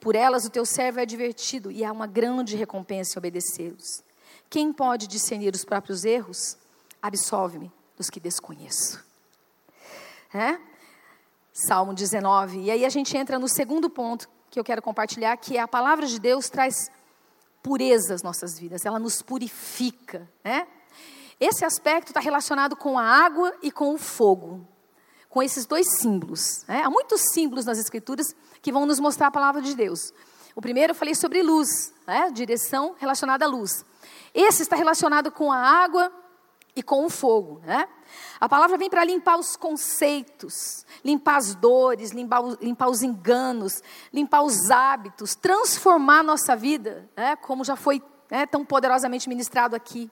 Por 0.00 0.16
elas 0.16 0.44
o 0.44 0.50
teu 0.50 0.66
servo 0.66 0.98
é 0.98 1.06
divertido 1.06 1.70
e 1.70 1.84
há 1.84 1.92
uma 1.92 2.08
grande 2.08 2.56
recompensa 2.56 3.16
em 3.16 3.18
obedecê-los. 3.18 4.02
Quem 4.50 4.72
pode 4.72 5.06
discernir 5.06 5.54
os 5.54 5.64
próprios 5.64 6.04
erros? 6.04 6.58
Absolve-me 7.00 7.72
dos 7.96 8.10
que 8.10 8.18
desconheço. 8.18 9.02
É? 10.34 10.58
Salmo 11.52 11.94
19. 11.94 12.62
E 12.62 12.70
aí 12.70 12.84
a 12.84 12.88
gente 12.88 13.16
entra 13.16 13.38
no 13.38 13.48
segundo 13.48 13.88
ponto 13.88 14.28
que 14.50 14.58
eu 14.58 14.64
quero 14.64 14.82
compartilhar, 14.82 15.36
que 15.36 15.56
é 15.56 15.60
a 15.60 15.68
palavra 15.68 16.06
de 16.06 16.18
Deus 16.18 16.50
traz 16.50 16.90
pureza 17.62 18.14
às 18.14 18.22
nossas 18.22 18.58
vidas, 18.58 18.84
ela 18.84 18.98
nos 18.98 19.22
purifica, 19.22 20.28
né? 20.42 20.66
Esse 21.44 21.64
aspecto 21.64 22.10
está 22.10 22.20
relacionado 22.20 22.76
com 22.76 22.96
a 22.96 23.02
água 23.02 23.52
e 23.60 23.72
com 23.72 23.92
o 23.92 23.98
fogo, 23.98 24.64
com 25.28 25.42
esses 25.42 25.66
dois 25.66 25.98
símbolos. 25.98 26.64
Né? 26.68 26.84
Há 26.84 26.88
muitos 26.88 27.20
símbolos 27.32 27.64
nas 27.64 27.78
Escrituras 27.78 28.32
que 28.62 28.70
vão 28.70 28.86
nos 28.86 29.00
mostrar 29.00 29.26
a 29.26 29.30
palavra 29.32 29.60
de 29.60 29.74
Deus. 29.74 30.14
O 30.54 30.60
primeiro 30.60 30.92
eu 30.92 30.94
falei 30.94 31.16
sobre 31.16 31.42
luz, 31.42 31.92
né? 32.06 32.30
direção 32.30 32.94
relacionada 32.96 33.44
à 33.44 33.48
luz. 33.48 33.84
Esse 34.32 34.62
está 34.62 34.76
relacionado 34.76 35.32
com 35.32 35.50
a 35.50 35.56
água 35.56 36.12
e 36.76 36.82
com 36.82 37.04
o 37.04 37.10
fogo. 37.10 37.60
Né? 37.64 37.88
A 38.38 38.48
palavra 38.48 38.78
vem 38.78 38.88
para 38.88 39.02
limpar 39.02 39.36
os 39.36 39.56
conceitos, 39.56 40.86
limpar 41.04 41.38
as 41.38 41.56
dores, 41.56 42.12
limpar, 42.12 42.40
limpar 42.60 42.88
os 42.88 43.02
enganos, 43.02 43.82
limpar 44.12 44.42
os 44.42 44.70
hábitos, 44.70 45.34
transformar 45.34 46.22
nossa 46.22 46.54
vida, 46.54 47.10
né? 47.16 47.34
como 47.34 47.64
já 47.64 47.74
foi 47.74 48.00
né, 48.30 48.46
tão 48.46 48.64
poderosamente 48.64 49.28
ministrado 49.28 49.74
aqui. 49.74 50.08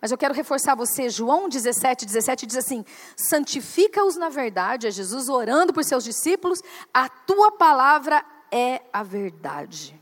Mas 0.00 0.10
eu 0.10 0.18
quero 0.18 0.34
reforçar 0.34 0.74
você, 0.74 1.08
João 1.08 1.48
17, 1.48 2.04
17 2.04 2.46
diz 2.46 2.56
assim: 2.56 2.84
santifica-os 3.16 4.16
na 4.16 4.28
verdade, 4.28 4.86
é 4.86 4.90
Jesus 4.90 5.28
orando 5.28 5.72
por 5.72 5.84
seus 5.84 6.04
discípulos, 6.04 6.62
a 6.92 7.08
tua 7.08 7.52
palavra 7.52 8.24
é 8.50 8.82
a 8.92 9.02
verdade. 9.02 9.98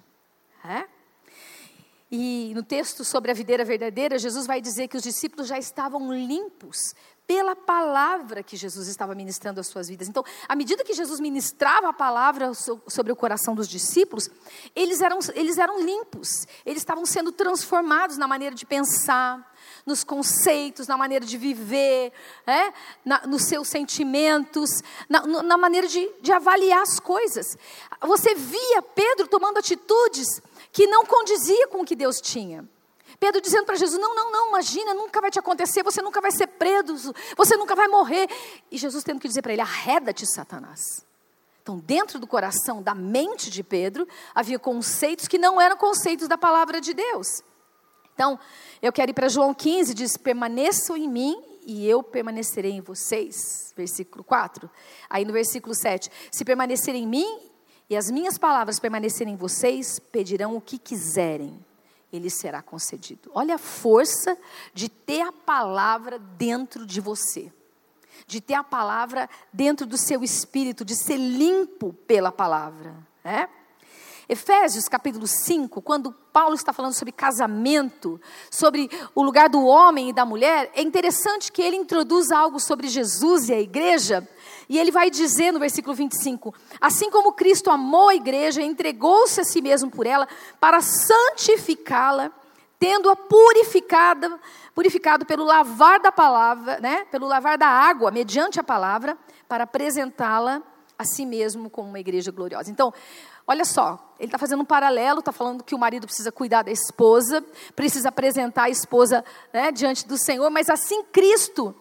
É? 0.64 0.84
E 2.14 2.52
no 2.54 2.62
texto 2.62 3.04
sobre 3.06 3.30
a 3.30 3.34
videira 3.34 3.64
verdadeira, 3.64 4.18
Jesus 4.18 4.46
vai 4.46 4.60
dizer 4.60 4.86
que 4.86 4.98
os 4.98 5.02
discípulos 5.02 5.48
já 5.48 5.58
estavam 5.58 6.12
limpos 6.12 6.94
pela 7.26 7.56
palavra 7.56 8.42
que 8.42 8.54
Jesus 8.54 8.88
estava 8.88 9.14
ministrando 9.14 9.60
às 9.60 9.66
suas 9.68 9.88
vidas. 9.88 10.08
Então, 10.08 10.22
à 10.46 10.54
medida 10.54 10.84
que 10.84 10.92
Jesus 10.92 11.18
ministrava 11.20 11.88
a 11.88 11.92
palavra 11.92 12.52
sobre 12.86 13.12
o 13.12 13.16
coração 13.16 13.54
dos 13.54 13.66
discípulos, 13.66 14.28
eles 14.76 15.00
eram, 15.00 15.18
eles 15.34 15.56
eram 15.56 15.80
limpos, 15.80 16.46
eles 16.66 16.82
estavam 16.82 17.06
sendo 17.06 17.32
transformados 17.32 18.18
na 18.18 18.28
maneira 18.28 18.54
de 18.54 18.66
pensar, 18.66 19.51
nos 19.84 20.04
conceitos, 20.04 20.86
na 20.86 20.96
maneira 20.96 21.24
de 21.24 21.36
viver, 21.36 22.12
é? 22.46 22.72
na, 23.04 23.26
nos 23.26 23.44
seus 23.44 23.68
sentimentos, 23.68 24.82
na, 25.08 25.26
na 25.26 25.56
maneira 25.56 25.88
de, 25.88 26.10
de 26.20 26.32
avaliar 26.32 26.82
as 26.82 27.00
coisas. 27.00 27.56
Você 28.00 28.34
via 28.34 28.82
Pedro 28.82 29.26
tomando 29.26 29.58
atitudes 29.58 30.40
que 30.72 30.86
não 30.86 31.04
condizia 31.04 31.68
com 31.68 31.80
o 31.82 31.84
que 31.84 31.96
Deus 31.96 32.20
tinha. 32.20 32.66
Pedro 33.18 33.40
dizendo 33.40 33.66
para 33.66 33.76
Jesus: 33.76 34.00
Não, 34.00 34.14
não, 34.14 34.32
não, 34.32 34.48
imagina, 34.48 34.94
nunca 34.94 35.20
vai 35.20 35.30
te 35.30 35.38
acontecer, 35.38 35.82
você 35.82 36.02
nunca 36.02 36.20
vai 36.20 36.32
ser 36.32 36.48
preso, 36.48 37.14
você 37.36 37.56
nunca 37.56 37.76
vai 37.76 37.86
morrer. 37.86 38.28
E 38.70 38.76
Jesus 38.76 39.04
tendo 39.04 39.20
que 39.20 39.28
dizer 39.28 39.42
para 39.42 39.52
ele: 39.52 39.62
Arreda-te, 39.62 40.26
Satanás. 40.26 41.04
Então, 41.62 41.78
dentro 41.78 42.18
do 42.18 42.26
coração, 42.26 42.82
da 42.82 42.92
mente 42.92 43.48
de 43.48 43.62
Pedro, 43.62 44.08
havia 44.34 44.58
conceitos 44.58 45.28
que 45.28 45.38
não 45.38 45.60
eram 45.60 45.76
conceitos 45.76 46.26
da 46.26 46.36
palavra 46.36 46.80
de 46.80 46.92
Deus. 46.92 47.44
Então, 48.22 48.38
eu 48.80 48.92
quero 48.92 49.10
ir 49.10 49.14
para 49.14 49.28
João 49.28 49.52
15, 49.52 49.94
diz: 49.94 50.16
permaneçam 50.16 50.96
em 50.96 51.08
mim 51.08 51.42
e 51.66 51.84
eu 51.88 52.04
permanecerei 52.04 52.70
em 52.70 52.80
vocês. 52.80 53.74
Versículo 53.76 54.22
4. 54.22 54.70
Aí 55.10 55.24
no 55.24 55.32
versículo 55.32 55.74
7: 55.74 56.08
se 56.30 56.44
permanecerem 56.44 57.02
em 57.02 57.06
mim 57.06 57.40
e 57.90 57.96
as 57.96 58.12
minhas 58.12 58.38
palavras 58.38 58.78
permanecerem 58.78 59.34
em 59.34 59.36
vocês, 59.36 59.98
pedirão 59.98 60.54
o 60.54 60.60
que 60.60 60.78
quiserem, 60.78 61.58
ele 62.12 62.30
será 62.30 62.62
concedido. 62.62 63.28
Olha 63.34 63.56
a 63.56 63.58
força 63.58 64.38
de 64.72 64.88
ter 64.88 65.22
a 65.22 65.32
palavra 65.32 66.20
dentro 66.20 66.86
de 66.86 67.00
você, 67.00 67.52
de 68.24 68.40
ter 68.40 68.54
a 68.54 68.62
palavra 68.62 69.28
dentro 69.52 69.84
do 69.84 69.98
seu 69.98 70.22
espírito, 70.22 70.84
de 70.84 70.94
ser 70.94 71.16
limpo 71.16 71.92
pela 72.06 72.30
palavra. 72.30 72.94
É? 73.24 73.48
Efésios 74.28 74.88
capítulo 74.88 75.26
5, 75.26 75.82
quando 75.82 76.12
Paulo 76.32 76.54
está 76.54 76.72
falando 76.72 76.94
sobre 76.94 77.12
casamento, 77.12 78.20
sobre 78.50 78.88
o 79.14 79.22
lugar 79.22 79.48
do 79.48 79.64
homem 79.64 80.10
e 80.10 80.12
da 80.12 80.24
mulher, 80.24 80.70
é 80.74 80.82
interessante 80.82 81.50
que 81.50 81.60
ele 81.60 81.76
introduz 81.76 82.30
algo 82.30 82.60
sobre 82.60 82.88
Jesus 82.88 83.48
e 83.48 83.52
a 83.52 83.60
igreja, 83.60 84.26
e 84.68 84.78
ele 84.78 84.90
vai 84.90 85.10
dizer 85.10 85.52
no 85.52 85.58
versículo 85.58 85.94
25: 85.94 86.54
Assim 86.80 87.10
como 87.10 87.32
Cristo 87.32 87.70
amou 87.70 88.08
a 88.08 88.14
igreja 88.14 88.62
entregou-se 88.62 89.40
a 89.40 89.44
si 89.44 89.60
mesmo 89.60 89.90
por 89.90 90.06
ela, 90.06 90.28
para 90.60 90.80
santificá-la, 90.80 92.30
tendo-a 92.78 93.16
purificada, 93.16 94.40
purificado 94.74 95.26
pelo 95.26 95.44
lavar 95.44 96.00
da 96.00 96.12
palavra, 96.12 96.78
né, 96.80 97.04
pelo 97.10 97.26
lavar 97.26 97.58
da 97.58 97.68
água, 97.68 98.10
mediante 98.10 98.58
a 98.58 98.64
palavra, 98.64 99.18
para 99.48 99.64
apresentá-la 99.64 100.62
a 100.98 101.04
si 101.04 101.26
mesmo 101.26 101.68
como 101.68 101.88
uma 101.88 102.00
igreja 102.00 102.30
gloriosa. 102.30 102.70
Então, 102.70 102.92
Olha 103.46 103.64
só, 103.64 104.14
ele 104.18 104.28
está 104.28 104.38
fazendo 104.38 104.62
um 104.62 104.64
paralelo, 104.64 105.18
está 105.18 105.32
falando 105.32 105.64
que 105.64 105.74
o 105.74 105.78
marido 105.78 106.06
precisa 106.06 106.30
cuidar 106.30 106.62
da 106.62 106.70
esposa, 106.70 107.44
precisa 107.74 108.08
apresentar 108.08 108.64
a 108.64 108.70
esposa 108.70 109.24
né, 109.52 109.72
diante 109.72 110.06
do 110.06 110.16
Senhor, 110.16 110.48
mas 110.48 110.70
assim 110.70 111.02
Cristo, 111.04 111.74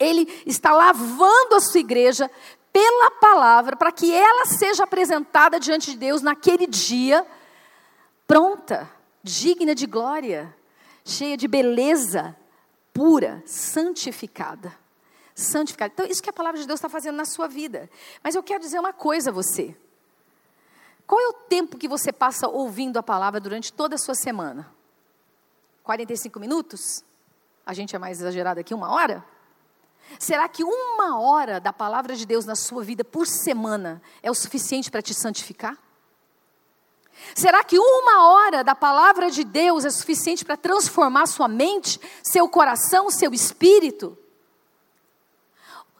ele 0.00 0.42
está 0.46 0.72
lavando 0.72 1.54
a 1.54 1.60
sua 1.60 1.80
igreja 1.80 2.30
pela 2.72 3.10
palavra, 3.12 3.76
para 3.76 3.92
que 3.92 4.12
ela 4.12 4.46
seja 4.46 4.84
apresentada 4.84 5.58
diante 5.58 5.92
de 5.92 5.96
Deus 5.96 6.22
naquele 6.22 6.66
dia, 6.66 7.26
pronta, 8.26 8.90
digna 9.22 9.74
de 9.74 9.86
glória, 9.86 10.54
cheia 11.04 11.36
de 11.36 11.48
beleza, 11.48 12.36
pura, 12.92 13.42
santificada. 13.46 14.76
Santificada. 15.34 15.92
Então, 15.94 16.06
isso 16.06 16.22
que 16.22 16.30
a 16.30 16.32
palavra 16.32 16.60
de 16.60 16.66
Deus 16.66 16.78
está 16.78 16.88
fazendo 16.88 17.16
na 17.16 17.26
sua 17.26 17.46
vida. 17.46 17.88
Mas 18.22 18.34
eu 18.34 18.42
quero 18.42 18.60
dizer 18.60 18.78
uma 18.78 18.92
coisa 18.92 19.30
a 19.30 19.32
você. 19.32 19.76
Qual 21.06 21.20
é 21.20 21.28
o 21.28 21.32
tempo 21.32 21.76
que 21.76 21.86
você 21.86 22.12
passa 22.12 22.48
ouvindo 22.48 22.98
a 22.98 23.02
palavra 23.02 23.38
durante 23.38 23.72
toda 23.72 23.94
a 23.94 23.98
sua 23.98 24.14
semana? 24.14 24.72
45 25.84 26.40
minutos? 26.40 27.04
A 27.64 27.72
gente 27.72 27.94
é 27.94 27.98
mais 27.98 28.20
exagerado 28.20 28.58
aqui, 28.58 28.74
uma 28.74 28.90
hora? 28.90 29.24
Será 30.18 30.48
que 30.48 30.64
uma 30.64 31.20
hora 31.20 31.60
da 31.60 31.72
palavra 31.72 32.16
de 32.16 32.26
Deus 32.26 32.44
na 32.44 32.54
sua 32.54 32.82
vida 32.82 33.04
por 33.04 33.26
semana 33.26 34.02
é 34.22 34.30
o 34.30 34.34
suficiente 34.34 34.90
para 34.90 35.02
te 35.02 35.14
santificar? 35.14 35.76
Será 37.34 37.64
que 37.64 37.78
uma 37.78 38.28
hora 38.28 38.62
da 38.62 38.74
palavra 38.74 39.30
de 39.30 39.42
Deus 39.44 39.84
é 39.84 39.90
suficiente 39.90 40.44
para 40.44 40.56
transformar 40.56 41.26
sua 41.26 41.48
mente, 41.48 42.00
seu 42.22 42.48
coração, 42.48 43.10
seu 43.10 43.32
espírito? 43.32 44.18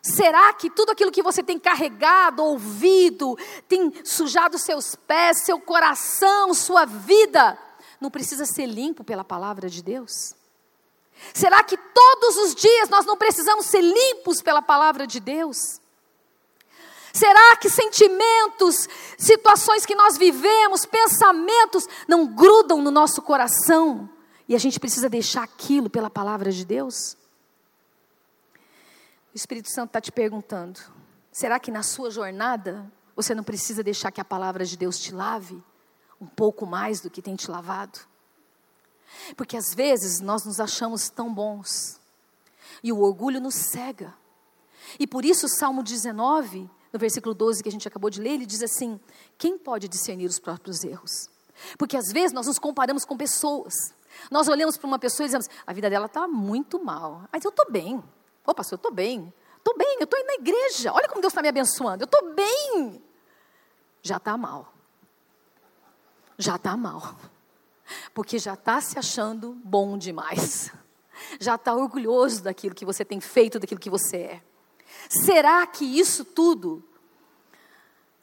Será 0.06 0.52
que 0.52 0.70
tudo 0.70 0.92
aquilo 0.92 1.10
que 1.10 1.22
você 1.22 1.42
tem 1.42 1.58
carregado, 1.58 2.44
ouvido, 2.44 3.36
tem 3.66 3.92
sujado 4.04 4.56
seus 4.56 4.94
pés, 4.94 5.42
seu 5.44 5.58
coração, 5.58 6.54
sua 6.54 6.84
vida, 6.84 7.58
não 8.00 8.08
precisa 8.08 8.46
ser 8.46 8.66
limpo 8.66 9.02
pela 9.02 9.24
palavra 9.24 9.68
de 9.68 9.82
Deus? 9.82 10.32
Será 11.34 11.60
que 11.64 11.76
todos 11.76 12.36
os 12.36 12.54
dias 12.54 12.88
nós 12.88 13.04
não 13.04 13.16
precisamos 13.16 13.66
ser 13.66 13.80
limpos 13.80 14.40
pela 14.40 14.62
palavra 14.62 15.08
de 15.08 15.18
Deus? 15.18 15.80
Será 17.12 17.56
que 17.56 17.68
sentimentos, 17.68 18.88
situações 19.18 19.84
que 19.84 19.96
nós 19.96 20.16
vivemos, 20.16 20.86
pensamentos 20.86 21.88
não 22.06 22.28
grudam 22.28 22.80
no 22.80 22.92
nosso 22.92 23.20
coração 23.22 24.08
e 24.48 24.54
a 24.54 24.58
gente 24.58 24.78
precisa 24.78 25.08
deixar 25.08 25.42
aquilo 25.42 25.90
pela 25.90 26.08
palavra 26.08 26.52
de 26.52 26.64
Deus? 26.64 27.16
O 29.36 29.38
Espírito 29.38 29.70
Santo 29.70 29.90
está 29.90 30.00
te 30.00 30.10
perguntando: 30.10 30.80
será 31.30 31.60
que 31.60 31.70
na 31.70 31.82
sua 31.82 32.10
jornada 32.10 32.90
você 33.14 33.34
não 33.34 33.44
precisa 33.44 33.82
deixar 33.82 34.10
que 34.10 34.18
a 34.18 34.24
palavra 34.24 34.64
de 34.64 34.78
Deus 34.78 34.98
te 34.98 35.12
lave 35.12 35.62
um 36.18 36.24
pouco 36.24 36.64
mais 36.64 37.02
do 37.02 37.10
que 37.10 37.20
tem 37.20 37.36
te 37.36 37.50
lavado? 37.50 37.98
Porque 39.36 39.54
às 39.54 39.74
vezes 39.74 40.20
nós 40.20 40.46
nos 40.46 40.58
achamos 40.58 41.10
tão 41.10 41.34
bons 41.34 42.00
e 42.82 42.90
o 42.90 43.02
orgulho 43.02 43.38
nos 43.38 43.54
cega. 43.54 44.14
E 44.98 45.06
por 45.06 45.22
isso 45.22 45.44
o 45.44 45.50
Salmo 45.50 45.82
19 45.82 46.70
no 46.90 46.98
versículo 46.98 47.34
12 47.34 47.62
que 47.62 47.68
a 47.68 47.72
gente 47.72 47.86
acabou 47.86 48.08
de 48.08 48.22
ler, 48.22 48.30
ele 48.30 48.46
diz 48.46 48.62
assim: 48.62 48.98
quem 49.36 49.58
pode 49.58 49.86
discernir 49.86 50.24
os 50.24 50.38
próprios 50.38 50.82
erros? 50.82 51.28
Porque 51.76 51.98
às 51.98 52.10
vezes 52.10 52.32
nós 52.32 52.46
nos 52.46 52.58
comparamos 52.58 53.04
com 53.04 53.18
pessoas. 53.18 53.74
Nós 54.30 54.48
olhamos 54.48 54.78
para 54.78 54.86
uma 54.86 54.98
pessoa 54.98 55.26
e 55.26 55.28
dizemos: 55.28 55.46
a 55.66 55.74
vida 55.74 55.90
dela 55.90 56.06
está 56.06 56.26
muito 56.26 56.82
mal, 56.82 57.28
mas 57.30 57.44
eu 57.44 57.50
estou 57.50 57.70
bem. 57.70 58.02
Ô, 58.46 58.54
pastor, 58.54 58.76
eu 58.76 58.78
estou 58.78 58.92
bem. 58.92 59.32
Estou 59.58 59.76
bem, 59.76 59.96
eu 59.98 60.04
estou 60.04 60.18
indo 60.18 60.26
na 60.26 60.34
igreja. 60.34 60.92
Olha 60.92 61.08
como 61.08 61.20
Deus 61.20 61.32
está 61.32 61.42
me 61.42 61.48
abençoando. 61.48 62.04
Eu 62.04 62.06
estou 62.06 62.34
bem. 62.34 63.02
Já 64.02 64.18
está 64.18 64.36
mal. 64.36 64.72
Já 66.38 66.56
está 66.56 66.76
mal. 66.76 67.16
Porque 68.14 68.38
já 68.38 68.54
está 68.54 68.80
se 68.80 68.98
achando 68.98 69.52
bom 69.64 69.98
demais. 69.98 70.70
Já 71.40 71.54
está 71.56 71.74
orgulhoso 71.74 72.42
daquilo 72.42 72.74
que 72.74 72.84
você 72.84 73.04
tem 73.04 73.20
feito, 73.20 73.58
daquilo 73.58 73.80
que 73.80 73.90
você 73.90 74.16
é. 74.16 74.42
Será 75.08 75.66
que 75.66 75.84
isso 75.84 76.24
tudo, 76.24 76.84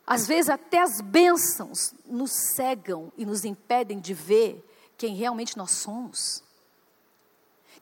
às 0.05 0.27
vezes 0.27 0.49
até 0.49 0.79
as 0.79 1.01
bênçãos, 1.01 1.93
nos 2.05 2.31
cegam 2.55 3.11
e 3.17 3.25
nos 3.25 3.43
impedem 3.45 3.99
de 3.99 4.13
ver 4.13 4.63
quem 4.97 5.15
realmente 5.15 5.57
nós 5.57 5.71
somos? 5.71 6.43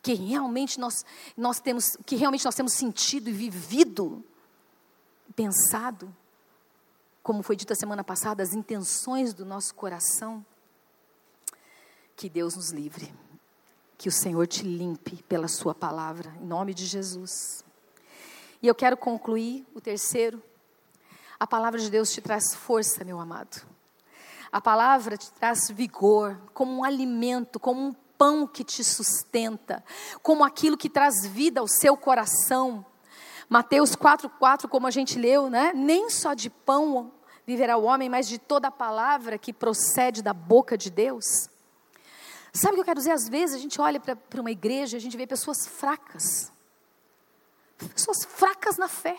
Que 0.02 0.14
realmente 0.14 0.80
nós, 0.80 1.06
nós 1.38 1.60
temos, 1.60 1.95
que 2.06 2.16
realmente 2.16 2.45
nós 2.45 2.56
temos 2.56 2.74
sentido 2.74 3.30
e 3.30 3.34
vivido, 3.34 4.26
pensado, 5.36 6.14
como 7.24 7.43
foi 7.43 7.56
dito 7.56 7.72
a 7.72 7.76
semana 7.76 8.04
passada, 8.04 8.41
as 8.41 8.54
intenções 8.54 9.34
do 9.34 9.45
nosso 9.45 9.76
coração. 9.76 10.45
Que 12.16 12.30
Deus 12.30 12.56
nos 12.56 12.72
livre. 12.72 13.14
Que 13.97 14.10
o 14.10 14.12
Senhor 14.12 14.47
te 14.47 14.64
limpe 14.64 15.22
pela 15.24 15.47
Sua 15.47 15.76
palavra, 15.76 16.34
em 16.41 16.45
nome 16.45 16.74
de 16.74 16.86
Jesus. 16.86 17.64
E 18.62 18.68
eu 18.68 18.76
quero 18.76 18.97
concluir 18.97 19.66
o 19.74 19.82
terceiro. 19.82 20.41
A 21.39 21.45
palavra 21.47 21.80
de 21.80 21.89
Deus 21.89 22.12
te 22.12 22.22
traz 22.22 22.54
força, 22.54 23.04
meu 23.04 23.20
amado. 23.20 23.66
A 24.52 24.60
palavra 24.60 25.18
te 25.18 25.32
traz 25.32 25.70
vigor, 25.70 26.39
como 26.54 26.72
um 26.72 26.84
alimento, 26.84 27.60
como 27.60 27.82
um 27.82 27.93
pão 28.22 28.45
que 28.45 28.63
te 28.63 28.84
sustenta, 28.84 29.84
como 30.22 30.43
aquilo 30.43 30.78
que 30.78 30.88
traz 30.88 31.26
vida 31.26 31.59
ao 31.59 31.67
seu 31.67 31.97
coração. 31.97 32.86
Mateus 33.49 33.95
4,4, 33.95 34.69
como 34.69 34.86
a 34.86 34.91
gente 34.91 35.17
leu, 35.17 35.49
né? 35.49 35.72
Nem 35.74 36.07
só 36.07 36.36
de 36.36 36.47
pão 36.47 37.11
viverá 37.47 37.78
o 37.78 37.84
homem, 37.84 38.09
mas 38.09 38.28
de 38.28 38.38
toda 38.38 38.67
a 38.67 38.72
palavra 38.72 39.39
que 39.39 39.51
procede 39.51 40.22
da 40.22 40.36
boca 40.36 40.78
de 40.78 40.91
Deus. 40.91 41.49
Sabe 42.53 42.74
o 42.74 42.76
que 42.76 42.82
eu 42.82 42.86
quero 42.86 42.99
dizer? 42.99 43.09
Às 43.09 43.28
vezes 43.28 43.55
a 43.55 43.59
gente 43.59 43.82
olha 43.82 43.99
para 43.99 44.39
uma 44.39 44.51
igreja 44.51 44.95
e 44.95 44.99
a 44.99 45.01
gente 45.01 45.17
vê 45.17 45.26
pessoas 45.26 45.65
fracas. 45.65 46.51
Pessoas 47.95 48.24
fracas 48.24 48.78
na 48.78 48.88
fé, 48.88 49.17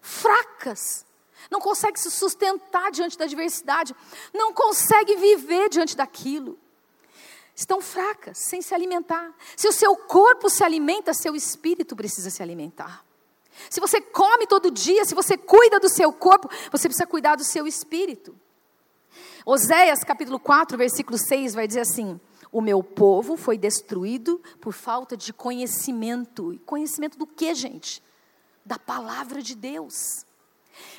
fracas, 0.00 1.04
não 1.50 1.60
consegue 1.60 2.00
se 2.00 2.10
sustentar 2.10 2.90
diante 2.90 3.18
da 3.18 3.26
adversidade, 3.26 3.94
não 4.32 4.54
consegue 4.54 5.14
viver 5.14 5.68
diante 5.68 5.94
daquilo. 5.94 6.58
Estão 7.54 7.80
fracas, 7.80 8.38
sem 8.38 8.60
se 8.60 8.74
alimentar. 8.74 9.32
Se 9.56 9.68
o 9.68 9.72
seu 9.72 9.96
corpo 9.96 10.50
se 10.50 10.64
alimenta, 10.64 11.14
seu 11.14 11.36
espírito 11.36 11.94
precisa 11.94 12.30
se 12.30 12.42
alimentar. 12.42 13.04
Se 13.70 13.80
você 13.80 14.00
come 14.00 14.46
todo 14.46 14.70
dia, 14.70 15.04
se 15.04 15.14
você 15.14 15.36
cuida 15.36 15.78
do 15.78 15.88
seu 15.88 16.12
corpo, 16.12 16.48
você 16.72 16.88
precisa 16.88 17.06
cuidar 17.06 17.36
do 17.36 17.44
seu 17.44 17.66
espírito. 17.66 18.36
Oséias 19.46 20.02
capítulo 20.02 20.40
4, 20.40 20.76
versículo 20.76 21.16
6 21.16 21.54
vai 21.54 21.68
dizer 21.68 21.80
assim: 21.80 22.20
o 22.54 22.60
meu 22.60 22.84
povo 22.84 23.36
foi 23.36 23.58
destruído 23.58 24.40
por 24.60 24.72
falta 24.72 25.16
de 25.16 25.32
conhecimento. 25.32 26.52
E 26.52 26.58
conhecimento 26.60 27.18
do 27.18 27.26
que, 27.26 27.52
gente? 27.52 28.00
Da 28.64 28.78
palavra 28.78 29.42
de 29.42 29.56
Deus. 29.56 30.24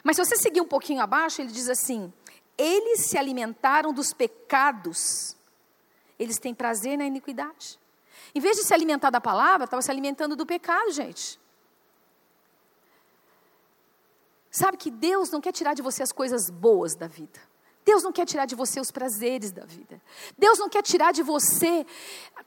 Mas 0.04 0.18
se 0.18 0.26
você 0.26 0.36
seguir 0.36 0.60
um 0.60 0.68
pouquinho 0.68 1.02
abaixo, 1.02 1.42
ele 1.42 1.54
diz 1.54 1.70
assim: 1.70 2.12
eles 2.58 3.06
se 3.06 3.18
alimentaram 3.18 3.94
dos 3.94 4.14
pecados, 4.14 5.38
eles 6.18 6.38
têm 6.38 6.54
prazer 6.54 6.98
na 6.98 7.06
iniquidade. 7.06 7.80
Em 8.34 8.40
vez 8.40 8.58
de 8.58 8.64
se 8.64 8.74
alimentar 8.74 9.10
da 9.10 9.22
palavra, 9.22 9.66
estava 9.66 9.82
se 9.82 9.92
alimentando 9.92 10.36
do 10.36 10.46
pecado, 10.46 10.92
gente. 10.92 11.40
Sabe 14.50 14.78
que 14.78 14.90
Deus 14.90 15.30
não 15.32 15.42
quer 15.42 15.52
tirar 15.52 15.74
de 15.74 15.82
você 15.82 16.02
as 16.02 16.12
coisas 16.12 16.50
boas 16.50 16.96
da 16.96 17.08
vida. 17.08 17.40
Deus 17.84 18.02
não 18.04 18.12
quer 18.12 18.26
tirar 18.26 18.46
de 18.46 18.56
você 18.56 18.80
os 18.80 18.90
prazeres 18.90 19.52
da 19.52 19.66
vida. 19.66 20.02
Deus 20.38 20.58
não 20.58 20.70
quer 20.70 20.82
tirar 20.82 21.12
de 21.12 21.22
você 21.22 21.86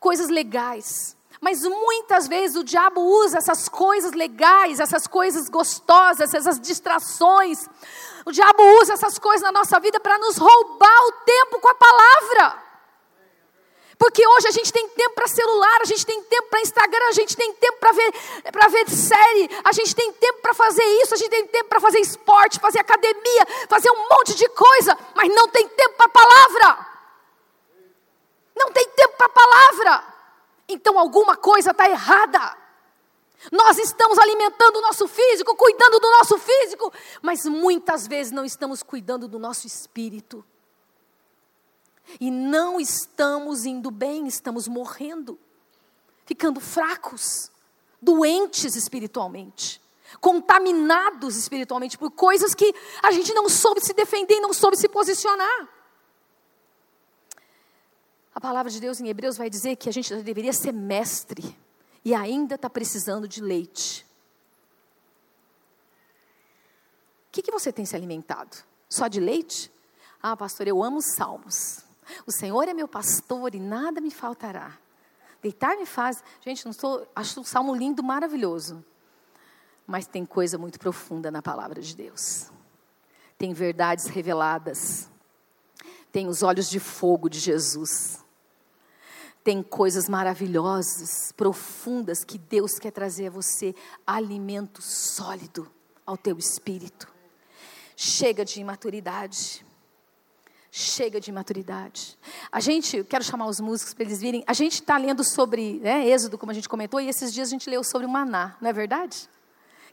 coisas 0.01 0.29
legais. 0.29 1.17
Mas 1.41 1.63
muitas 1.63 2.27
vezes 2.27 2.57
o 2.57 2.65
diabo 2.65 3.01
usa 3.01 3.39
essas 3.39 3.69
coisas 3.69 4.13
legais, 4.13 4.81
essas 4.81 5.07
coisas 5.07 5.49
gostosas, 5.49 6.35
essas 6.35 6.59
distrações. 6.59 7.69
O 8.25 8.33
diabo 8.33 8.63
usa 8.81 8.95
essas 8.95 9.19
coisas 9.19 9.43
na 9.43 9.53
nossa 9.53 9.79
vida 9.79 10.01
para 10.01 10.19
nos 10.19 10.37
roubar 10.37 11.01
o 11.07 11.13
tempo 11.25 11.61
com 11.61 11.69
a 11.69 11.75
palavra. 11.75 12.68
Porque 13.99 14.25
hoje 14.25 14.47
a 14.47 14.53
gente 14.53 14.73
tem 14.73 14.89
tempo 14.91 15.15
para 15.17 15.27
celular, 15.27 15.81
a 15.83 15.85
gente 15.85 16.07
tem 16.07 16.23
tempo 16.23 16.49
para 16.49 16.61
Instagram, 16.61 17.07
a 17.09 17.13
gente 17.13 17.37
tem 17.37 17.53
tempo 17.55 17.79
para 17.81 17.91
ver, 17.91 18.13
ver 18.71 18.91
série, 18.91 19.51
a 19.65 19.73
gente 19.73 19.93
tem 19.93 20.13
tempo 20.13 20.41
para 20.41 20.55
fazer 20.55 20.85
isso, 21.03 21.15
a 21.15 21.17
gente 21.17 21.31
tem 21.31 21.47
tempo 21.49 21.69
para 21.69 21.81
fazer 21.81 21.99
esporte, 21.99 22.61
fazer 22.61 22.79
academia, 22.79 23.47
fazer 23.69 23.91
um 23.91 24.09
monte 24.09 24.37
de 24.37 24.49
coisa, 24.51 24.97
mas 25.17 25.29
não 25.35 25.49
tem 25.49 25.67
tempo 25.69 25.97
para 25.97 26.07
a 26.07 26.11
palavra. 26.11 26.87
Não 28.55 28.71
tem 28.71 28.89
tempo 28.89 29.17
para 29.17 29.27
a 29.27 29.31
palavra. 29.31 30.05
Então 30.69 30.97
alguma 30.97 31.37
coisa 31.37 31.73
está 31.73 31.91
errada. 31.91 32.57
Nós 33.51 33.79
estamos 33.79 34.17
alimentando 34.19 34.77
o 34.77 34.83
nosso 34.83 35.09
físico, 35.09 35.57
cuidando 35.57 35.99
do 35.99 36.11
nosso 36.11 36.39
físico, 36.39 36.93
mas 37.21 37.45
muitas 37.47 38.07
vezes 38.07 38.33
não 38.33 38.45
estamos 38.45 38.81
cuidando 38.83 39.27
do 39.27 39.41
nosso 39.41 39.67
espírito. 39.67 40.45
E 42.21 42.31
não 42.31 42.81
estamos 42.81 43.65
indo 43.65 43.91
bem, 43.91 44.27
estamos 44.27 44.67
morrendo, 44.67 45.39
ficando 46.25 46.61
fracos, 46.61 47.51
doentes 48.01 48.75
espiritualmente, 48.77 49.81
contaminados 50.21 51.37
espiritualmente 51.37 51.99
por 51.99 52.11
coisas 52.11 52.55
que 52.55 52.75
a 53.03 53.13
gente 53.13 53.33
não 53.35 53.49
soube 53.49 53.81
se 53.81 53.93
defender 53.93 54.37
e 54.37 54.41
não 54.41 54.53
soube 54.53 54.77
se 54.77 54.89
posicionar. 54.89 55.69
A 58.35 58.41
palavra 58.41 58.71
de 58.71 58.81
Deus 58.81 59.01
em 59.01 59.09
Hebreus 59.09 59.37
vai 59.37 59.51
dizer 59.51 59.77
que 59.77 59.89
a 59.89 59.93
gente 59.93 60.15
deveria 60.23 60.53
ser 60.53 60.73
mestre 60.73 61.57
e 62.05 62.15
ainda 62.15 62.55
está 62.55 62.71
precisando 62.71 63.27
de 63.27 63.43
leite. 63.43 64.07
O 67.29 67.33
que, 67.33 67.43
que 67.43 67.51
você 67.51 67.73
tem 67.73 67.85
se 67.85 67.95
alimentado? 67.95 68.57
Só 68.89 69.09
de 69.09 69.21
leite? 69.21 69.71
Ah, 70.23 70.37
pastor, 70.37 70.67
eu 70.67 70.83
amo 70.83 71.03
salmos. 71.03 71.88
O 72.27 72.33
Senhor 72.33 72.69
é 72.69 72.75
meu 72.75 72.89
pastor 72.89 73.55
e 73.55 73.61
nada 73.61 74.01
me 74.01 74.11
faltará. 74.11 74.79
Deitar 75.43 75.77
me 75.77 75.87
faz. 75.87 76.23
Gente, 76.41 76.65
não 76.67 76.73
sou, 76.73 77.07
acho 77.15 77.41
o 77.41 77.45
salmo 77.45 77.75
lindo, 77.75 78.03
maravilhoso. 78.03 78.85
Mas 79.87 80.07
tem 80.07 80.27
coisa 80.27 80.59
muito 80.59 80.79
profunda 80.79 81.31
na 81.31 81.41
palavra 81.41 81.81
de 81.81 81.95
Deus. 81.95 82.51
Tem 83.37 83.53
verdades 83.53 84.07
reveladas. 84.07 85.09
Tem 86.11 86.27
os 86.27 86.43
olhos 86.43 86.69
de 86.69 86.81
fogo 86.81 87.29
de 87.29 87.39
Jesus. 87.39 88.25
Tem 89.45 89.63
coisas 89.63 90.09
maravilhosas, 90.09 91.33
profundas 91.33 92.25
que 92.25 92.37
Deus 92.37 92.79
quer 92.79 92.91
trazer 92.91 93.29
a 93.29 93.31
você, 93.31 93.75
alimento 94.07 94.83
sólido 94.83 95.71
ao 96.05 96.17
teu 96.17 96.37
espírito. 96.37 97.09
Chega 97.97 98.45
de 98.45 98.61
imaturidade. 98.61 99.65
Chega 100.71 101.21
de 101.21 101.31
imaturidade. 101.31 102.19
A 102.53 102.61
gente, 102.61 103.03
quero 103.05 103.25
chamar 103.25 103.47
os 103.47 103.61
músicos 103.61 103.95
para 103.95 104.05
eles 104.05 104.21
virem, 104.21 104.45
a 104.47 104.53
gente 104.53 104.75
está 104.75 104.97
lendo 104.97 105.25
sobre 105.25 105.81
né, 105.81 106.07
Êxodo, 106.09 106.37
como 106.37 106.53
a 106.53 106.55
gente 106.55 106.69
comentou, 106.69 107.01
e 107.01 107.09
esses 107.09 107.33
dias 107.33 107.49
a 107.49 107.51
gente 107.51 107.69
leu 107.69 107.83
sobre 107.83 108.07
o 108.07 108.11
maná, 108.11 108.57
não 108.61 108.69
é 108.69 108.73
verdade? 108.73 109.29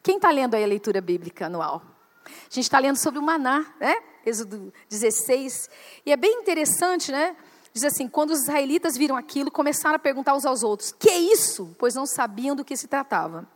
Quem 0.04 0.18
está 0.18 0.30
lendo 0.30 0.56
aí 0.56 0.64
a 0.64 0.68
leitura 0.68 1.02
bíblica 1.02 1.48
anual? 1.48 1.82
A 2.26 2.54
gente 2.54 2.64
está 2.64 2.80
lendo 2.80 2.98
sobre 2.98 3.20
o 3.20 3.24
maná, 3.24 3.66
né? 3.80 3.96
Êxodo 4.26 4.74
16. 4.90 5.70
E 6.06 6.12
é 6.12 6.18
bem 6.18 6.40
interessante, 6.40 7.12
né? 7.12 7.36
Diz 7.74 7.84
assim: 7.84 8.08
quando 8.08 8.32
os 8.32 8.44
israelitas 8.44 8.96
viram 8.96 9.16
aquilo, 9.16 9.52
começaram 9.52 9.96
a 9.96 10.00
perguntar 10.00 10.34
uns 10.34 10.46
aos 10.46 10.64
outros: 10.64 10.92
que 10.92 11.10
é 11.10 11.18
isso? 11.18 11.76
Pois 11.78 11.94
não 11.94 12.06
sabiam 12.06 12.56
do 12.56 12.64
que 12.64 12.78
se 12.78 12.88
tratava. 12.88 13.48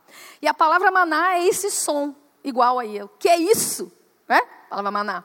E 0.42 0.48
a 0.48 0.54
palavra 0.54 0.92
maná 0.92 1.36
é 1.36 1.48
esse 1.48 1.72
som, 1.72 2.14
igual 2.44 2.80
aí. 2.80 3.02
O 3.02 3.08
que 3.08 3.30
é 3.30 3.38
isso? 3.38 3.92
Né? 4.28 4.40
A 4.66 4.70
palavra 4.70 4.92
maná. 4.92 5.24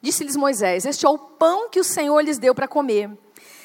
Disse-lhes 0.00 0.36
Moisés: 0.36 0.84
Este 0.84 1.04
é 1.04 1.08
o 1.08 1.18
pão 1.18 1.68
que 1.68 1.80
o 1.80 1.84
Senhor 1.84 2.20
lhes 2.20 2.38
deu 2.38 2.54
para 2.54 2.68
comer. 2.68 3.10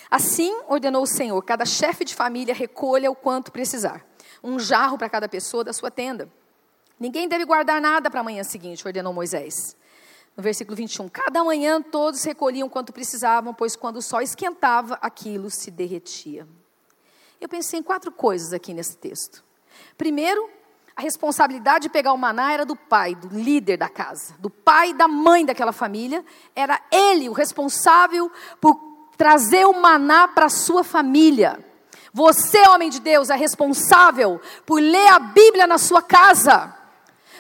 Assim 0.10 0.56
ordenou 0.68 1.04
o 1.04 1.08
Senhor: 1.08 1.42
cada 1.44 1.66
chefe 1.66 2.04
de 2.06 2.14
família 2.16 2.54
recolha 2.54 3.10
o 3.10 3.16
quanto 3.16 3.52
precisar, 3.52 4.06
um 4.44 4.60
jarro 4.60 4.98
para 4.98 5.10
cada 5.10 5.28
pessoa 5.28 5.64
da 5.64 5.74
sua 5.74 5.90
tenda. 5.90 6.32
Ninguém 7.00 7.28
deve 7.28 7.46
guardar 7.46 7.82
nada 7.82 8.10
para 8.10 8.22
a 8.22 8.24
manhã 8.24 8.44
seguinte, 8.44 8.86
ordenou 8.86 9.14
Moisés. 9.14 9.76
No 10.36 10.44
versículo 10.44 10.76
21, 10.76 11.08
cada 11.08 11.44
manhã 11.44 11.82
todos 11.82 12.24
recolhiam 12.24 12.68
quanto 12.68 12.92
precisavam, 12.92 13.54
pois 13.54 13.76
quando 13.76 13.98
o 13.98 14.02
sol 14.02 14.22
esquentava, 14.22 14.98
aquilo 15.02 15.50
se 15.50 15.72
derretia. 15.72 16.46
Eu 17.40 17.48
pensei 17.48 17.80
em 17.80 17.84
quatro 17.84 18.12
coisas 18.12 18.52
aqui 18.52 18.74
nesse 18.74 18.98
texto. 18.98 19.44
Primeiro, 19.98 20.50
a 20.96 21.02
responsabilidade 21.02 21.84
de 21.84 21.90
pegar 21.90 22.14
o 22.14 22.18
maná 22.18 22.54
era 22.54 22.66
do 22.66 22.76
pai, 22.76 23.16
do 23.16 23.28
líder 23.28 23.76
da 23.76 23.90
casa, 23.90 24.34
do 24.40 24.50
pai 24.50 24.92
e 24.92 24.94
da 24.94 25.08
mãe 25.08 25.46
daquela 25.46 25.74
família. 25.74 26.24
Era 26.56 26.80
ele 26.90 27.28
o 27.28 27.34
responsável 27.34 28.32
por 28.62 28.80
trazer 29.18 29.66
o 29.66 29.74
maná 29.74 30.28
para 30.28 30.46
a 30.46 30.50
sua 30.50 30.86
família. 30.86 31.60
Você, 32.14 32.66
homem 32.70 32.90
de 32.90 33.02
Deus, 33.02 33.30
é 33.30 33.36
responsável 33.36 34.40
por 34.66 34.80
ler 34.80 35.08
a 35.10 35.20
Bíblia 35.20 35.68
na 35.68 35.78
sua 35.78 36.02
casa. 36.02 36.74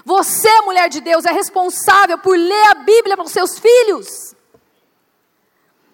Você, 0.03 0.62
mulher 0.62 0.89
de 0.89 0.99
Deus, 0.99 1.24
é 1.24 1.32
responsável 1.32 2.18
por 2.18 2.38
ler 2.38 2.68
a 2.68 2.76
Bíblia 2.76 3.16
para 3.16 3.26
os 3.26 3.32
seus 3.32 3.58
filhos. 3.58 4.36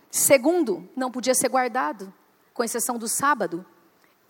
Segundo, 0.10 0.90
não 0.96 1.12
podia 1.12 1.36
ser 1.36 1.48
guardado, 1.48 2.12
com 2.56 2.64
exceção 2.64 2.98
do 2.98 3.08
sábado. 3.08 3.64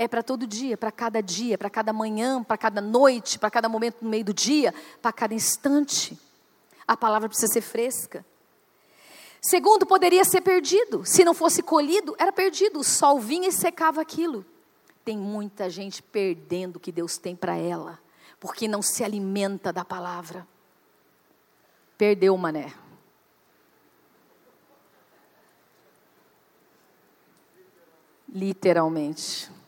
É 0.02 0.08
para 0.08 0.24
todo 0.24 0.48
dia, 0.48 0.76
para 0.76 0.92
cada 0.92 1.22
dia, 1.22 1.60
para 1.60 1.70
cada 1.70 1.94
manhã, 1.94 2.44
para 2.44 2.58
cada 2.58 2.82
noite, 2.82 3.38
para 3.38 3.52
cada 3.52 3.70
momento 3.70 3.98
no 4.02 4.10
meio 4.10 4.26
do 4.26 4.34
dia, 4.34 4.74
para 5.00 5.14
cada 5.14 5.36
instante. 5.36 6.20
A 6.88 6.98
palavra 6.98 7.30
precisa 7.30 7.54
ser 7.54 7.62
fresca. 7.62 8.26
Segundo, 9.40 9.86
poderia 9.86 10.26
ser 10.26 10.42
perdido. 10.42 11.06
Se 11.06 11.24
não 11.24 11.36
fosse 11.36 11.62
colhido, 11.62 12.16
era 12.18 12.32
perdido. 12.32 12.80
O 12.80 12.84
sol 12.84 13.20
vinha 13.20 13.50
e 13.50 13.52
secava 13.52 14.02
aquilo. 14.02 14.44
Tem 15.06 15.16
muita 15.16 15.70
gente 15.70 16.02
perdendo 16.02 16.78
o 16.78 16.80
que 16.80 16.92
Deus 16.92 17.20
tem 17.20 17.36
para 17.36 17.56
ela 17.56 18.00
porque 18.40 18.68
não 18.68 18.82
se 18.82 19.04
alimenta 19.04 19.72
da 19.72 19.86
palavra. 19.86 20.48
Perdeu 21.96 22.36
mané. 22.36 22.74
Literalmente. 28.28 29.61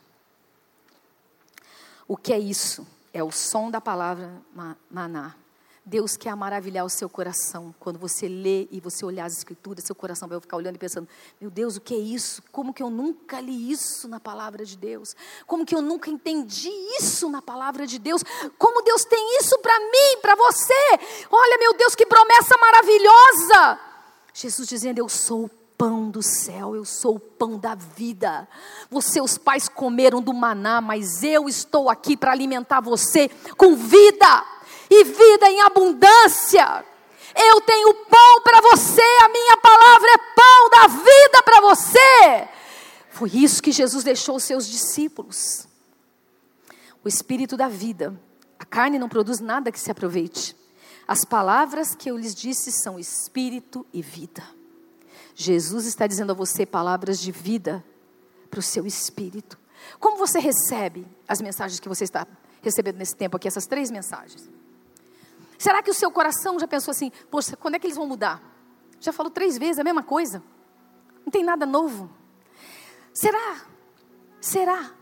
O 2.06 2.16
que 2.16 2.32
é 2.32 2.38
isso? 2.38 2.86
É 3.12 3.22
o 3.22 3.30
som 3.30 3.70
da 3.70 3.80
palavra 3.80 4.42
maná. 4.90 5.34
Deus 5.86 6.16
quer 6.16 6.34
maravilhar 6.34 6.82
o 6.84 6.88
seu 6.88 7.10
coração. 7.10 7.74
Quando 7.78 7.98
você 7.98 8.26
lê 8.26 8.66
e 8.70 8.80
você 8.80 9.04
olhar 9.04 9.26
as 9.26 9.36
escrituras, 9.36 9.84
seu 9.84 9.94
coração 9.94 10.26
vai 10.26 10.40
ficar 10.40 10.56
olhando 10.56 10.76
e 10.76 10.78
pensando: 10.78 11.06
meu 11.38 11.50
Deus, 11.50 11.76
o 11.76 11.80
que 11.80 11.94
é 11.94 11.98
isso? 11.98 12.42
Como 12.50 12.72
que 12.72 12.82
eu 12.82 12.88
nunca 12.88 13.38
li 13.38 13.70
isso 13.70 14.08
na 14.08 14.18
palavra 14.18 14.64
de 14.64 14.78
Deus? 14.78 15.14
Como 15.46 15.66
que 15.66 15.74
eu 15.74 15.82
nunca 15.82 16.08
entendi 16.08 16.70
isso 16.98 17.28
na 17.28 17.42
palavra 17.42 17.86
de 17.86 17.98
Deus? 17.98 18.22
Como 18.56 18.82
Deus 18.82 19.04
tem 19.04 19.38
isso 19.38 19.58
para 19.58 19.78
mim, 19.78 20.20
para 20.22 20.34
você? 20.34 20.98
Olha, 21.30 21.58
meu 21.58 21.74
Deus, 21.74 21.94
que 21.94 22.06
promessa 22.06 22.56
maravilhosa! 22.58 23.78
Jesus 24.32 24.66
dizendo: 24.66 24.98
Eu 24.98 25.08
sou 25.08 25.44
o 25.44 25.50
pão 25.76 26.10
do 26.10 26.22
céu, 26.22 26.74
eu 26.74 26.84
sou 26.84 27.16
o 27.16 27.20
pão 27.20 27.58
da 27.58 27.74
vida. 27.74 28.48
Os 28.90 29.38
pais 29.38 29.68
comeram 29.68 30.20
do 30.22 30.32
maná, 30.32 30.80
mas 30.80 31.22
eu 31.22 31.48
estou 31.48 31.90
aqui 31.90 32.16
para 32.16 32.32
alimentar 32.32 32.80
você 32.80 33.28
com 33.56 33.76
vida 33.76 34.44
e 34.90 35.04
vida 35.04 35.48
em 35.48 35.60
abundância. 35.62 36.84
Eu 37.36 37.60
tenho 37.62 37.94
pão 38.06 38.42
para 38.42 38.60
você, 38.60 39.02
a 39.22 39.28
minha 39.28 39.56
palavra 39.56 40.08
é 40.10 40.18
pão 40.18 40.70
da 40.70 40.86
vida 40.86 41.42
para 41.44 41.60
você. 41.60 42.48
Foi 43.10 43.30
isso 43.30 43.62
que 43.62 43.72
Jesus 43.72 44.04
deixou 44.04 44.34
aos 44.34 44.44
seus 44.44 44.66
discípulos. 44.66 45.66
O 47.04 47.08
espírito 47.08 47.56
da 47.56 47.68
vida. 47.68 48.18
A 48.58 48.64
carne 48.64 48.98
não 48.98 49.08
produz 49.08 49.40
nada 49.40 49.70
que 49.70 49.80
se 49.80 49.90
aproveite. 49.90 50.56
As 51.06 51.24
palavras 51.24 51.94
que 51.94 52.10
eu 52.10 52.16
lhes 52.16 52.34
disse 52.34 52.72
são 52.72 52.98
espírito 52.98 53.84
e 53.92 54.00
vida. 54.00 54.42
Jesus 55.34 55.86
está 55.86 56.06
dizendo 56.06 56.30
a 56.30 56.34
você 56.34 56.64
palavras 56.64 57.18
de 57.18 57.32
vida 57.32 57.84
para 58.50 58.60
o 58.60 58.62
seu 58.62 58.86
espírito. 58.86 59.58
Como 59.98 60.16
você 60.16 60.38
recebe 60.38 61.06
as 61.26 61.40
mensagens 61.40 61.80
que 61.80 61.88
você 61.88 62.04
está 62.04 62.26
recebendo 62.62 62.96
nesse 62.96 63.16
tempo 63.16 63.36
aqui, 63.36 63.48
essas 63.48 63.66
três 63.66 63.90
mensagens? 63.90 64.48
Será 65.58 65.82
que 65.82 65.90
o 65.90 65.94
seu 65.94 66.10
coração 66.10 66.58
já 66.58 66.66
pensou 66.66 66.92
assim, 66.92 67.10
poxa, 67.30 67.56
quando 67.56 67.74
é 67.74 67.78
que 67.78 67.86
eles 67.86 67.96
vão 67.96 68.06
mudar? 68.06 68.42
Já 69.00 69.12
falou 69.12 69.30
três 69.30 69.58
vezes 69.58 69.78
a 69.78 69.84
mesma 69.84 70.02
coisa? 70.02 70.42
Não 71.24 71.30
tem 71.30 71.44
nada 71.44 71.66
novo? 71.66 72.10
Será? 73.12 73.64
Será? 74.40 74.92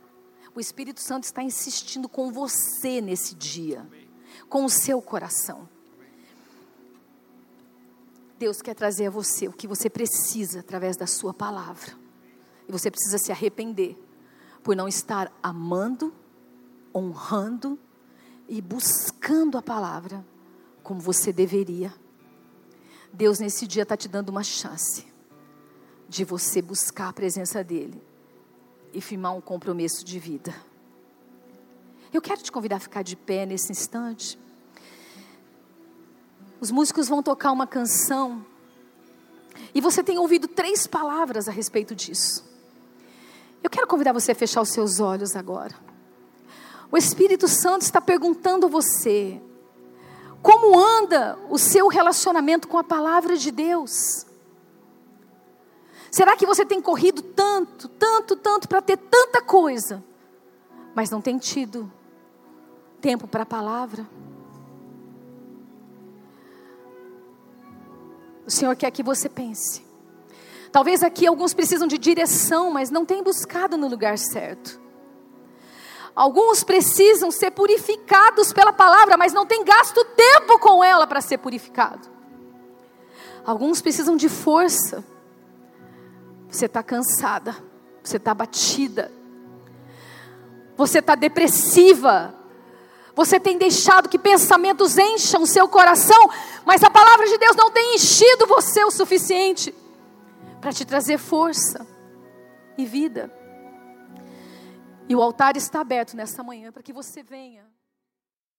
O 0.55 0.61
Espírito 0.61 1.01
Santo 1.01 1.24
está 1.24 1.43
insistindo 1.43 2.09
com 2.09 2.30
você 2.30 3.01
nesse 3.01 3.35
dia, 3.35 3.89
com 4.49 4.64
o 4.64 4.70
seu 4.70 5.01
coração. 5.01 5.68
Deus 8.43 8.61
quer 8.61 8.74
trazer 8.74 9.07
a 9.07 9.11
você 9.11 9.47
o 9.47 9.53
que 9.53 9.68
você 9.68 9.88
precisa 9.88 10.59
através 10.59 10.97
da 10.97 11.07
sua 11.07 11.32
palavra. 11.32 11.97
E 12.66 12.72
você 12.72 12.90
precisa 12.90 13.16
se 13.16 13.30
arrepender 13.30 13.97
por 14.64 14.74
não 14.74 14.88
estar 14.88 15.32
amando, 15.40 16.12
honrando 16.93 17.78
e 18.49 18.61
buscando 18.61 19.57
a 19.57 19.62
palavra 19.62 20.26
como 20.82 20.99
você 20.99 21.32
deveria. 21.32 21.95
Deus 23.12 23.38
nesse 23.38 23.64
dia 23.64 23.84
está 23.84 23.97
te 23.97 24.09
dando 24.09 24.30
uma 24.30 24.43
chance 24.43 25.07
de 26.09 26.24
você 26.24 26.61
buscar 26.61 27.11
a 27.11 27.12
presença 27.12 27.62
dEle 27.62 28.03
e 28.93 29.01
firmar 29.01 29.36
um 29.36 29.40
compromisso 29.40 30.05
de 30.05 30.18
vida. 30.18 30.53
Eu 32.12 32.20
quero 32.20 32.43
te 32.43 32.51
convidar 32.51 32.78
a 32.78 32.80
ficar 32.80 33.03
de 33.03 33.14
pé 33.14 33.47
nesse 33.47 33.70
instante. 33.70 34.36
Os 36.62 36.70
músicos 36.70 37.08
vão 37.08 37.24
tocar 37.24 37.50
uma 37.50 37.66
canção 37.66 38.46
e 39.74 39.80
você 39.80 40.00
tem 40.00 40.16
ouvido 40.16 40.46
três 40.46 40.86
palavras 40.86 41.48
a 41.48 41.50
respeito 41.50 41.92
disso. 41.92 42.44
Eu 43.60 43.68
quero 43.68 43.88
convidar 43.88 44.12
você 44.12 44.30
a 44.30 44.34
fechar 44.36 44.60
os 44.60 44.68
seus 44.68 45.00
olhos 45.00 45.34
agora. 45.34 45.74
O 46.88 46.96
Espírito 46.96 47.48
Santo 47.48 47.82
está 47.82 48.00
perguntando 48.00 48.66
a 48.66 48.68
você: 48.68 49.42
como 50.40 50.78
anda 50.78 51.36
o 51.50 51.58
seu 51.58 51.88
relacionamento 51.88 52.68
com 52.68 52.78
a 52.78 52.84
palavra 52.84 53.36
de 53.36 53.50
Deus? 53.50 54.24
Será 56.12 56.36
que 56.36 56.46
você 56.46 56.64
tem 56.64 56.80
corrido 56.80 57.22
tanto, 57.22 57.88
tanto, 57.88 58.36
tanto 58.36 58.68
para 58.68 58.80
ter 58.80 58.98
tanta 58.98 59.42
coisa, 59.42 60.00
mas 60.94 61.10
não 61.10 61.20
tem 61.20 61.38
tido 61.38 61.90
tempo 63.00 63.26
para 63.26 63.42
a 63.42 63.46
palavra? 63.46 64.06
O 68.47 68.51
Senhor 68.51 68.74
quer 68.76 68.90
que 68.90 69.03
você 69.03 69.28
pense. 69.28 69.84
Talvez 70.70 71.03
aqui 71.03 71.26
alguns 71.26 71.53
precisam 71.53 71.86
de 71.86 71.99
direção, 71.99 72.70
mas 72.70 72.90
não 72.90 73.05
têm 73.05 73.22
buscado 73.22 73.76
no 73.76 73.86
lugar 73.88 74.16
certo. 74.18 74.80
Alguns 76.14 76.62
precisam 76.62 77.30
ser 77.30 77.51
purificados 77.51 78.53
pela 78.53 78.72
palavra, 78.72 79.16
mas 79.16 79.32
não 79.32 79.47
tem 79.47 79.64
gasto 79.64 80.05
tempo 80.16 80.59
com 80.59 80.82
ela 80.82 81.07
para 81.07 81.20
ser 81.20 81.38
purificado. 81.38 82.09
Alguns 83.45 83.80
precisam 83.80 84.16
de 84.16 84.28
força. 84.28 85.05
Você 86.49 86.66
está 86.66 86.82
cansada, 86.82 87.57
você 88.03 88.18
está 88.18 88.34
batida, 88.34 89.11
você 90.76 90.99
está 90.99 91.14
depressiva, 91.14 92.34
você 93.14 93.38
tem 93.38 93.58
deixado 93.58 94.08
que 94.08 94.18
pensamentos 94.18 94.96
encham 94.96 95.42
o 95.42 95.46
seu 95.46 95.68
coração, 95.68 96.30
mas 96.64 96.82
a 96.82 96.90
palavra 96.90 97.26
de 97.26 97.38
Deus 97.38 97.56
não 97.56 97.70
tem 97.70 97.94
enchido 97.94 98.46
você 98.46 98.84
o 98.84 98.90
suficiente 98.90 99.74
para 100.60 100.72
te 100.72 100.84
trazer 100.84 101.18
força 101.18 101.86
e 102.76 102.86
vida. 102.86 103.32
E 105.08 105.16
o 105.16 105.20
altar 105.20 105.56
está 105.56 105.80
aberto 105.80 106.16
nesta 106.16 106.42
manhã 106.42 106.72
para 106.72 106.82
que 106.82 106.92
você 106.92 107.22
venha. 107.22 107.71